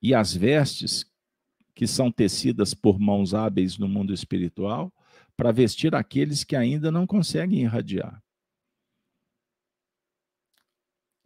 E 0.01 0.13
as 0.13 0.33
vestes 0.33 1.05
que 1.75 1.85
são 1.85 2.11
tecidas 2.11 2.73
por 2.73 2.99
mãos 2.99 3.33
hábeis 3.33 3.77
no 3.77 3.87
mundo 3.87 4.13
espiritual 4.13 4.91
para 5.35 5.51
vestir 5.51 5.93
aqueles 5.93 6.43
que 6.43 6.55
ainda 6.55 6.91
não 6.91 7.05
conseguem 7.05 7.61
irradiar. 7.61 8.23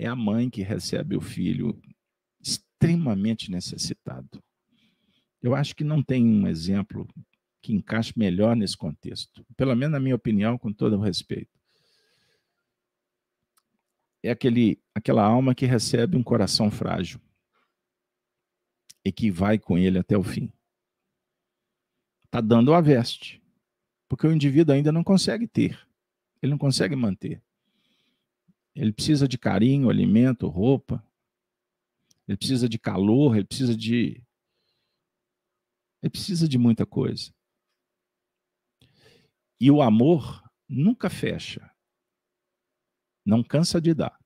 É 0.02 0.08
a 0.08 0.16
mãe 0.16 0.50
que 0.50 0.64
recebe 0.64 1.16
o 1.16 1.22
filho 1.22 1.80
extremamente 2.42 3.52
necessitado. 3.52 4.44
Eu 5.40 5.54
acho 5.54 5.76
que 5.76 5.84
não 5.84 6.02
tem 6.02 6.26
um 6.26 6.48
exemplo 6.48 7.08
que 7.62 7.72
encaixe 7.72 8.12
melhor 8.18 8.56
nesse 8.56 8.76
contexto. 8.76 9.46
Pelo 9.56 9.76
menos 9.76 9.92
na 9.92 10.00
minha 10.00 10.16
opinião, 10.16 10.58
com 10.58 10.74
todo 10.74 10.98
o 10.98 11.00
respeito. 11.00 11.52
É 14.24 14.32
aquele, 14.32 14.82
aquela 14.96 15.24
alma 15.24 15.54
que 15.54 15.68
recebe 15.68 16.18
um 16.18 16.24
coração 16.24 16.72
frágil 16.72 17.22
e 19.06 19.12
que 19.12 19.30
vai 19.30 19.60
com 19.60 19.78
ele 19.78 20.00
até 20.00 20.18
o 20.18 20.24
fim. 20.24 20.52
Está 22.26 22.42
dando 22.42 22.74
a 22.74 22.82
veste, 22.82 23.40
porque 24.10 24.26
o 24.26 24.34
indivíduo 24.34 24.74
ainda 24.74 24.92
não 24.92 25.04
consegue 25.04 25.48
ter, 25.48 25.80
ele 26.42 26.54
não 26.54 26.58
consegue 26.58 26.96
manter. 26.96 27.40
Ele 28.76 28.94
precisa 28.94 29.28
de 29.28 29.38
carinho, 29.38 29.90
alimento, 29.90 30.48
roupa, 30.48 31.06
ele 32.28 32.38
precisa 32.38 32.70
de 32.70 32.80
calor, 32.80 33.36
ele 33.36 33.46
precisa 33.46 33.76
de. 33.76 34.24
Ele 36.02 36.10
precisa 36.10 36.48
de 36.48 36.58
muita 36.58 36.86
coisa. 36.86 37.34
E 39.60 39.70
o 39.70 39.82
amor 39.82 40.42
nunca 40.68 41.10
fecha. 41.10 41.70
Não 43.26 43.44
cansa 43.44 43.82
de 43.82 43.94
dar. 43.94 44.18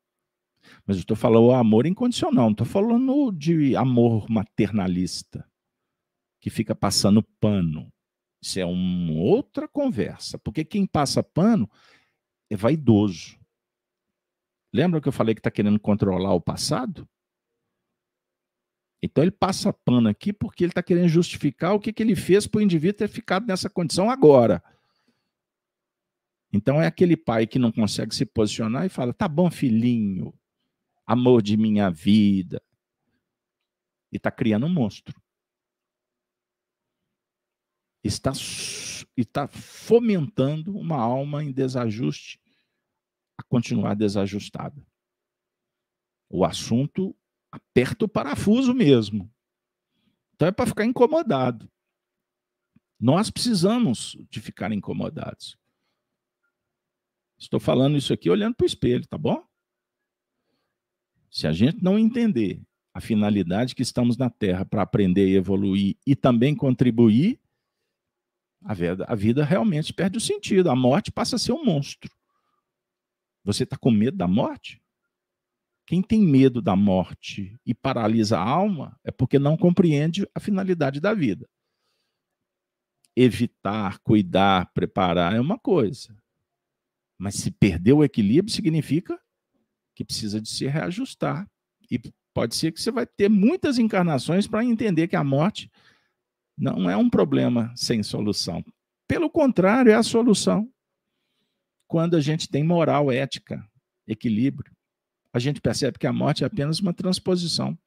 Mas 0.85 0.97
eu 0.97 1.01
estou 1.01 1.17
falando 1.17 1.47
o 1.47 1.53
amor 1.53 1.85
incondicional, 1.85 2.45
não 2.45 2.51
estou 2.51 2.67
falando 2.67 3.31
de 3.31 3.75
amor 3.75 4.29
maternalista, 4.29 5.49
que 6.39 6.49
fica 6.49 6.75
passando 6.75 7.23
pano. 7.39 7.91
Isso 8.41 8.59
é 8.59 8.65
uma 8.65 9.13
outra 9.13 9.67
conversa, 9.67 10.37
porque 10.37 10.63
quem 10.63 10.85
passa 10.85 11.23
pano 11.23 11.69
é 12.49 12.55
vaidoso. 12.55 13.37
Lembra 14.75 14.99
que 14.99 15.07
eu 15.07 15.13
falei 15.13 15.33
que 15.33 15.39
está 15.39 15.49
querendo 15.49 15.79
controlar 15.79 16.33
o 16.33 16.41
passado? 16.41 17.07
Então 19.01 19.23
ele 19.23 19.31
passa 19.31 19.71
pano 19.71 20.09
aqui 20.09 20.33
porque 20.33 20.65
ele 20.65 20.71
está 20.71 20.83
querendo 20.83 21.07
justificar 21.07 21.73
o 21.73 21.79
que, 21.79 21.93
que 21.93 22.03
ele 22.03 22.13
fez 22.13 22.45
para 22.45 22.59
o 22.59 22.61
indivíduo 22.61 22.97
ter 22.97 23.07
ficado 23.07 23.47
nessa 23.47 23.69
condição 23.69 24.09
agora. 24.09 24.61
Então 26.51 26.81
é 26.81 26.87
aquele 26.87 27.15
pai 27.15 27.47
que 27.47 27.57
não 27.57 27.71
consegue 27.71 28.13
se 28.13 28.25
posicionar 28.25 28.85
e 28.85 28.89
fala: 28.89 29.13
tá 29.13 29.29
bom, 29.29 29.49
filhinho, 29.49 30.33
amor 31.07 31.41
de 31.41 31.55
minha 31.55 31.89
vida. 31.89 32.61
E 34.11 34.17
está 34.17 34.29
criando 34.29 34.65
um 34.65 34.73
monstro. 34.73 35.15
Está 38.03 38.33
está 39.15 39.47
fomentando 39.47 40.77
uma 40.77 40.97
alma 40.97 41.41
em 41.41 41.53
desajuste 41.53 42.44
a 43.37 43.43
continuar 43.43 43.95
desajustada. 43.95 44.85
O 46.29 46.43
assunto 46.43 47.15
aperta 47.51 48.05
o 48.05 48.09
parafuso 48.09 48.73
mesmo. 48.73 49.31
Então 50.33 50.47
é 50.47 50.51
para 50.51 50.65
ficar 50.65 50.85
incomodado. 50.85 51.69
Nós 52.99 53.29
precisamos 53.29 54.17
de 54.29 54.39
ficar 54.39 54.71
incomodados. 54.71 55.57
Estou 57.37 57.59
falando 57.59 57.97
isso 57.97 58.13
aqui 58.13 58.29
olhando 58.29 58.55
para 58.55 58.63
o 58.63 58.67
espelho, 58.67 59.05
tá 59.07 59.17
bom? 59.17 59.45
Se 61.29 61.47
a 61.47 61.51
gente 61.51 61.83
não 61.83 61.99
entender 61.99 62.61
a 62.93 63.01
finalidade 63.01 63.75
que 63.75 63.81
estamos 63.81 64.15
na 64.15 64.29
Terra 64.29 64.65
para 64.65 64.81
aprender 64.81 65.27
e 65.27 65.35
evoluir 65.35 65.97
e 66.07 66.15
também 66.15 66.55
contribuir, 66.55 67.39
a 68.63 68.73
vida, 68.73 69.05
a 69.07 69.15
vida 69.15 69.43
realmente 69.43 69.93
perde 69.93 70.17
o 70.17 70.21
sentido. 70.21 70.71
A 70.71 70.75
morte 70.75 71.11
passa 71.11 71.35
a 71.35 71.39
ser 71.39 71.51
um 71.51 71.63
monstro. 71.63 72.09
Você 73.45 73.63
está 73.63 73.77
com 73.77 73.91
medo 73.91 74.17
da 74.17 74.27
morte? 74.27 74.81
Quem 75.85 76.01
tem 76.01 76.19
medo 76.19 76.63
da 76.63 76.75
morte 76.75 77.55
e 77.63 77.75
paralisa 77.75 78.39
a 78.39 78.43
alma 78.43 78.99
é 79.03 79.11
porque 79.11 79.37
não 79.37 79.55
compreende 79.55 80.27
a 80.33 80.39
finalidade 80.39 80.99
da 80.99 81.13
vida. 81.13 81.47
Evitar, 83.15 83.99
cuidar, 83.99 84.73
preparar 84.73 85.35
é 85.35 85.39
uma 85.39 85.59
coisa. 85.59 86.17
Mas 87.19 87.35
se 87.35 87.51
perder 87.51 87.93
o 87.93 88.03
equilíbrio, 88.03 88.53
significa 88.53 89.21
que 89.93 90.03
precisa 90.03 90.41
de 90.41 90.49
se 90.49 90.65
reajustar. 90.65 91.47
E 91.89 92.01
pode 92.33 92.55
ser 92.55 92.71
que 92.71 92.81
você 92.81 92.89
vai 92.89 93.05
ter 93.05 93.29
muitas 93.29 93.77
encarnações 93.77 94.47
para 94.47 94.65
entender 94.65 95.07
que 95.07 95.15
a 95.15 95.23
morte 95.23 95.71
não 96.57 96.89
é 96.89 96.97
um 96.97 97.09
problema 97.11 97.71
sem 97.75 98.01
solução. 98.01 98.65
Pelo 99.07 99.29
contrário, 99.29 99.91
é 99.91 99.95
a 99.95 100.03
solução. 100.03 100.67
Quando 101.87 102.15
a 102.15 102.21
gente 102.21 102.47
tem 102.47 102.63
moral, 102.63 103.11
ética, 103.11 103.67
equilíbrio, 104.07 104.75
a 105.31 105.39
gente 105.39 105.61
percebe 105.61 105.99
que 105.99 106.07
a 106.07 106.13
morte 106.13 106.43
é 106.43 106.47
apenas 106.47 106.79
uma 106.79 106.93
transposição, 106.93 107.77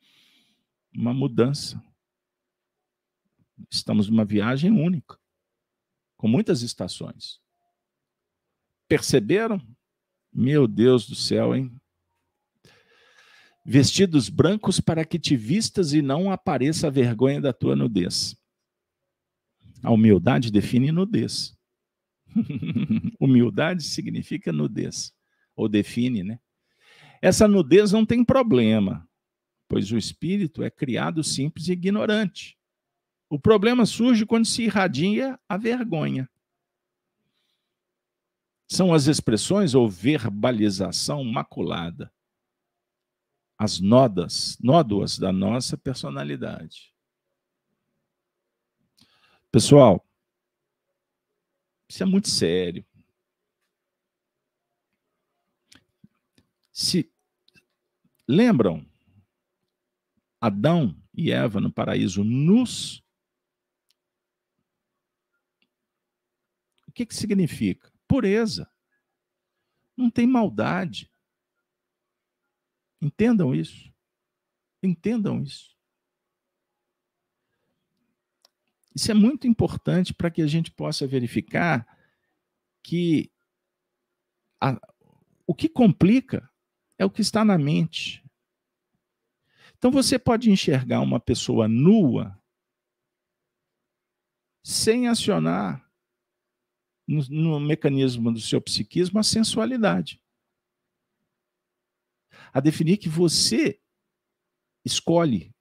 uma 0.95 1.13
mudança. 1.13 1.83
Estamos 3.71 4.09
numa 4.09 4.25
viagem 4.25 4.71
única, 4.71 5.19
com 6.17 6.29
muitas 6.29 6.63
estações. 6.63 7.41
Perceberam? 8.87 9.61
Meu 10.33 10.69
Deus 10.69 11.07
do 11.07 11.15
céu, 11.15 11.57
hein? 11.57 11.75
Vestidos 13.65 14.29
brancos 14.29 14.81
para 14.81 15.05
que 15.05 15.19
te 15.19 15.37
vistas 15.37 15.93
e 15.93 16.01
não 16.01 16.31
apareça 16.31 16.87
a 16.87 16.91
vergonha 16.91 17.41
da 17.41 17.53
tua 17.53 17.75
nudez. 17.75 18.37
A 19.83 19.91
humildade 19.91 20.51
define 20.51 20.93
nudez. 20.93 21.58
humildade 23.19 23.83
significa 23.83 24.53
nudez, 24.53 25.15
ou 25.57 25.69
define, 25.69 26.23
né? 26.23 26.41
Essa 27.21 27.49
nudez 27.49 27.93
não 27.93 28.07
tem 28.07 28.25
problema, 28.25 29.09
pois 29.69 29.91
o 29.91 29.99
espírito 29.99 30.63
é 30.63 30.71
criado 30.71 31.23
simples 31.25 31.69
e 31.69 31.73
ignorante. 31.73 32.57
O 33.29 33.39
problema 33.39 33.85
surge 33.85 34.25
quando 34.25 34.47
se 34.47 34.63
irradia 34.63 35.39
a 35.49 35.57
vergonha. 35.57 36.29
São 38.67 38.95
as 38.95 39.07
expressões 39.07 39.75
ou 39.75 39.89
verbalização 39.89 41.25
maculada 41.25 42.13
as 43.59 43.81
nodas, 43.81 44.57
nódoas 44.63 45.19
da 45.19 45.33
nossa 45.33 45.77
personalidade. 45.77 46.95
Pessoal, 49.51 50.07
isso 51.89 52.03
é 52.03 52.07
muito 52.07 52.29
sério. 52.29 52.85
Se 56.71 57.11
lembram 58.29 58.87
Adão 60.41 60.97
e 61.15 61.33
Eva 61.33 61.61
no 61.61 61.73
paraíso 61.73 62.23
nus? 62.23 63.03
O 66.87 66.93
que, 66.93 67.07
que 67.07 67.15
significa? 67.15 67.93
Pureza. 68.07 68.71
Não 69.97 70.11
tem 70.11 70.27
maldade. 70.27 71.11
Entendam 73.01 73.55
isso. 73.55 73.93
Entendam 74.83 75.43
isso. 75.43 75.78
Isso 78.99 79.13
é 79.13 79.15
muito 79.15 79.47
importante 79.47 80.13
para 80.13 80.29
que 80.29 80.43
a 80.43 80.47
gente 80.49 80.73
possa 80.73 81.07
verificar 81.07 81.87
que 82.83 83.31
a, 84.61 84.77
o 85.47 85.55
que 85.55 85.69
complica 85.69 86.51
é 86.99 87.05
o 87.05 87.11
que 87.11 87.21
está 87.21 87.45
na 87.45 87.57
mente. 87.57 88.25
Então 89.77 89.93
você 89.93 90.19
pode 90.19 90.51
enxergar 90.51 91.01
uma 91.01 91.21
pessoa 91.21 91.69
nua 91.69 92.37
sem 94.65 95.07
acionar 95.07 95.89
no, 97.07 97.23
no 97.29 97.61
mecanismo 97.61 98.33
do 98.33 98.41
seu 98.41 98.61
psiquismo 98.61 99.21
a 99.21 99.23
sensualidade 99.23 100.21
a 102.53 102.59
definir 102.59 102.97
que 102.97 103.09
você 103.09 103.81
escolhe 104.85 105.55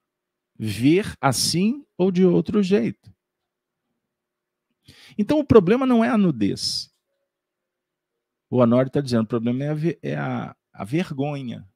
ver 0.58 1.16
assim 1.22 1.86
ou 1.96 2.12
de 2.12 2.26
outro 2.26 2.64
jeito. 2.64 3.16
Então 5.18 5.40
o 5.40 5.46
problema 5.46 5.86
não 5.86 6.04
é 6.04 6.10
a 6.10 6.18
nudez. 6.18 6.94
O 8.50 8.58
Honório 8.58 8.88
está 8.88 9.02
dizendo, 9.02 9.24
o 9.24 9.28
problema 9.28 9.64
é, 9.64 9.70
a, 9.70 9.98
é 10.02 10.16
a, 10.16 10.56
a 10.74 10.84
vergonha. 10.84 11.68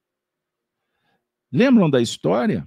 Lembram 1.51 1.89
da 1.89 2.01
história? 2.01 2.65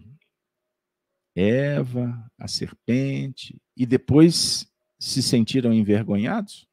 Eva, 1.35 2.31
a 2.39 2.47
serpente, 2.47 3.61
e 3.77 3.85
depois 3.85 4.71
se 4.99 5.23
sentiram 5.23 5.73
envergonhados? 5.73 6.69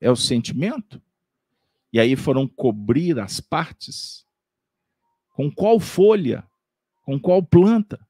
É 0.00 0.10
o 0.10 0.16
sentimento? 0.16 1.02
E 1.92 1.98
aí 1.98 2.14
foram 2.14 2.46
cobrir 2.46 3.18
as 3.18 3.40
partes 3.40 4.24
com 5.40 5.50
qual 5.50 5.80
folha? 5.80 6.46
Com 7.02 7.18
qual 7.18 7.42
planta? 7.42 8.06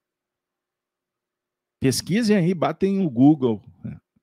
Pesquisem 1.79 2.37
aí, 2.37 2.53
batem 2.53 3.05
o 3.07 3.09
Google. 3.09 3.63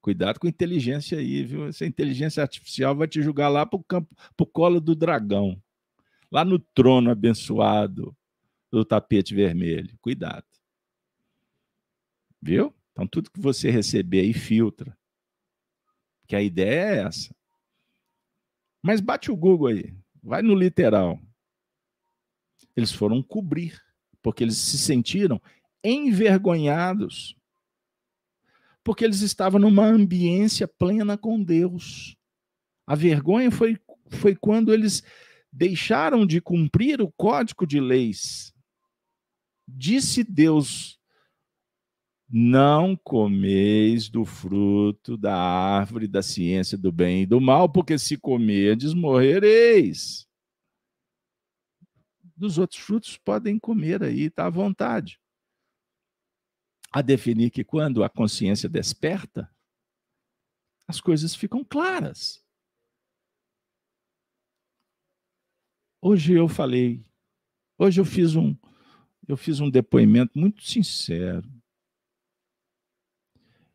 Cuidado 0.08 0.40
com 0.40 0.48
inteligência 0.48 1.18
aí, 1.18 1.44
viu? 1.44 1.68
Essa 1.68 1.86
inteligência 1.86 2.42
artificial 2.42 2.96
vai 2.96 3.10
te 3.10 3.22
jogar 3.22 3.50
lá 3.50 3.66
para 3.66 3.78
o 4.40 4.46
colo 4.46 4.80
do 4.80 4.96
dragão, 4.96 5.62
lá 6.32 6.46
no 6.46 6.58
trono 6.58 7.12
abençoado 7.12 8.16
do 8.72 8.86
tapete 8.86 9.36
vermelho. 9.36 10.00
Cuidado. 10.00 10.46
Viu? 12.42 12.74
Então, 12.94 13.06
tudo 13.06 13.30
que 13.30 13.42
você 13.42 13.70
receber 13.70 14.22
aí, 14.22 14.32
filtra. 14.32 14.98
Que 16.26 16.38
a 16.38 16.42
ideia 16.42 16.86
é 16.86 16.98
essa. 17.00 17.36
Mas 18.82 19.02
bate 19.02 19.30
o 19.30 19.36
Google 19.36 19.68
aí. 19.68 19.94
Vai 20.24 20.42
no 20.42 20.56
literal. 20.56 21.20
Eles 22.78 22.94
foram 22.94 23.22
cobrir, 23.22 23.78
porque 24.22 24.42
eles 24.42 24.56
se 24.56 24.78
sentiram 24.78 25.42
envergonhados, 25.84 27.37
porque 28.88 29.04
eles 29.04 29.20
estavam 29.20 29.60
numa 29.60 29.86
ambiência 29.86 30.66
plena 30.66 31.18
com 31.18 31.44
Deus. 31.44 32.16
A 32.88 32.96
vergonha 32.96 33.52
foi, 33.52 33.78
foi 34.12 34.34
quando 34.34 34.74
eles 34.74 35.04
deixaram 35.52 36.26
de 36.26 36.40
cumprir 36.40 37.02
o 37.02 37.12
código 37.12 37.68
de 37.68 37.82
leis. 37.82 38.54
Disse 39.68 40.24
Deus: 40.24 40.98
Não 42.30 42.96
comeis 42.96 44.08
do 44.08 44.24
fruto 44.24 45.18
da 45.18 45.36
árvore 45.36 46.08
da 46.08 46.22
ciência 46.22 46.78
do 46.78 46.90
bem 46.90 47.24
e 47.24 47.26
do 47.26 47.42
mal, 47.42 47.68
porque 47.68 48.00
se 48.00 48.16
comerdes, 48.16 48.94
morrereis 48.94 50.26
dos 52.38 52.58
outros 52.58 52.80
frutos 52.80 53.18
podem 53.18 53.60
comer 53.60 54.02
aí, 54.02 54.26
está 54.26 54.46
à 54.46 54.50
vontade. 54.50 55.20
A 56.92 57.02
definir 57.02 57.52
que 57.52 57.64
quando 57.64 58.04
a 58.04 58.10
consciência 58.10 58.70
desperta, 58.70 59.54
as 60.88 61.02
coisas 61.02 61.36
ficam 61.36 61.64
claras. 61.64 62.44
Hoje 66.02 66.34
eu 66.34 66.48
falei, 66.48 67.06
hoje 67.78 68.00
eu 68.00 68.06
fiz 68.06 68.36
um, 68.36 68.56
eu 69.28 69.36
fiz 69.36 69.60
um 69.60 69.70
depoimento 69.70 70.38
muito 70.38 70.64
sincero. 70.64 71.52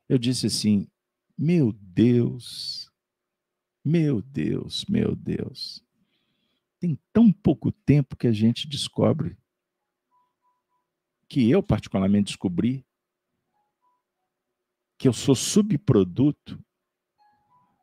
Eu 0.08 0.18
disse 0.18 0.46
assim: 0.46 0.88
meu 1.36 1.72
Deus, 1.72 2.90
meu 3.84 4.22
Deus, 4.22 4.84
meu 4.86 5.14
Deus 5.14 5.84
tem 6.82 6.98
tão 7.12 7.32
pouco 7.32 7.70
tempo 7.70 8.16
que 8.16 8.26
a 8.26 8.32
gente 8.32 8.66
descobre, 8.66 9.38
que 11.28 11.48
eu 11.48 11.62
particularmente 11.62 12.32
descobri, 12.32 12.84
que 15.02 15.08
eu 15.08 15.12
sou 15.12 15.34
subproduto 15.34 16.64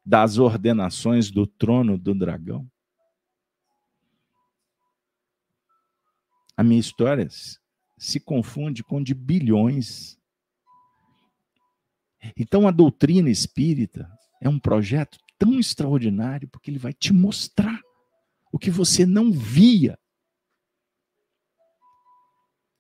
das 0.06 0.38
ordenações 0.38 1.30
do 1.30 1.46
trono 1.46 1.98
do 1.98 2.16
dragão? 2.16 2.66
A 6.56 6.64
minha 6.64 6.80
história 6.80 7.28
se 7.98 8.22
confunde 8.22 8.86
com 8.86 9.04
de 9.04 9.14
bilhões. 9.14 10.18
Então 12.38 12.66
a 12.66 12.72
doutrina 12.72 13.30
espírita 13.30 14.10
é 14.40 14.48
um 14.48 14.58
projeto 14.58 15.20
tão 15.38 15.60
extraordinário 15.60 16.48
porque 16.48 16.72
ele 16.72 16.80
vai 16.80 16.94
te 16.94 17.12
mostrar 17.12 17.82
o 18.50 18.58
que 18.58 18.72
você 18.72 19.06
não 19.06 19.30
via. 19.30 20.00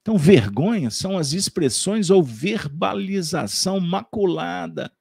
Então, 0.09 0.17
vergonha 0.17 0.89
são 0.89 1.19
as 1.19 1.33
expressões 1.33 2.09
ou 2.09 2.23
verbalização 2.23 3.79
maculada, 3.79 4.91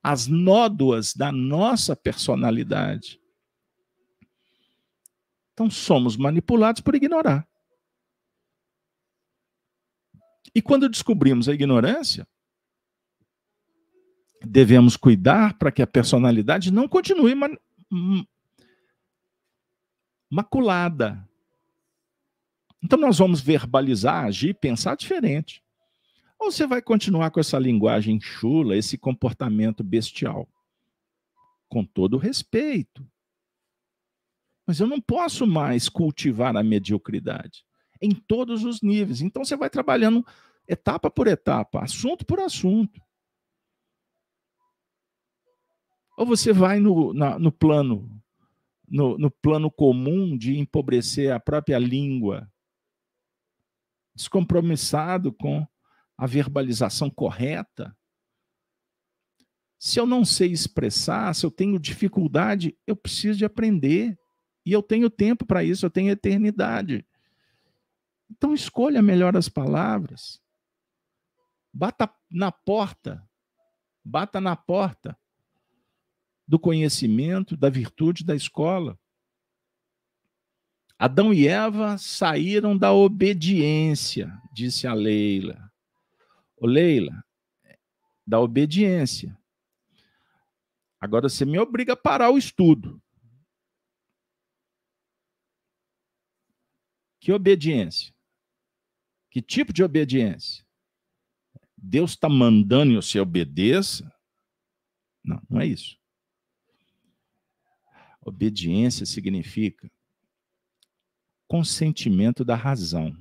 as 0.00 0.28
nódoas 0.28 1.12
da 1.16 1.32
nossa 1.32 1.96
personalidade. 1.96 3.20
Então, 5.52 5.68
somos 5.68 6.16
manipulados 6.16 6.80
por 6.80 6.94
ignorar. 6.94 7.44
E 10.54 10.62
quando 10.62 10.88
descobrimos 10.88 11.48
a 11.48 11.52
ignorância, 11.52 12.24
devemos 14.44 14.96
cuidar 14.96 15.58
para 15.58 15.72
que 15.72 15.82
a 15.82 15.88
personalidade 15.88 16.70
não 16.70 16.86
continue 16.86 17.34
maculada. 20.30 21.28
Então, 22.82 22.98
nós 22.98 23.18
vamos 23.18 23.40
verbalizar, 23.40 24.24
agir, 24.24 24.54
pensar 24.54 24.96
diferente. 24.96 25.62
Ou 26.38 26.50
você 26.50 26.66
vai 26.66 26.82
continuar 26.82 27.30
com 27.30 27.38
essa 27.38 27.58
linguagem 27.58 28.20
chula, 28.20 28.76
esse 28.76 28.98
comportamento 28.98 29.84
bestial? 29.84 30.48
Com 31.68 31.84
todo 31.84 32.18
respeito. 32.18 33.06
Mas 34.66 34.80
eu 34.80 34.86
não 34.86 35.00
posso 35.00 35.46
mais 35.46 35.88
cultivar 35.88 36.56
a 36.56 36.62
mediocridade 36.62 37.64
em 38.00 38.10
todos 38.10 38.64
os 38.64 38.82
níveis. 38.82 39.20
Então 39.20 39.44
você 39.44 39.56
vai 39.56 39.70
trabalhando 39.70 40.26
etapa 40.66 41.08
por 41.08 41.28
etapa, 41.28 41.84
assunto 41.84 42.26
por 42.26 42.40
assunto. 42.40 43.00
Ou 46.18 46.26
você 46.26 46.52
vai 46.52 46.80
no, 46.80 47.14
na, 47.14 47.38
no 47.38 47.52
plano 47.52 48.20
no, 48.88 49.16
no 49.16 49.30
plano 49.30 49.70
comum 49.70 50.36
de 50.36 50.58
empobrecer 50.58 51.32
a 51.32 51.40
própria 51.40 51.78
língua, 51.78 52.51
descompromissado 54.14 55.32
com 55.32 55.66
a 56.16 56.26
verbalização 56.26 57.10
correta. 57.10 57.96
Se 59.78 59.98
eu 59.98 60.06
não 60.06 60.24
sei 60.24 60.52
expressar, 60.52 61.34
se 61.34 61.44
eu 61.44 61.50
tenho 61.50 61.78
dificuldade, 61.78 62.76
eu 62.86 62.94
preciso 62.94 63.38
de 63.38 63.44
aprender. 63.44 64.16
E 64.64 64.70
eu 64.70 64.82
tenho 64.82 65.10
tempo 65.10 65.44
para 65.44 65.64
isso, 65.64 65.84
eu 65.84 65.90
tenho 65.90 66.10
eternidade. 66.10 67.04
Então 68.30 68.54
escolha 68.54 69.02
melhor 69.02 69.36
as 69.36 69.48
palavras. 69.48 70.40
Bata 71.72 72.08
na 72.30 72.52
porta. 72.52 73.28
Bata 74.04 74.40
na 74.40 74.54
porta 74.54 75.18
do 76.46 76.58
conhecimento, 76.58 77.56
da 77.56 77.68
virtude 77.68 78.24
da 78.24 78.36
escola. 78.36 78.98
Adão 81.02 81.34
e 81.34 81.48
Eva 81.48 81.98
saíram 81.98 82.78
da 82.78 82.92
obediência, 82.92 84.32
disse 84.52 84.86
a 84.86 84.94
Leila. 84.94 85.68
Ô 86.56 86.64
Leila, 86.64 87.24
da 88.24 88.38
obediência. 88.38 89.36
Agora 91.00 91.28
você 91.28 91.44
me 91.44 91.58
obriga 91.58 91.94
a 91.94 91.96
parar 91.96 92.30
o 92.30 92.38
estudo. 92.38 93.02
Que 97.18 97.32
obediência? 97.32 98.14
Que 99.28 99.42
tipo 99.42 99.72
de 99.72 99.82
obediência? 99.82 100.64
Deus 101.76 102.12
está 102.12 102.28
mandando 102.28 102.92
que 102.92 103.04
você 103.04 103.18
obedeça? 103.18 104.08
Não, 105.24 105.42
não 105.50 105.60
é 105.60 105.66
isso. 105.66 105.98
Obediência 108.20 109.04
significa 109.04 109.90
consentimento 111.52 112.46
da 112.46 112.56
razão. 112.56 113.14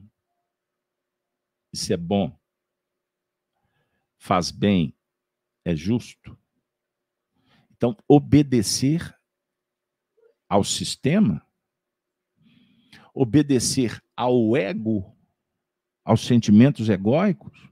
Isso 1.74 1.92
é 1.92 1.98
bom. 1.98 2.34
Faz 4.18 4.52
bem. 4.52 4.96
É 5.66 5.76
justo. 5.76 6.38
Então, 7.76 7.94
obedecer 8.08 9.14
ao 10.48 10.64
sistema 10.64 11.46
obedecer 13.14 14.02
ao 14.16 14.56
ego, 14.56 15.14
aos 16.06 16.22
sentimentos 16.22 16.88
egóicos? 16.88 17.70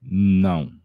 Não. 0.00 0.80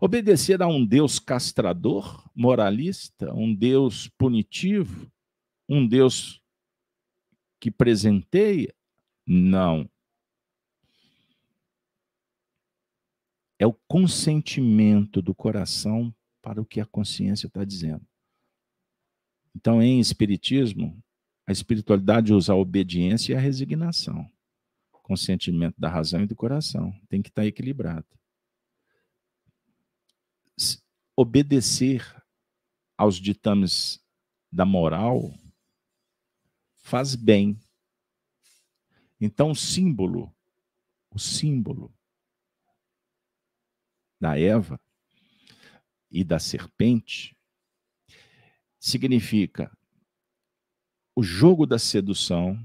Obedecer 0.00 0.62
a 0.62 0.68
um 0.68 0.86
Deus 0.86 1.18
castrador, 1.18 2.30
moralista, 2.32 3.34
um 3.34 3.52
Deus 3.52 4.08
punitivo, 4.16 5.10
um 5.68 5.84
Deus 5.84 6.41
que 7.62 7.70
presenteia? 7.70 8.74
Não. 9.24 9.88
É 13.56 13.64
o 13.64 13.72
consentimento 13.86 15.22
do 15.22 15.32
coração 15.32 16.12
para 16.42 16.60
o 16.60 16.66
que 16.66 16.80
a 16.80 16.84
consciência 16.84 17.46
está 17.46 17.64
dizendo. 17.64 18.04
Então, 19.54 19.80
em 19.80 20.00
Espiritismo, 20.00 21.00
a 21.46 21.52
espiritualidade 21.52 22.32
usa 22.32 22.52
a 22.52 22.56
obediência 22.56 23.32
e 23.32 23.36
a 23.36 23.40
resignação, 23.40 24.28
consentimento 24.90 25.76
da 25.78 25.88
razão 25.88 26.20
e 26.22 26.26
do 26.26 26.34
coração. 26.34 26.92
Tem 27.08 27.22
que 27.22 27.28
estar 27.28 27.46
equilibrado. 27.46 28.06
Obedecer 31.16 32.04
aos 32.98 33.20
ditames 33.20 34.04
da 34.50 34.64
moral 34.64 35.32
faz 36.82 37.14
bem. 37.14 37.58
Então, 39.20 39.52
o 39.52 39.56
símbolo, 39.56 40.34
o 41.10 41.18
símbolo 41.18 41.94
da 44.20 44.38
Eva 44.38 44.78
e 46.10 46.22
da 46.22 46.38
serpente 46.38 47.36
significa 48.78 49.74
o 51.14 51.22
jogo 51.22 51.66
da 51.66 51.78
sedução, 51.78 52.58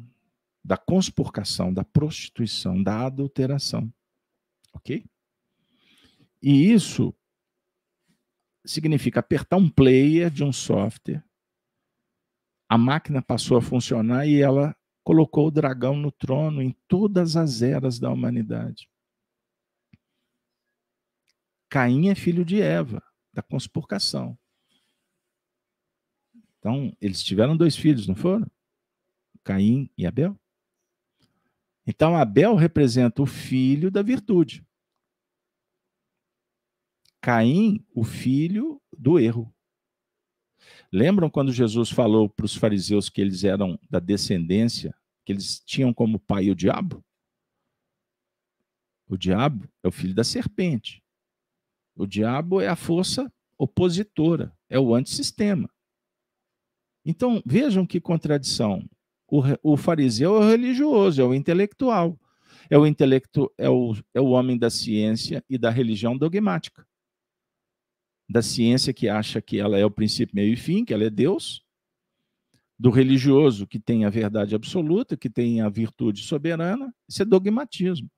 da 0.64 0.78
conspurcação, 0.78 1.74
da 1.74 1.84
prostituição, 1.84 2.82
da 2.82 3.06
adulteração. 3.06 3.94
Ok? 4.74 5.06
E 6.42 6.72
isso 6.72 7.14
significa 8.66 9.20
apertar 9.20 9.58
um 9.58 9.70
player 9.70 10.30
de 10.30 10.44
um 10.44 10.52
software, 10.52 11.24
a 12.70 12.78
máquina 12.78 13.22
passou 13.22 13.58
a 13.58 13.62
funcionar 13.62 14.28
e 14.28 14.42
ela 14.42 14.76
colocou 15.04 15.48
o 15.48 15.52
dragão 15.52 15.96
no 15.96 16.12
trono 16.12 16.62
em 16.62 16.76
todas 16.88 17.38
as 17.38 17.62
eras 17.62 17.98
da 17.98 18.12
humanidade. 18.12 18.90
Caim 21.70 22.10
é 22.10 22.16
filho 22.16 22.44
de 22.44 22.62
Eva, 22.62 23.02
da 23.34 23.42
conspurcação. 23.42 24.38
Então, 26.60 26.96
eles 27.00 27.24
tiveram 27.24 27.56
dois 27.56 27.76
filhos, 27.76 28.08
não 28.08 28.16
foram? 28.16 28.50
Caim 29.44 29.90
e 29.98 30.06
Abel. 30.06 30.38
Então, 31.86 32.18
Abel 32.18 32.56
representa 32.56 33.22
o 33.22 33.26
filho 33.26 33.90
da 33.90 34.02
virtude. 34.02 34.66
Caim, 37.22 37.86
o 37.94 38.04
filho 38.04 38.82
do 38.92 39.18
erro. 39.18 39.54
Lembram 40.92 41.30
quando 41.30 41.52
Jesus 41.52 41.90
falou 41.90 42.30
para 42.30 42.46
os 42.46 42.56
fariseus 42.56 43.10
que 43.10 43.20
eles 43.20 43.44
eram 43.44 43.78
da 43.90 44.00
descendência, 44.00 44.96
que 45.26 45.34
eles 45.34 45.60
tinham 45.66 45.94
como 45.94 46.20
pai 46.20 46.50
o 46.50 46.56
diabo? 46.56 47.04
O 49.08 49.18
diabo 49.18 49.68
é 49.84 49.88
o 49.88 49.92
filho 49.92 50.14
da 50.14 50.24
serpente. 50.24 51.04
O 51.96 52.06
diabo 52.06 52.62
é 52.62 52.68
a 52.68 52.76
força 52.76 53.32
opositora, 53.58 54.56
é 54.70 54.80
o 54.80 54.94
antissistema. 54.94 55.70
Então, 57.04 57.42
vejam 57.46 57.86
que 57.86 58.00
contradição. 58.00 58.88
O, 59.30 59.42
o 59.64 59.78
fariseu 59.78 60.36
é 60.36 60.40
o 60.40 60.50
religioso, 60.50 61.22
é 61.22 61.26
o 61.26 61.34
intelectual. 61.34 62.20
É 62.70 62.78
o, 62.78 62.86
intelecto, 62.86 63.52
é, 63.58 63.70
o, 63.70 63.96
é 64.14 64.20
o 64.20 64.28
homem 64.28 64.58
da 64.58 64.70
ciência 64.70 65.44
e 65.50 65.58
da 65.58 65.70
religião 65.70 66.18
dogmática. 66.18 66.86
Da 68.30 68.42
ciência 68.42 68.94
que 68.94 69.08
acha 69.08 69.42
que 69.42 69.60
ela 69.60 69.78
é 69.78 69.86
o 69.86 69.92
princípio, 69.92 70.36
meio 70.36 70.54
e 70.54 70.58
fim, 70.58 70.84
que 70.84 70.94
ela 70.94 71.06
é 71.06 71.10
Deus. 71.10 71.64
Do 72.78 72.90
religioso 72.90 73.66
que 73.66 73.80
tem 73.80 74.06
a 74.06 74.10
verdade 74.10 74.54
absoluta, 74.54 75.18
que 75.18 75.30
tem 75.30 75.62
a 75.62 75.70
virtude 75.70 76.22
soberana. 76.22 76.94
Isso 77.08 77.22
é 77.22 77.26
dogmatismo. 77.26 78.10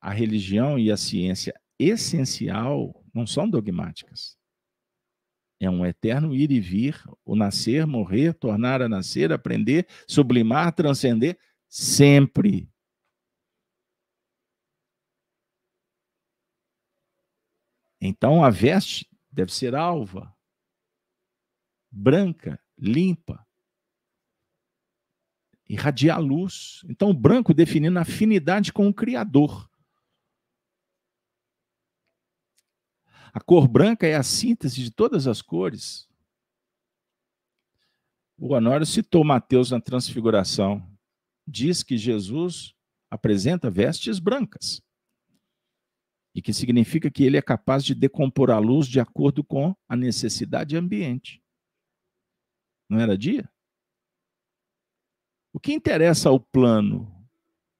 A 0.00 0.12
religião 0.12 0.78
e 0.78 0.90
a 0.90 0.96
ciência 0.96 1.54
essencial 1.78 3.02
não 3.12 3.26
são 3.26 3.48
dogmáticas. 3.48 4.36
É 5.58 5.70
um 5.70 5.86
eterno 5.86 6.34
ir 6.34 6.50
e 6.50 6.60
vir, 6.60 7.02
o 7.24 7.34
nascer, 7.34 7.86
morrer, 7.86 8.34
tornar 8.34 8.82
a 8.82 8.88
nascer, 8.88 9.32
aprender, 9.32 9.86
sublimar, 10.06 10.74
transcender, 10.74 11.38
sempre. 11.68 12.68
Então 18.06 18.44
a 18.44 18.50
veste 18.50 19.08
deve 19.32 19.50
ser 19.50 19.74
alva, 19.74 20.36
branca, 21.90 22.62
limpa, 22.76 23.48
irradiar 25.66 26.20
luz. 26.20 26.84
Então 26.86 27.08
o 27.08 27.14
branco 27.14 27.54
definindo 27.54 27.98
afinidade 27.98 28.74
com 28.74 28.86
o 28.86 28.92
Criador. 28.92 29.70
A 33.32 33.40
cor 33.40 33.66
branca 33.66 34.06
é 34.06 34.14
a 34.14 34.22
síntese 34.22 34.82
de 34.82 34.90
todas 34.90 35.26
as 35.26 35.40
cores. 35.40 36.06
O 38.36 38.52
Honório 38.52 38.84
citou 38.84 39.24
Mateus 39.24 39.70
na 39.70 39.80
Transfiguração. 39.80 40.86
Diz 41.48 41.82
que 41.82 41.96
Jesus 41.96 42.74
apresenta 43.10 43.70
vestes 43.70 44.18
brancas. 44.18 44.83
E 46.34 46.42
que 46.42 46.52
significa 46.52 47.10
que 47.10 47.22
ele 47.24 47.36
é 47.36 47.42
capaz 47.42 47.84
de 47.84 47.94
decompor 47.94 48.50
a 48.50 48.58
luz 48.58 48.86
de 48.88 48.98
acordo 48.98 49.44
com 49.44 49.74
a 49.88 49.94
necessidade 49.94 50.76
ambiente. 50.76 51.42
Não 52.88 52.98
era 52.98 53.16
dia? 53.16 53.48
O 55.52 55.60
que 55.60 55.72
interessa 55.72 56.28
ao 56.28 56.40
plano? 56.40 57.10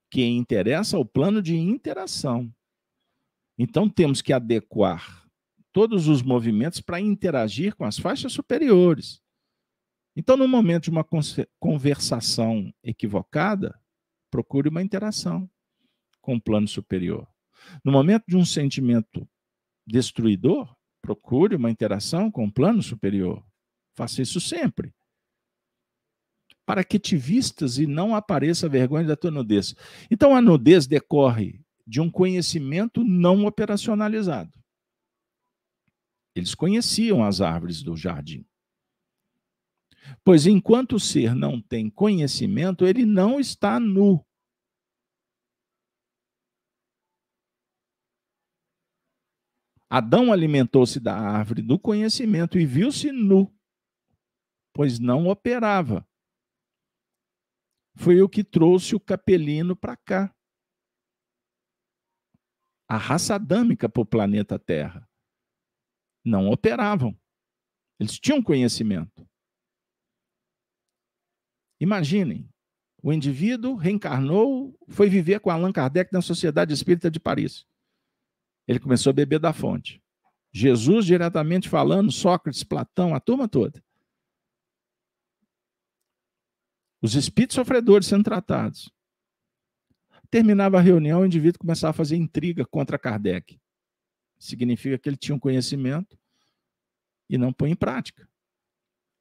Que 0.09 0.23
interessa 0.23 0.95
ao 0.95 1.05
plano 1.05 1.41
de 1.41 1.55
interação. 1.57 2.53
Então 3.57 3.89
temos 3.89 4.21
que 4.21 4.31
adequar 4.31 5.25
todos 5.73 6.07
os 6.07 6.21
movimentos 6.21 6.79
para 6.79 7.01
interagir 7.01 7.75
com 7.75 7.83
as 7.83 7.99
faixas 7.99 8.31
superiores. 8.31 9.21
Então, 10.15 10.37
no 10.37 10.47
momento 10.47 10.85
de 10.85 10.89
uma 10.89 11.05
conversação 11.59 12.73
equivocada, 12.81 13.77
procure 14.31 14.69
uma 14.69 14.81
interação 14.81 15.49
com 16.21 16.35
o 16.35 16.41
plano 16.41 16.67
superior. 16.67 17.27
No 17.83 17.91
momento 17.91 18.25
de 18.27 18.35
um 18.35 18.45
sentimento 18.45 19.27
destruidor, 19.85 20.75
procure 21.01 21.55
uma 21.55 21.69
interação 21.69 22.31
com 22.31 22.45
o 22.45 22.51
plano 22.51 22.81
superior. 22.81 23.45
Faça 23.95 24.21
isso 24.21 24.41
sempre. 24.41 24.93
Para 26.65 26.83
que 26.83 26.97
te 26.97 27.15
vistas 27.15 27.77
e 27.77 27.85
não 27.85 28.15
apareça 28.15 28.65
a 28.65 28.69
vergonha 28.69 29.07
da 29.07 29.15
tua 29.15 29.29
nudez. 29.29 29.75
Então, 30.09 30.35
a 30.35 30.41
nudez 30.41 30.87
decorre 30.87 31.61
de 31.85 32.01
um 32.01 32.09
conhecimento 32.09 33.03
não 33.03 33.45
operacionalizado. 33.45 34.51
Eles 36.35 36.55
conheciam 36.55 37.23
as 37.23 37.39
árvores 37.39 37.83
do 37.83 37.95
jardim. 37.95 38.45
Pois 40.23 40.45
enquanto 40.45 40.97
o 40.97 40.99
ser 40.99 41.33
não 41.33 41.61
tem 41.61 41.89
conhecimento, 41.89 42.85
ele 42.85 43.05
não 43.05 43.39
está 43.39 43.79
nu. 43.79 44.23
Adão 49.89 50.33
alimentou-se 50.33 50.99
da 50.99 51.15
árvore 51.15 51.61
do 51.61 51.79
conhecimento 51.79 52.57
e 52.59 52.65
viu-se 52.65 53.11
nu, 53.11 53.53
pois 54.73 54.99
não 54.99 55.27
operava. 55.27 56.07
Foi 57.95 58.21
o 58.21 58.27
que 58.27 58.43
trouxe 58.43 58.95
o 58.95 58.99
capelino 58.99 59.75
para 59.75 59.95
cá. 59.95 60.35
A 62.89 62.97
raça 62.97 63.35
adâmica 63.35 63.87
para 63.87 64.01
o 64.01 64.05
planeta 64.05 64.59
Terra 64.59 65.07
não 66.23 66.49
operavam. 66.49 67.17
Eles 67.99 68.19
tinham 68.19 68.43
conhecimento. 68.43 69.27
Imaginem, 71.79 72.49
o 73.01 73.13
indivíduo 73.13 73.75
reencarnou, 73.75 74.77
foi 74.89 75.09
viver 75.09 75.39
com 75.39 75.49
Allan 75.49 75.71
Kardec 75.71 76.11
na 76.11 76.21
Sociedade 76.21 76.73
Espírita 76.73 77.09
de 77.09 77.19
Paris. 77.19 77.65
Ele 78.67 78.79
começou 78.79 79.11
a 79.11 79.13
beber 79.13 79.39
da 79.39 79.53
fonte. 79.53 80.01
Jesus 80.51 81.05
diretamente 81.05 81.67
falando, 81.67 82.11
Sócrates, 82.11 82.63
Platão, 82.63 83.13
a 83.13 83.19
turma 83.19 83.47
toda. 83.47 83.83
Os 87.01 87.13
espíritos 87.13 87.55
sofredores 87.55 88.07
sendo 88.07 88.23
tratados. 88.23 88.91
Terminava 90.31 90.77
a 90.77 90.81
reunião, 90.81 91.21
o 91.21 91.25
indivíduo 91.25 91.59
começava 91.59 91.91
a 91.91 91.93
fazer 91.93 92.15
intriga 92.15 92.65
contra 92.65 92.97
Kardec 92.97 93.59
significa 94.45 94.97
que 94.97 95.09
ele 95.09 95.17
tinha 95.17 95.35
um 95.35 95.39
conhecimento 95.39 96.17
e 97.29 97.37
não 97.37 97.51
põe 97.51 97.71
em 97.71 97.75
prática. 97.75 98.23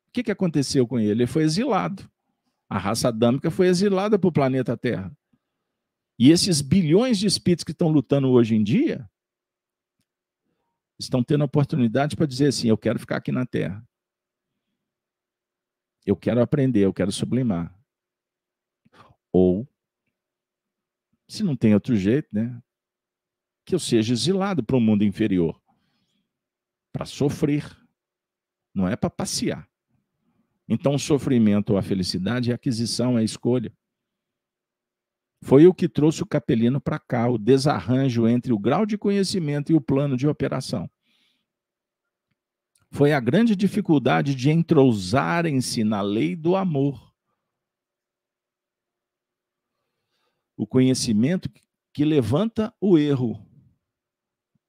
O 0.08 0.12
que, 0.12 0.22
que 0.22 0.30
aconteceu 0.30 0.86
com 0.86 0.98
ele? 0.98 1.10
Ele 1.10 1.26
foi 1.26 1.42
exilado. 1.42 2.08
A 2.68 2.78
raça 2.78 3.08
adâmica 3.08 3.50
foi 3.50 3.66
exilada 3.66 4.18
para 4.18 4.28
o 4.28 4.32
planeta 4.32 4.76
Terra. 4.76 5.16
E 6.18 6.30
esses 6.30 6.60
bilhões 6.60 7.18
de 7.18 7.26
espíritos 7.26 7.64
que 7.64 7.72
estão 7.72 7.88
lutando 7.88 8.30
hoje 8.30 8.54
em 8.54 8.62
dia 8.62 9.08
estão 11.04 11.22
tendo 11.22 11.42
a 11.42 11.46
oportunidade 11.46 12.16
para 12.16 12.26
dizer 12.26 12.48
assim: 12.48 12.68
eu 12.68 12.78
quero 12.78 12.98
ficar 12.98 13.16
aqui 13.16 13.32
na 13.32 13.46
Terra. 13.46 13.86
Eu 16.04 16.16
quero 16.16 16.42
aprender, 16.42 16.84
eu 16.84 16.92
quero 16.92 17.10
sublimar. 17.10 17.74
Ou, 19.32 19.66
se 21.28 21.42
não 21.42 21.56
tem 21.56 21.74
outro 21.74 21.96
jeito, 21.96 22.28
né? 22.32 22.60
que 23.64 23.74
eu 23.74 23.78
seja 23.78 24.12
exilado 24.12 24.62
para 24.62 24.76
o 24.76 24.80
mundo 24.80 25.04
inferior 25.04 25.58
para 26.92 27.06
sofrer, 27.06 27.64
não 28.72 28.86
é 28.86 28.94
para 28.94 29.10
passear. 29.10 29.68
Então, 30.68 30.94
o 30.94 30.98
sofrimento 30.98 31.70
ou 31.70 31.76
a 31.76 31.82
felicidade 31.82 32.52
é 32.52 32.54
aquisição, 32.54 33.18
é 33.18 33.24
escolha. 33.24 33.72
Foi 35.42 35.66
o 35.66 35.74
que 35.74 35.88
trouxe 35.88 36.22
o 36.22 36.26
capelino 36.26 36.80
para 36.80 36.98
cá, 36.98 37.28
o 37.28 37.36
desarranjo 37.36 38.28
entre 38.28 38.52
o 38.52 38.58
grau 38.58 38.86
de 38.86 38.96
conhecimento 38.96 39.72
e 39.72 39.74
o 39.74 39.80
plano 39.80 40.16
de 40.16 40.28
operação. 40.28 40.88
Foi 42.96 43.12
a 43.12 43.18
grande 43.18 43.56
dificuldade 43.56 44.36
de 44.36 44.50
entrosarem-se 44.52 45.82
na 45.82 46.00
lei 46.00 46.36
do 46.36 46.54
amor. 46.54 47.12
O 50.56 50.64
conhecimento 50.64 51.50
que 51.92 52.04
levanta 52.04 52.72
o 52.80 52.96
erro, 52.96 53.44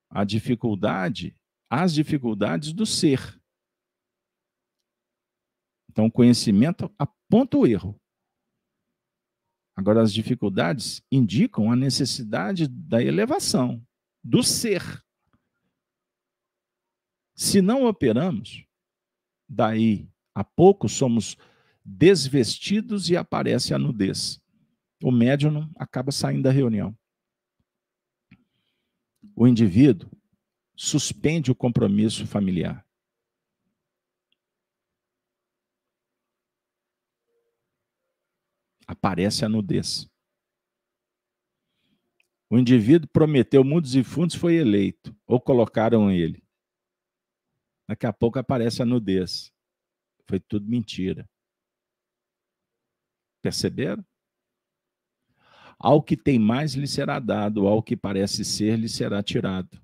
a 0.10 0.24
dificuldade, 0.24 1.38
as 1.70 1.94
dificuldades 1.94 2.74
do 2.74 2.84
ser. 2.84 3.40
Então, 5.92 6.08
o 6.08 6.12
conhecimento 6.12 6.92
aponta 6.98 7.58
o 7.58 7.68
erro. 7.68 7.96
Agora, 9.76 10.02
as 10.02 10.12
dificuldades 10.12 11.00
indicam 11.12 11.72
a 11.72 11.76
necessidade 11.76 12.68
da 12.68 13.04
elevação, 13.04 13.86
do 14.24 14.42
ser. 14.42 15.05
Se 17.36 17.62
não 17.62 17.86
operamos, 17.86 18.66
daí 19.48 20.10
a 20.34 20.44
pouco 20.44 20.88
somos 20.88 21.38
desvestidos 21.84 23.10
e 23.10 23.18
aparece 23.18 23.74
a 23.74 23.78
nudez. 23.78 24.42
O 25.04 25.12
médium 25.12 25.70
acaba 25.76 26.12
saindo 26.12 26.44
da 26.44 26.52
reunião 26.52 26.98
o 29.36 29.46
indivíduo 29.48 30.10
suspende 30.76 31.52
o 31.52 31.56
compromisso 31.56 32.26
familiar. 32.26 32.86
Aparece 38.88 39.44
a 39.44 39.50
nudez. 39.50 40.10
O 42.50 42.58
indivíduo 42.58 43.10
prometeu 43.10 43.64
mundos 43.64 43.96
e 43.96 44.04
fundos, 44.04 44.36
foi 44.36 44.56
eleito, 44.56 45.16
ou 45.26 45.42
colocaram 45.42 46.12
ele. 46.12 46.45
Daqui 47.88 48.06
a 48.06 48.14
pouco 48.14 48.40
aparece 48.40 48.82
a 48.82 48.86
nudez. 48.86 49.54
Foi 50.28 50.40
tudo 50.40 50.68
mentira. 50.68 51.30
Perceberam? 53.42 54.04
Ao 55.78 56.02
que 56.02 56.18
tem 56.18 56.40
mais 56.40 56.74
lhe 56.74 56.88
será 56.88 57.20
dado, 57.20 57.68
ao 57.68 57.84
que 57.84 57.96
parece 57.96 58.44
ser 58.44 58.78
lhe 58.78 58.90
será 58.90 59.22
tirado. 59.22 59.80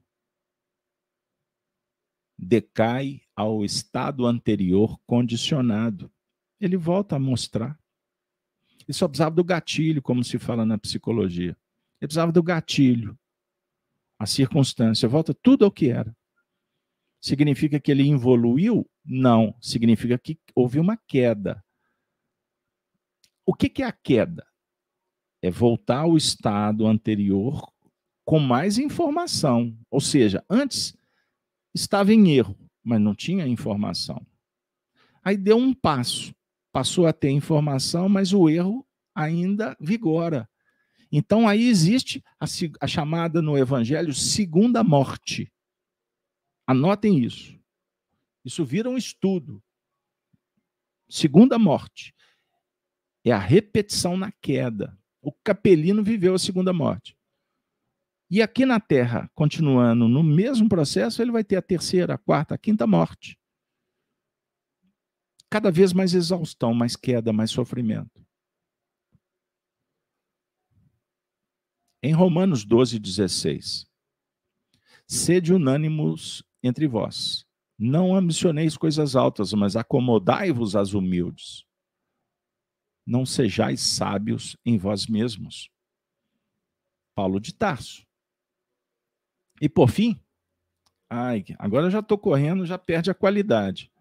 Decai 2.38 3.22
ao 3.36 3.64
estado 3.64 4.26
anterior 4.26 5.00
condicionado. 5.06 6.12
Ele 6.60 6.76
volta 6.76 7.18
a 7.18 7.20
mostrar. 7.20 7.80
Ele 8.88 8.94
só 8.94 9.08
precisava 9.08 9.36
do 9.36 9.44
gatilho, 9.44 10.02
como 10.02 10.24
se 10.24 10.40
fala 10.40 10.66
na 10.66 10.78
psicologia. 10.78 11.56
Ele 12.00 12.08
precisava 12.08 12.32
do 12.32 12.42
gatilho. 12.42 13.18
A 14.18 14.26
circunstância 14.26 15.08
volta 15.08 15.36
tudo 15.36 15.66
ao 15.66 15.72
que 15.72 15.90
era. 15.90 16.16
Significa 17.22 17.80
que 17.80 17.92
ele 17.92 18.10
evoluiu? 18.10 18.90
Não. 19.06 19.56
Significa 19.62 20.18
que 20.18 20.40
houve 20.56 20.80
uma 20.80 20.98
queda. 21.08 21.64
O 23.46 23.54
que, 23.54 23.70
que 23.70 23.84
é 23.84 23.86
a 23.86 23.92
queda? 23.92 24.46
é 25.42 25.50
voltar 25.50 26.00
ao 26.00 26.16
estado 26.16 26.86
anterior 26.86 27.68
com 28.24 28.40
mais 28.40 28.78
informação. 28.78 29.76
Ou 29.90 30.00
seja, 30.00 30.44
antes 30.50 30.96
estava 31.74 32.14
em 32.14 32.32
erro, 32.32 32.56
mas 32.84 33.02
não 33.02 33.16
tinha 33.16 33.48
informação. 33.48 34.26
Aí 35.24 35.36
deu 35.36 35.58
um 35.58 35.74
passo, 35.74 36.34
passou 36.72 37.08
a 37.08 37.14
ter 37.14 37.32
informação, 37.32 38.08
mas 38.08 38.34
o 38.34 38.50
erro 38.50 38.86
ainda 39.16 39.76
vigora. 39.80 40.48
Então 41.12 41.48
aí 41.48 41.68
existe 41.68 42.24
a, 42.40 42.46
a 42.80 42.88
chamada 42.88 43.42
no 43.42 43.58
Evangelho 43.58 44.14
segunda 44.14 44.84
morte. 44.84 45.52
Anotem 46.72 47.20
isso. 47.20 47.60
Isso 48.46 48.64
vira 48.64 48.90
um 48.90 48.96
estudo. 48.96 49.62
Segunda 51.10 51.60
morte. 51.60 52.16
É 53.26 53.32
a 53.34 53.38
repetição 53.38 54.16
na 54.16 54.32
queda. 54.32 54.98
O 55.22 55.34
capelino 55.34 56.02
viveu 56.02 56.34
a 56.34 56.40
segunda 56.40 56.72
morte. 56.72 57.18
E 58.30 58.42
aqui 58.42 58.66
na 58.66 58.80
Terra, 58.80 59.30
continuando 59.36 60.08
no 60.08 60.24
mesmo 60.24 60.70
processo, 60.70 61.22
ele 61.22 61.34
vai 61.34 61.44
ter 61.44 61.58
a 61.58 61.62
terceira, 61.62 62.14
a 62.14 62.18
quarta, 62.18 62.56
a 62.56 62.58
quinta 62.58 62.88
morte. 62.88 63.38
Cada 65.50 65.70
vez 65.70 65.92
mais 65.92 66.14
exaustão, 66.14 66.74
mais 66.74 66.96
queda, 66.96 67.34
mais 67.34 67.52
sofrimento. 67.52 68.26
Em 72.02 72.14
Romanos 72.14 72.64
12, 72.64 72.98
16. 72.98 73.86
Sede 75.06 75.54
unânimos 75.54 76.50
entre 76.64 76.88
vós. 76.88 77.46
Não 77.78 78.16
ambicioneis 78.16 78.78
coisas 78.78 79.16
altas, 79.16 79.54
mas 79.54 79.76
acomodai-vos 79.76 80.76
às 80.76 80.94
humildes. 80.94 81.66
Não 83.06 83.26
sejais 83.26 83.82
sábios 83.82 84.56
em 84.64 84.78
vós 84.78 85.08
mesmos. 85.08 85.70
Paulo 87.16 87.40
de 87.40 87.54
Tarso. 87.54 88.06
E 89.60 89.68
por 89.68 89.90
fim, 89.90 90.20
ai, 91.10 91.44
agora 91.58 91.90
já 91.90 92.00
estou 92.00 92.18
correndo, 92.18 92.66
já 92.66 92.78
perde 92.78 93.12
a 93.12 93.16
qualidade. 93.16 93.92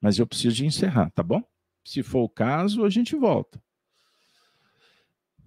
Mas 0.00 0.18
eu 0.18 0.26
preciso 0.26 0.56
de 0.56 0.66
encerrar, 0.66 1.10
tá 1.10 1.22
bom? 1.22 1.42
Se 1.86 2.02
for 2.02 2.24
o 2.24 2.28
caso, 2.28 2.84
a 2.84 2.90
gente 2.90 3.16
volta. 3.16 3.62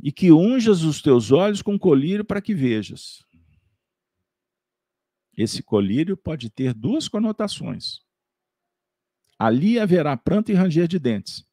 E 0.01 0.11
que 0.11 0.31
unjas 0.31 0.83
os 0.83 1.01
teus 1.01 1.31
olhos 1.31 1.61
com 1.61 1.77
colírio 1.77 2.23
para 2.23 2.41
que 2.41 2.53
vejas. 2.53 3.25
Esse 5.37 5.61
colírio 5.61 6.17
pode 6.17 6.49
ter 6.49 6.73
duas 6.73 7.07
conotações. 7.07 8.01
Ali 9.37 9.79
haverá 9.79 10.17
pranto 10.17 10.51
e 10.51 10.55
ranger 10.55 10.87
de 10.87 10.97
dentes. 10.97 11.47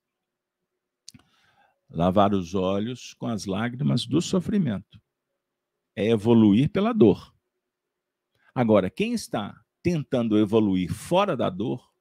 Lavar 1.90 2.32
os 2.32 2.54
olhos 2.54 3.12
com 3.12 3.26
as 3.26 3.44
lágrimas 3.44 4.06
do 4.06 4.22
sofrimento 4.22 4.98
é 5.94 6.08
evoluir 6.08 6.70
pela 6.70 6.94
dor. 6.94 7.34
Agora, 8.54 8.88
quem 8.88 9.12
está 9.12 9.62
tentando 9.82 10.38
evoluir 10.38 10.90
fora 10.90 11.36
da 11.36 11.50
dor, 11.50 11.92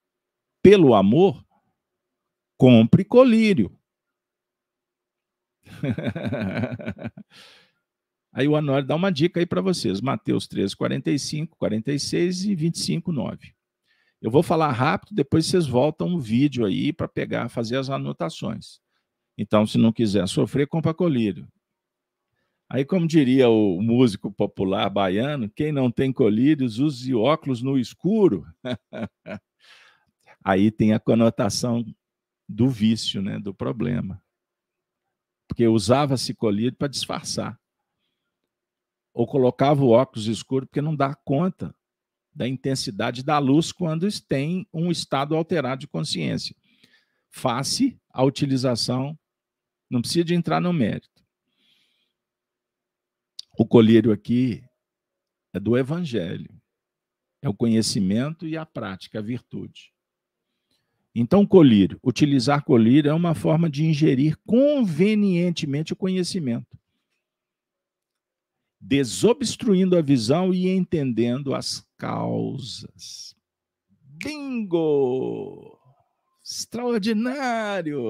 pelo 0.61 0.95
amor, 0.95 1.45
compre 2.57 3.03
colírio. 3.03 3.77
aí 8.33 8.47
o 8.47 8.55
Anório 8.55 8.87
dá 8.87 8.95
uma 8.95 9.11
dica 9.11 9.39
aí 9.39 9.45
para 9.45 9.61
vocês. 9.61 10.01
Mateus 10.01 10.47
13, 10.47 10.75
45, 10.75 11.57
46 11.57 12.45
e 12.45 12.55
25, 12.55 13.11
9. 13.11 13.53
Eu 14.21 14.31
vou 14.31 14.41
falar 14.41 14.71
rápido, 14.71 15.13
depois 15.13 15.45
vocês 15.45 15.67
voltam 15.67 16.15
o 16.15 16.19
vídeo 16.19 16.65
aí 16.65 16.91
para 16.91 17.07
pegar, 17.07 17.49
fazer 17.49 17.77
as 17.77 17.89
anotações. 17.89 18.79
Então, 19.37 19.67
se 19.67 19.77
não 19.77 19.91
quiser 19.91 20.27
sofrer, 20.27 20.67
compra 20.67 20.93
colírio. 20.93 21.47
Aí, 22.69 22.85
como 22.85 23.05
diria 23.05 23.49
o 23.49 23.81
músico 23.81 24.31
popular 24.31 24.89
baiano, 24.89 25.49
quem 25.49 25.71
não 25.71 25.91
tem 25.91 26.11
colírios, 26.11 26.79
use 26.79 27.13
óculos 27.13 27.61
no 27.61 27.77
escuro. 27.77 28.47
Aí 30.43 30.71
tem 30.71 30.93
a 30.93 30.99
conotação 30.99 31.85
do 32.47 32.69
vício, 32.69 33.21
né, 33.21 33.39
do 33.39 33.53
problema. 33.53 34.21
Porque 35.47 35.67
usava-se 35.67 36.33
colírio 36.33 36.75
para 36.75 36.87
disfarçar. 36.87 37.59
Ou 39.13 39.27
colocava 39.27 39.83
o 39.83 39.89
óculos 39.89 40.27
escuro 40.27 40.65
porque 40.65 40.81
não 40.81 40.95
dá 40.95 41.13
conta 41.13 41.75
da 42.33 42.47
intensidade 42.47 43.23
da 43.23 43.37
luz 43.37 43.71
quando 43.71 44.07
tem 44.27 44.67
um 44.73 44.89
estado 44.89 45.35
alterado 45.35 45.81
de 45.81 45.87
consciência. 45.87 46.55
Face 47.29 47.99
a 48.09 48.23
utilização, 48.23 49.17
não 49.89 50.01
precisa 50.01 50.25
de 50.25 50.33
entrar 50.33 50.59
no 50.59 50.73
mérito 50.73 51.13
o 53.57 53.65
colírio 53.65 54.11
aqui 54.11 54.63
é 55.53 55.59
do 55.59 55.77
evangelho. 55.77 56.49
É 57.41 57.49
o 57.49 57.53
conhecimento 57.53 58.47
e 58.47 58.57
a 58.57 58.65
prática, 58.65 59.19
a 59.19 59.21
virtude. 59.21 59.91
Então, 61.13 61.45
colírio, 61.45 61.99
utilizar 62.03 62.63
colírio 62.63 63.11
é 63.11 63.13
uma 63.13 63.35
forma 63.35 63.69
de 63.69 63.83
ingerir 63.83 64.37
convenientemente 64.45 65.93
o 65.93 65.95
conhecimento, 65.95 66.79
desobstruindo 68.83 69.97
a 69.97 70.01
visão 70.01 70.53
e 70.53 70.69
entendendo 70.69 71.55
as 71.55 71.87
causas. 71.97 73.35
Bingo! 74.01 75.79
Extraordinário! 76.43 78.03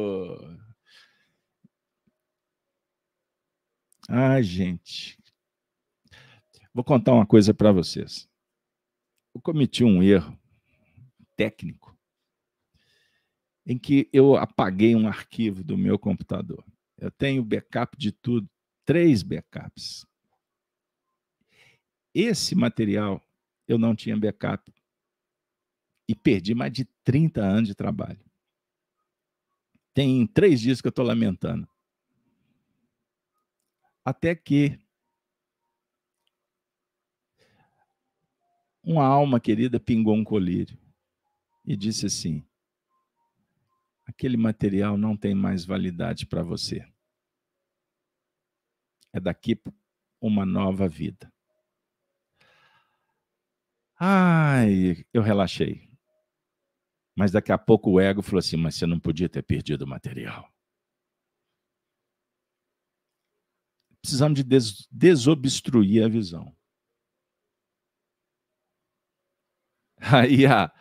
Ah, 4.10 4.42
gente, 4.42 5.18
Vou 6.74 6.84
contar 6.84 7.14
uma 7.14 7.26
coisa 7.26 7.54
para 7.54 7.72
vocês. 7.72 8.28
Eu 9.36 9.40
cometi 9.42 9.84
um 9.84 10.02
erro 10.02 10.36
técnico 11.36 11.96
em 13.64 13.78
que 13.78 14.10
eu 14.12 14.36
apaguei 14.36 14.96
um 14.96 15.08
arquivo 15.08 15.64
do 15.64 15.78
meu 15.78 16.00
computador. 16.00 16.66
Eu 16.98 17.12
tenho 17.12 17.46
backup 17.46 17.96
de 17.96 18.12
tudo, 18.12 18.50
três 18.86 19.22
backups. 19.22 20.04
Esse 22.14 22.56
material 22.56 23.26
eu 23.68 23.78
não 23.78 23.96
tinha 23.96 24.18
backup 24.18 24.72
e 26.08 26.16
perdi 26.16 26.54
mais 26.54 26.72
de 26.72 26.86
30 27.04 27.42
anos 27.42 27.68
de 27.68 27.76
trabalho. 27.76 28.24
Tem 29.94 30.26
três 30.28 30.60
dias 30.60 30.82
que 30.82 30.88
eu 30.88 30.92
estou 30.92 31.06
lamentando. 31.06 31.68
Até 34.06 34.36
que 34.36 34.80
uma 38.84 39.06
alma 39.06 39.40
querida 39.40 39.80
pingou 39.80 40.14
um 40.14 40.24
colírio 40.24 40.78
e 41.66 41.76
disse 41.78 42.06
assim: 42.06 42.46
aquele 44.06 44.36
material 44.36 44.98
não 44.98 45.16
tem 45.16 45.34
mais 45.34 45.64
validade 45.64 46.26
para 46.26 46.44
você. 46.44 46.86
É 49.14 49.20
daqui 49.20 49.60
uma 50.20 50.46
nova 50.46 50.88
vida. 50.88 51.33
Ai, 54.00 55.04
eu 55.14 55.22
relaxei. 55.22 55.90
Mas 57.16 57.32
daqui 57.32 57.52
a 57.52 57.58
pouco 57.58 57.92
o 57.92 58.00
ego 58.00 58.22
falou 58.22 58.40
assim: 58.40 58.58
mas 58.58 58.76
você 58.76 58.86
não 58.86 59.00
podia 59.00 59.30
ter 59.30 59.44
perdido 59.44 59.84
o 59.84 59.88
material. 59.88 60.48
Precisamos 64.02 64.36
de 64.38 64.44
des 64.44 64.88
desobstruir 64.92 66.04
a 66.04 66.10
visão. 66.10 66.54
Aí 69.98 70.46
a, 70.46 70.72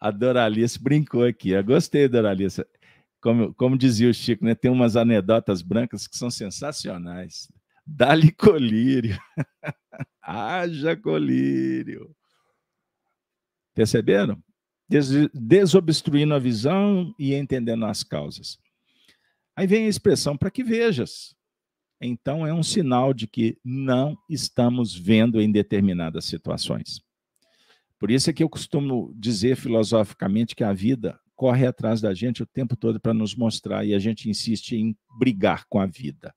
a 0.00 0.10
Doralice 0.10 0.80
brincou 0.80 1.24
aqui. 1.24 1.50
Eu 1.50 1.64
gostei, 1.64 2.08
Doralice. 2.08 2.64
Como, 3.20 3.52
como 3.54 3.76
dizia 3.76 4.08
o 4.08 4.14
Chico, 4.14 4.44
né? 4.44 4.54
tem 4.54 4.70
umas 4.70 4.94
anedotas 4.94 5.60
brancas 5.60 6.06
que 6.06 6.16
são 6.16 6.30
sensacionais. 6.30 7.50
Dá-lhe 7.84 8.30
colírio. 8.30 9.18
Haja 10.22 10.96
colírio. 10.96 12.14
Perceberam? 13.78 14.42
Des, 14.88 15.08
desobstruindo 15.32 16.34
a 16.34 16.38
visão 16.40 17.14
e 17.16 17.32
entendendo 17.32 17.84
as 17.84 18.02
causas. 18.02 18.58
Aí 19.54 19.68
vem 19.68 19.86
a 19.86 19.88
expressão 19.88 20.36
para 20.36 20.50
que 20.50 20.64
vejas. 20.64 21.36
Então 22.00 22.44
é 22.44 22.52
um 22.52 22.62
sinal 22.64 23.14
de 23.14 23.28
que 23.28 23.56
não 23.64 24.18
estamos 24.28 24.96
vendo 24.96 25.40
em 25.40 25.52
determinadas 25.52 26.24
situações. 26.24 27.00
Por 28.00 28.10
isso 28.10 28.28
é 28.28 28.32
que 28.32 28.42
eu 28.42 28.48
costumo 28.48 29.14
dizer 29.14 29.54
filosoficamente 29.54 30.56
que 30.56 30.64
a 30.64 30.72
vida 30.72 31.16
corre 31.36 31.64
atrás 31.64 32.00
da 32.00 32.12
gente 32.12 32.42
o 32.42 32.46
tempo 32.46 32.74
todo 32.74 32.98
para 32.98 33.14
nos 33.14 33.36
mostrar 33.36 33.84
e 33.84 33.94
a 33.94 33.98
gente 34.00 34.28
insiste 34.28 34.72
em 34.72 34.98
brigar 35.20 35.66
com 35.68 35.78
a 35.78 35.86
vida. 35.86 36.34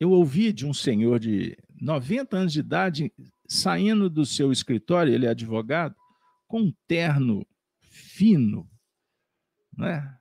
Eu 0.00 0.10
ouvi 0.10 0.54
de 0.54 0.66
um 0.66 0.72
senhor 0.72 1.20
de 1.20 1.56
90 1.82 2.36
anos 2.36 2.52
de 2.52 2.60
idade 2.60 3.12
saindo 3.52 4.08
do 4.08 4.24
seu 4.24 4.50
escritório, 4.50 5.12
ele 5.12 5.26
é 5.26 5.30
advogado, 5.30 5.94
com 6.48 6.62
um 6.62 6.74
terno 6.86 7.46
fino, 7.80 8.68
né? 9.76 10.18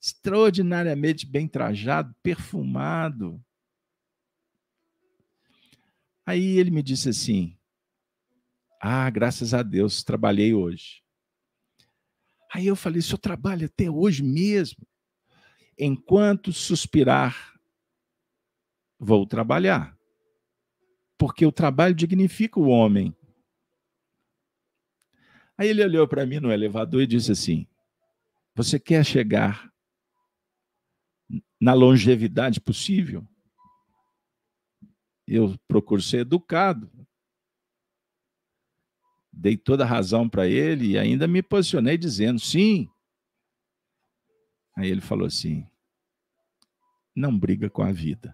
extraordinariamente 0.00 1.26
bem 1.26 1.46
trajado, 1.48 2.14
perfumado. 2.22 3.44
Aí 6.24 6.58
ele 6.58 6.70
me 6.70 6.82
disse 6.82 7.08
assim: 7.08 7.58
Ah, 8.80 9.08
graças 9.10 9.52
a 9.52 9.62
Deus, 9.62 10.02
trabalhei 10.02 10.54
hoje. 10.54 11.02
Aí 12.52 12.66
eu 12.66 12.76
falei: 12.76 13.00
O 13.00 13.02
senhor 13.02 13.18
trabalha 13.18 13.66
até 13.66 13.90
hoje 13.90 14.22
mesmo? 14.22 14.86
Enquanto 15.78 16.52
suspirar, 16.52 17.54
vou 18.98 19.26
trabalhar. 19.26 19.97
Porque 21.18 21.44
o 21.44 21.52
trabalho 21.52 21.94
dignifica 21.94 22.60
o 22.60 22.68
homem. 22.68 23.14
Aí 25.58 25.68
ele 25.68 25.82
olhou 25.82 26.06
para 26.06 26.24
mim 26.24 26.38
no 26.38 26.52
elevador 26.52 27.02
e 27.02 27.06
disse 27.06 27.32
assim: 27.32 27.66
Você 28.54 28.78
quer 28.78 29.04
chegar 29.04 29.68
na 31.60 31.74
longevidade 31.74 32.60
possível? 32.60 33.26
Eu 35.26 35.58
procuro 35.66 36.00
ser 36.00 36.18
educado. 36.18 36.88
Dei 39.32 39.56
toda 39.56 39.84
a 39.84 39.86
razão 39.86 40.28
para 40.28 40.46
ele 40.46 40.92
e 40.92 40.98
ainda 40.98 41.26
me 41.26 41.42
posicionei 41.42 41.98
dizendo: 41.98 42.38
Sim. 42.38 42.88
Aí 44.76 44.88
ele 44.88 45.00
falou 45.00 45.26
assim: 45.26 45.68
Não 47.16 47.36
briga 47.36 47.68
com 47.68 47.82
a 47.82 47.90
vida. 47.90 48.32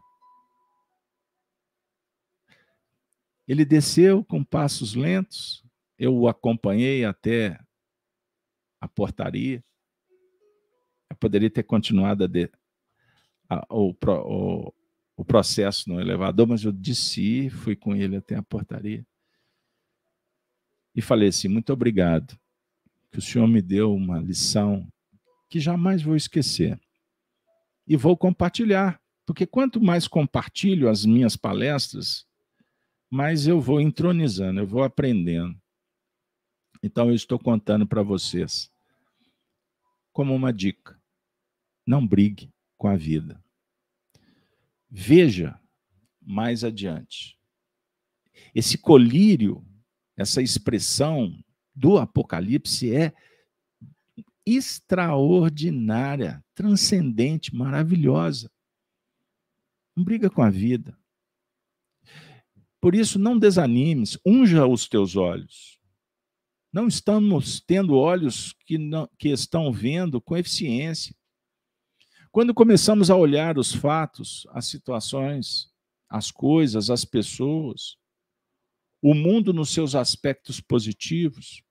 Ele 3.46 3.64
desceu 3.64 4.24
com 4.24 4.42
passos 4.42 4.94
lentos, 4.94 5.64
eu 5.98 6.16
o 6.16 6.28
acompanhei 6.28 7.04
até 7.04 7.58
a 8.80 8.88
portaria. 8.88 9.62
Eu 11.10 11.16
poderia 11.16 11.50
ter 11.50 11.62
continuado 11.62 12.26
de, 12.26 12.50
a, 13.48 13.64
o, 13.70 13.94
o, 14.02 14.72
o 15.16 15.24
processo 15.24 15.88
no 15.88 16.00
elevador, 16.00 16.46
mas 16.46 16.64
eu 16.64 16.72
desci, 16.72 17.50
fui 17.50 17.76
com 17.76 17.94
ele 17.94 18.16
até 18.16 18.34
a 18.34 18.42
portaria. 18.42 19.06
E 20.94 21.02
falei 21.02 21.28
assim: 21.28 21.48
muito 21.48 21.72
obrigado, 21.72 22.38
que 23.10 23.18
o 23.18 23.22
senhor 23.22 23.46
me 23.46 23.60
deu 23.60 23.94
uma 23.94 24.18
lição 24.18 24.88
que 25.48 25.60
jamais 25.60 26.02
vou 26.02 26.16
esquecer. 26.16 26.80
E 27.86 27.96
vou 27.96 28.16
compartilhar, 28.16 29.00
porque 29.26 29.46
quanto 29.46 29.80
mais 29.80 30.08
compartilho 30.08 30.88
as 30.88 31.04
minhas 31.04 31.36
palestras, 31.36 32.26
mais 33.14 33.46
eu 33.46 33.60
vou 33.60 33.80
entronizando, 33.80 34.58
eu 34.58 34.66
vou 34.66 34.82
aprendendo. 34.82 35.56
Então, 36.82 37.10
eu 37.10 37.14
estou 37.14 37.38
contando 37.38 37.86
para 37.86 38.02
vocês 38.02 38.68
como 40.12 40.34
uma 40.34 40.52
dica: 40.52 41.00
não 41.86 42.04
brigue 42.04 42.52
com 42.76 42.88
a 42.88 42.96
vida. 42.96 43.40
Veja 44.90 45.56
mais 46.20 46.64
adiante. 46.64 47.38
Esse 48.52 48.76
colírio, 48.76 49.64
essa 50.16 50.42
expressão 50.42 51.40
do 51.72 51.98
Apocalipse 51.98 52.92
é 52.92 53.14
extraordinária, 54.44 56.44
transcendente, 56.52 57.54
maravilhosa. 57.54 58.50
Não 59.94 60.02
briga 60.02 60.28
com 60.28 60.42
a 60.42 60.50
vida. 60.50 60.98
Por 62.84 62.94
isso, 62.94 63.18
não 63.18 63.38
desanimes, 63.38 64.18
unja 64.26 64.66
os 64.66 64.86
teus 64.86 65.16
olhos. 65.16 65.80
Não 66.70 66.86
estamos 66.86 67.58
tendo 67.58 67.96
olhos 67.96 68.52
que, 68.66 68.76
não, 68.76 69.08
que 69.18 69.30
estão 69.30 69.72
vendo 69.72 70.20
com 70.20 70.36
eficiência. 70.36 71.16
Quando 72.30 72.52
começamos 72.52 73.08
a 73.08 73.16
olhar 73.16 73.56
os 73.56 73.74
fatos, 73.74 74.46
as 74.50 74.66
situações, 74.66 75.72
as 76.10 76.30
coisas, 76.30 76.90
as 76.90 77.06
pessoas, 77.06 77.96
o 79.00 79.14
mundo 79.14 79.54
nos 79.54 79.70
seus 79.70 79.94
aspectos 79.94 80.60
positivos 80.60 81.62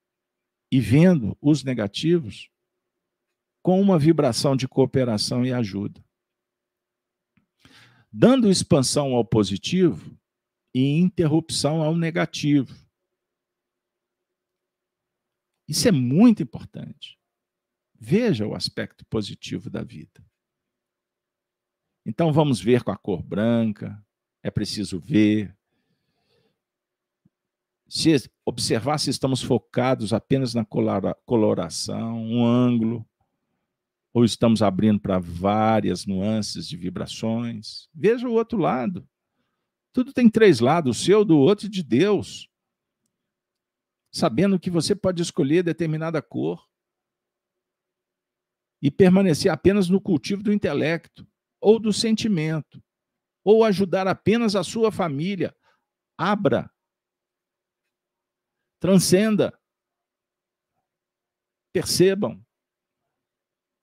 e 0.72 0.80
vendo 0.80 1.38
os 1.40 1.64
negativos, 1.64 2.50
com 3.62 3.80
uma 3.80 4.00
vibração 4.00 4.56
de 4.56 4.68
cooperação 4.68 5.46
e 5.46 5.54
ajuda. 5.54 6.04
Dando 8.12 8.50
expansão 8.50 9.14
ao 9.14 9.24
positivo 9.24 10.18
e 10.74 10.98
interrupção 10.98 11.82
ao 11.82 11.96
negativo. 11.96 12.76
Isso 15.68 15.88
é 15.88 15.92
muito 15.92 16.44
importante. 16.44 17.20
Veja 18.00 18.46
o 18.46 18.56
aspecto 18.56 19.06
positivo 19.06 19.70
da 19.70 19.84
vida. 19.84 20.24
Então 22.06 22.34
vamos 22.34 22.60
ver 22.60 22.84
com 22.84 22.92
a 22.92 22.98
cor 22.98 23.24
branca, 23.24 24.04
é 24.42 24.52
preciso 24.52 25.00
ver. 25.00 25.56
Se 27.88 28.30
observar 28.46 28.98
se 28.98 29.10
estamos 29.10 29.42
focados 29.42 30.12
apenas 30.12 30.54
na 30.54 30.66
coloração, 31.26 32.22
um 32.22 32.46
ângulo, 32.46 33.08
ou 34.14 34.26
estamos 34.26 34.62
abrindo 34.62 35.00
para 35.00 35.18
várias 35.18 36.06
nuances 36.06 36.68
de 36.68 36.76
vibrações. 36.76 37.88
Veja 37.94 38.28
o 38.28 38.34
outro 38.34 38.60
lado. 38.60 39.08
Tudo 39.94 40.12
tem 40.12 40.30
três 40.30 40.60
lados, 40.60 41.00
o 41.00 41.04
seu, 41.04 41.24
do 41.24 41.38
outro 41.38 41.68
e 41.68 41.70
de 41.70 41.84
Deus 41.84 42.50
sabendo 44.14 44.60
que 44.60 44.70
você 44.70 44.96
pode 44.96 45.24
escolher 45.24 45.64
determinada 45.64 46.22
cor 46.22 46.70
e 48.80 48.92
permanecer 48.92 49.52
apenas 49.52 49.90
no 49.90 50.00
cultivo 50.00 50.44
do 50.44 50.54
intelecto 50.54 51.28
ou 51.60 51.80
do 51.80 51.92
sentimento, 51.92 52.84
ou 53.44 53.64
ajudar 53.64 54.08
apenas 54.08 54.56
a 54.56 54.64
sua 54.64 54.92
família. 54.92 55.56
Abra. 56.18 56.70
Transcenda. 58.80 59.58
Percebam. 61.74 62.46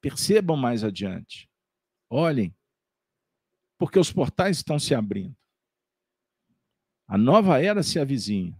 Percebam 0.00 0.56
mais 0.56 0.84
adiante. 0.84 1.50
Olhem. 2.08 2.54
Porque 3.78 3.98
os 3.98 4.12
portais 4.12 4.58
estão 4.58 4.78
se 4.78 4.94
abrindo. 4.94 5.39
A 7.10 7.18
nova 7.18 7.60
era 7.60 7.82
se 7.82 7.98
avizinha. 7.98 8.56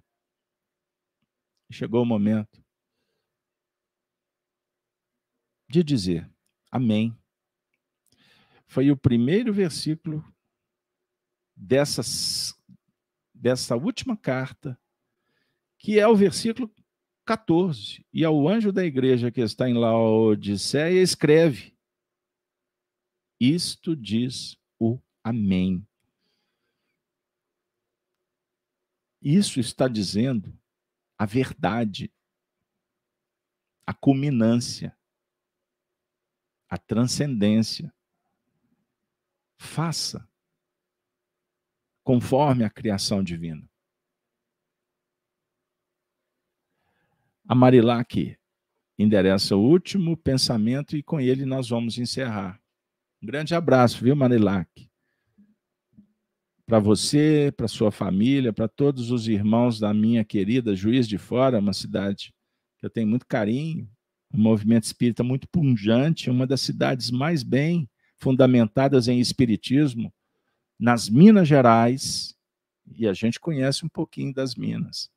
Chegou 1.70 2.02
o 2.02 2.04
momento 2.04 2.60
de 5.68 5.84
dizer 5.84 6.28
Amém. 6.68 7.16
Foi 8.66 8.90
o 8.90 8.96
primeiro 8.96 9.52
versículo 9.52 10.24
dessas, 11.54 12.60
dessa 13.32 13.76
última 13.76 14.16
carta, 14.16 14.76
que 15.78 16.00
é 16.00 16.08
o 16.08 16.16
versículo 16.16 16.68
14. 17.24 18.04
E 18.12 18.24
ao 18.24 18.48
anjo 18.48 18.72
da 18.72 18.84
igreja 18.84 19.30
que 19.30 19.40
está 19.40 19.70
em 19.70 19.74
Laodiceia, 19.74 21.00
escreve: 21.00 21.72
Isto 23.38 23.94
diz 23.94 24.56
o 24.76 24.98
Amém. 25.22 25.86
Isso 29.20 29.60
está 29.60 29.86
dizendo 29.86 30.58
a 31.18 31.26
verdade, 31.26 32.10
a 33.86 33.92
culminância, 33.92 34.96
a 36.68 36.78
transcendência. 36.78 37.92
Faça 39.58 40.26
conforme 42.02 42.64
a 42.64 42.70
criação 42.70 43.22
divina. 43.22 43.68
A 47.46 47.54
Marilac 47.54 48.38
endereça 48.98 49.56
o 49.56 49.60
último 49.60 50.16
pensamento 50.16 50.96
e 50.96 51.02
com 51.02 51.20
ele 51.20 51.44
nós 51.44 51.68
vamos 51.68 51.98
encerrar. 51.98 52.60
Um 53.22 53.26
grande 53.26 53.54
abraço, 53.54 54.02
viu, 54.02 54.16
Marilac? 54.16 54.89
Para 56.70 56.78
você, 56.78 57.52
para 57.56 57.66
sua 57.66 57.90
família, 57.90 58.52
para 58.52 58.68
todos 58.68 59.10
os 59.10 59.26
irmãos 59.26 59.80
da 59.80 59.92
minha 59.92 60.24
querida 60.24 60.76
Juiz 60.76 61.08
de 61.08 61.18
Fora, 61.18 61.58
uma 61.58 61.72
cidade 61.72 62.32
que 62.78 62.86
eu 62.86 62.90
tenho 62.90 63.08
muito 63.08 63.26
carinho, 63.26 63.90
um 64.32 64.40
movimento 64.40 64.84
espírita 64.84 65.24
muito 65.24 65.48
punjante, 65.48 66.30
uma 66.30 66.46
das 66.46 66.60
cidades 66.60 67.10
mais 67.10 67.42
bem 67.42 67.90
fundamentadas 68.18 69.08
em 69.08 69.18
espiritismo 69.18 70.14
nas 70.78 71.08
Minas 71.08 71.48
Gerais, 71.48 72.36
e 72.94 73.08
a 73.08 73.12
gente 73.14 73.40
conhece 73.40 73.84
um 73.84 73.88
pouquinho 73.88 74.32
das 74.32 74.54
Minas. 74.54 75.10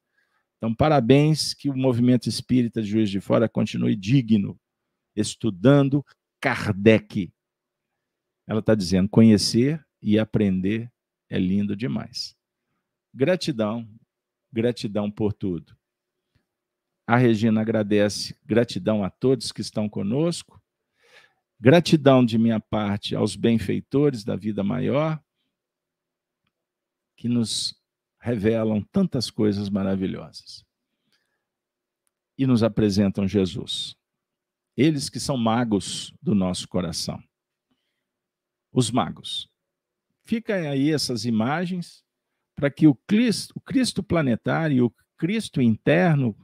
Então, 0.57 0.73
parabéns 0.73 1.53
que 1.53 1.69
o 1.69 1.77
movimento 1.77 2.27
espírita 2.27 2.81
de 2.81 2.89
Juiz 2.89 3.11
de 3.11 3.21
Fora 3.21 3.47
continue 3.47 3.95
digno, 3.95 4.59
estudando 5.15 6.03
Kardec. 6.41 7.31
Ela 8.47 8.59
está 8.59 8.73
dizendo 8.73 9.07
conhecer 9.07 9.85
e 10.01 10.17
aprender 10.17 10.91
é 11.29 11.37
lindo 11.39 11.75
demais. 11.75 12.35
Gratidão, 13.13 13.87
gratidão 14.51 15.09
por 15.09 15.33
tudo. 15.33 15.77
A 17.05 17.17
Regina 17.17 17.61
agradece, 17.61 18.37
gratidão 18.45 19.03
a 19.03 19.09
todos 19.09 19.51
que 19.51 19.61
estão 19.61 19.89
conosco. 19.89 20.61
Gratidão 21.59 22.25
de 22.25 22.37
minha 22.37 22.59
parte 22.59 23.15
aos 23.15 23.35
benfeitores 23.35 24.23
da 24.23 24.35
vida 24.35 24.63
maior, 24.63 25.21
que 27.15 27.27
nos 27.27 27.81
revelam 28.19 28.81
tantas 28.81 29.29
coisas 29.29 29.69
maravilhosas 29.69 30.65
e 32.37 32.45
nos 32.47 32.63
apresentam 32.63 33.27
Jesus. 33.27 33.95
Eles 34.75 35.09
que 35.09 35.19
são 35.19 35.37
magos 35.37 36.13
do 36.21 36.33
nosso 36.33 36.67
coração. 36.67 37.21
Os 38.71 38.89
magos. 38.89 39.52
Fica 40.25 40.55
aí 40.55 40.91
essas 40.91 41.25
imagens 41.25 42.03
para 42.55 42.71
que 42.71 42.87
o 42.87 42.95
Cristo, 42.95 43.53
o 43.55 43.61
Cristo 43.61 44.01
planetário 44.01 44.77
e 44.77 44.81
o 44.81 44.93
Cristo 45.17 45.61
interno 45.61 46.35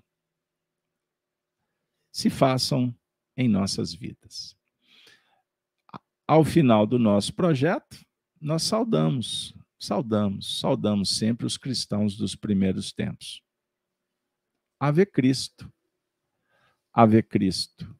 se 2.11 2.29
façam 2.29 2.93
em 3.37 3.47
nossas 3.47 3.93
vidas. 3.93 4.57
Ao 6.27 6.43
final 6.43 6.85
do 6.85 6.99
nosso 6.99 7.33
projeto, 7.33 8.05
nós 8.39 8.63
saudamos, 8.63 9.55
saudamos, 9.79 10.59
saudamos 10.59 11.17
sempre 11.17 11.45
os 11.45 11.57
cristãos 11.57 12.17
dos 12.17 12.35
primeiros 12.35 12.91
tempos. 12.91 13.41
Ave 14.79 15.05
Cristo. 15.05 15.71
Ave 16.93 17.23
Cristo. 17.23 17.97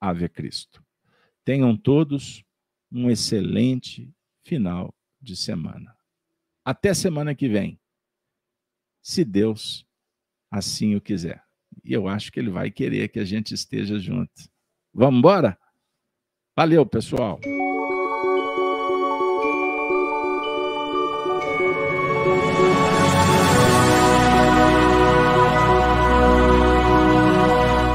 Ave 0.00 0.28
Cristo. 0.28 0.84
Tenham 1.44 1.76
todos 1.76 2.44
um 2.90 3.10
excelente 3.10 4.12
final 4.44 4.94
de 5.20 5.36
semana. 5.36 5.96
Até 6.64 6.94
semana 6.94 7.34
que 7.34 7.48
vem, 7.48 7.80
se 9.00 9.24
Deus 9.24 9.86
assim 10.50 10.94
o 10.94 11.00
quiser. 11.00 11.42
E 11.84 11.92
eu 11.92 12.06
acho 12.06 12.30
que 12.30 12.38
ele 12.38 12.50
vai 12.50 12.70
querer 12.70 13.08
que 13.08 13.18
a 13.18 13.24
gente 13.24 13.54
esteja 13.54 13.98
junto. 13.98 14.32
Vamos 14.92 15.18
embora? 15.18 15.58
Valeu, 16.54 16.84
pessoal. 16.84 17.40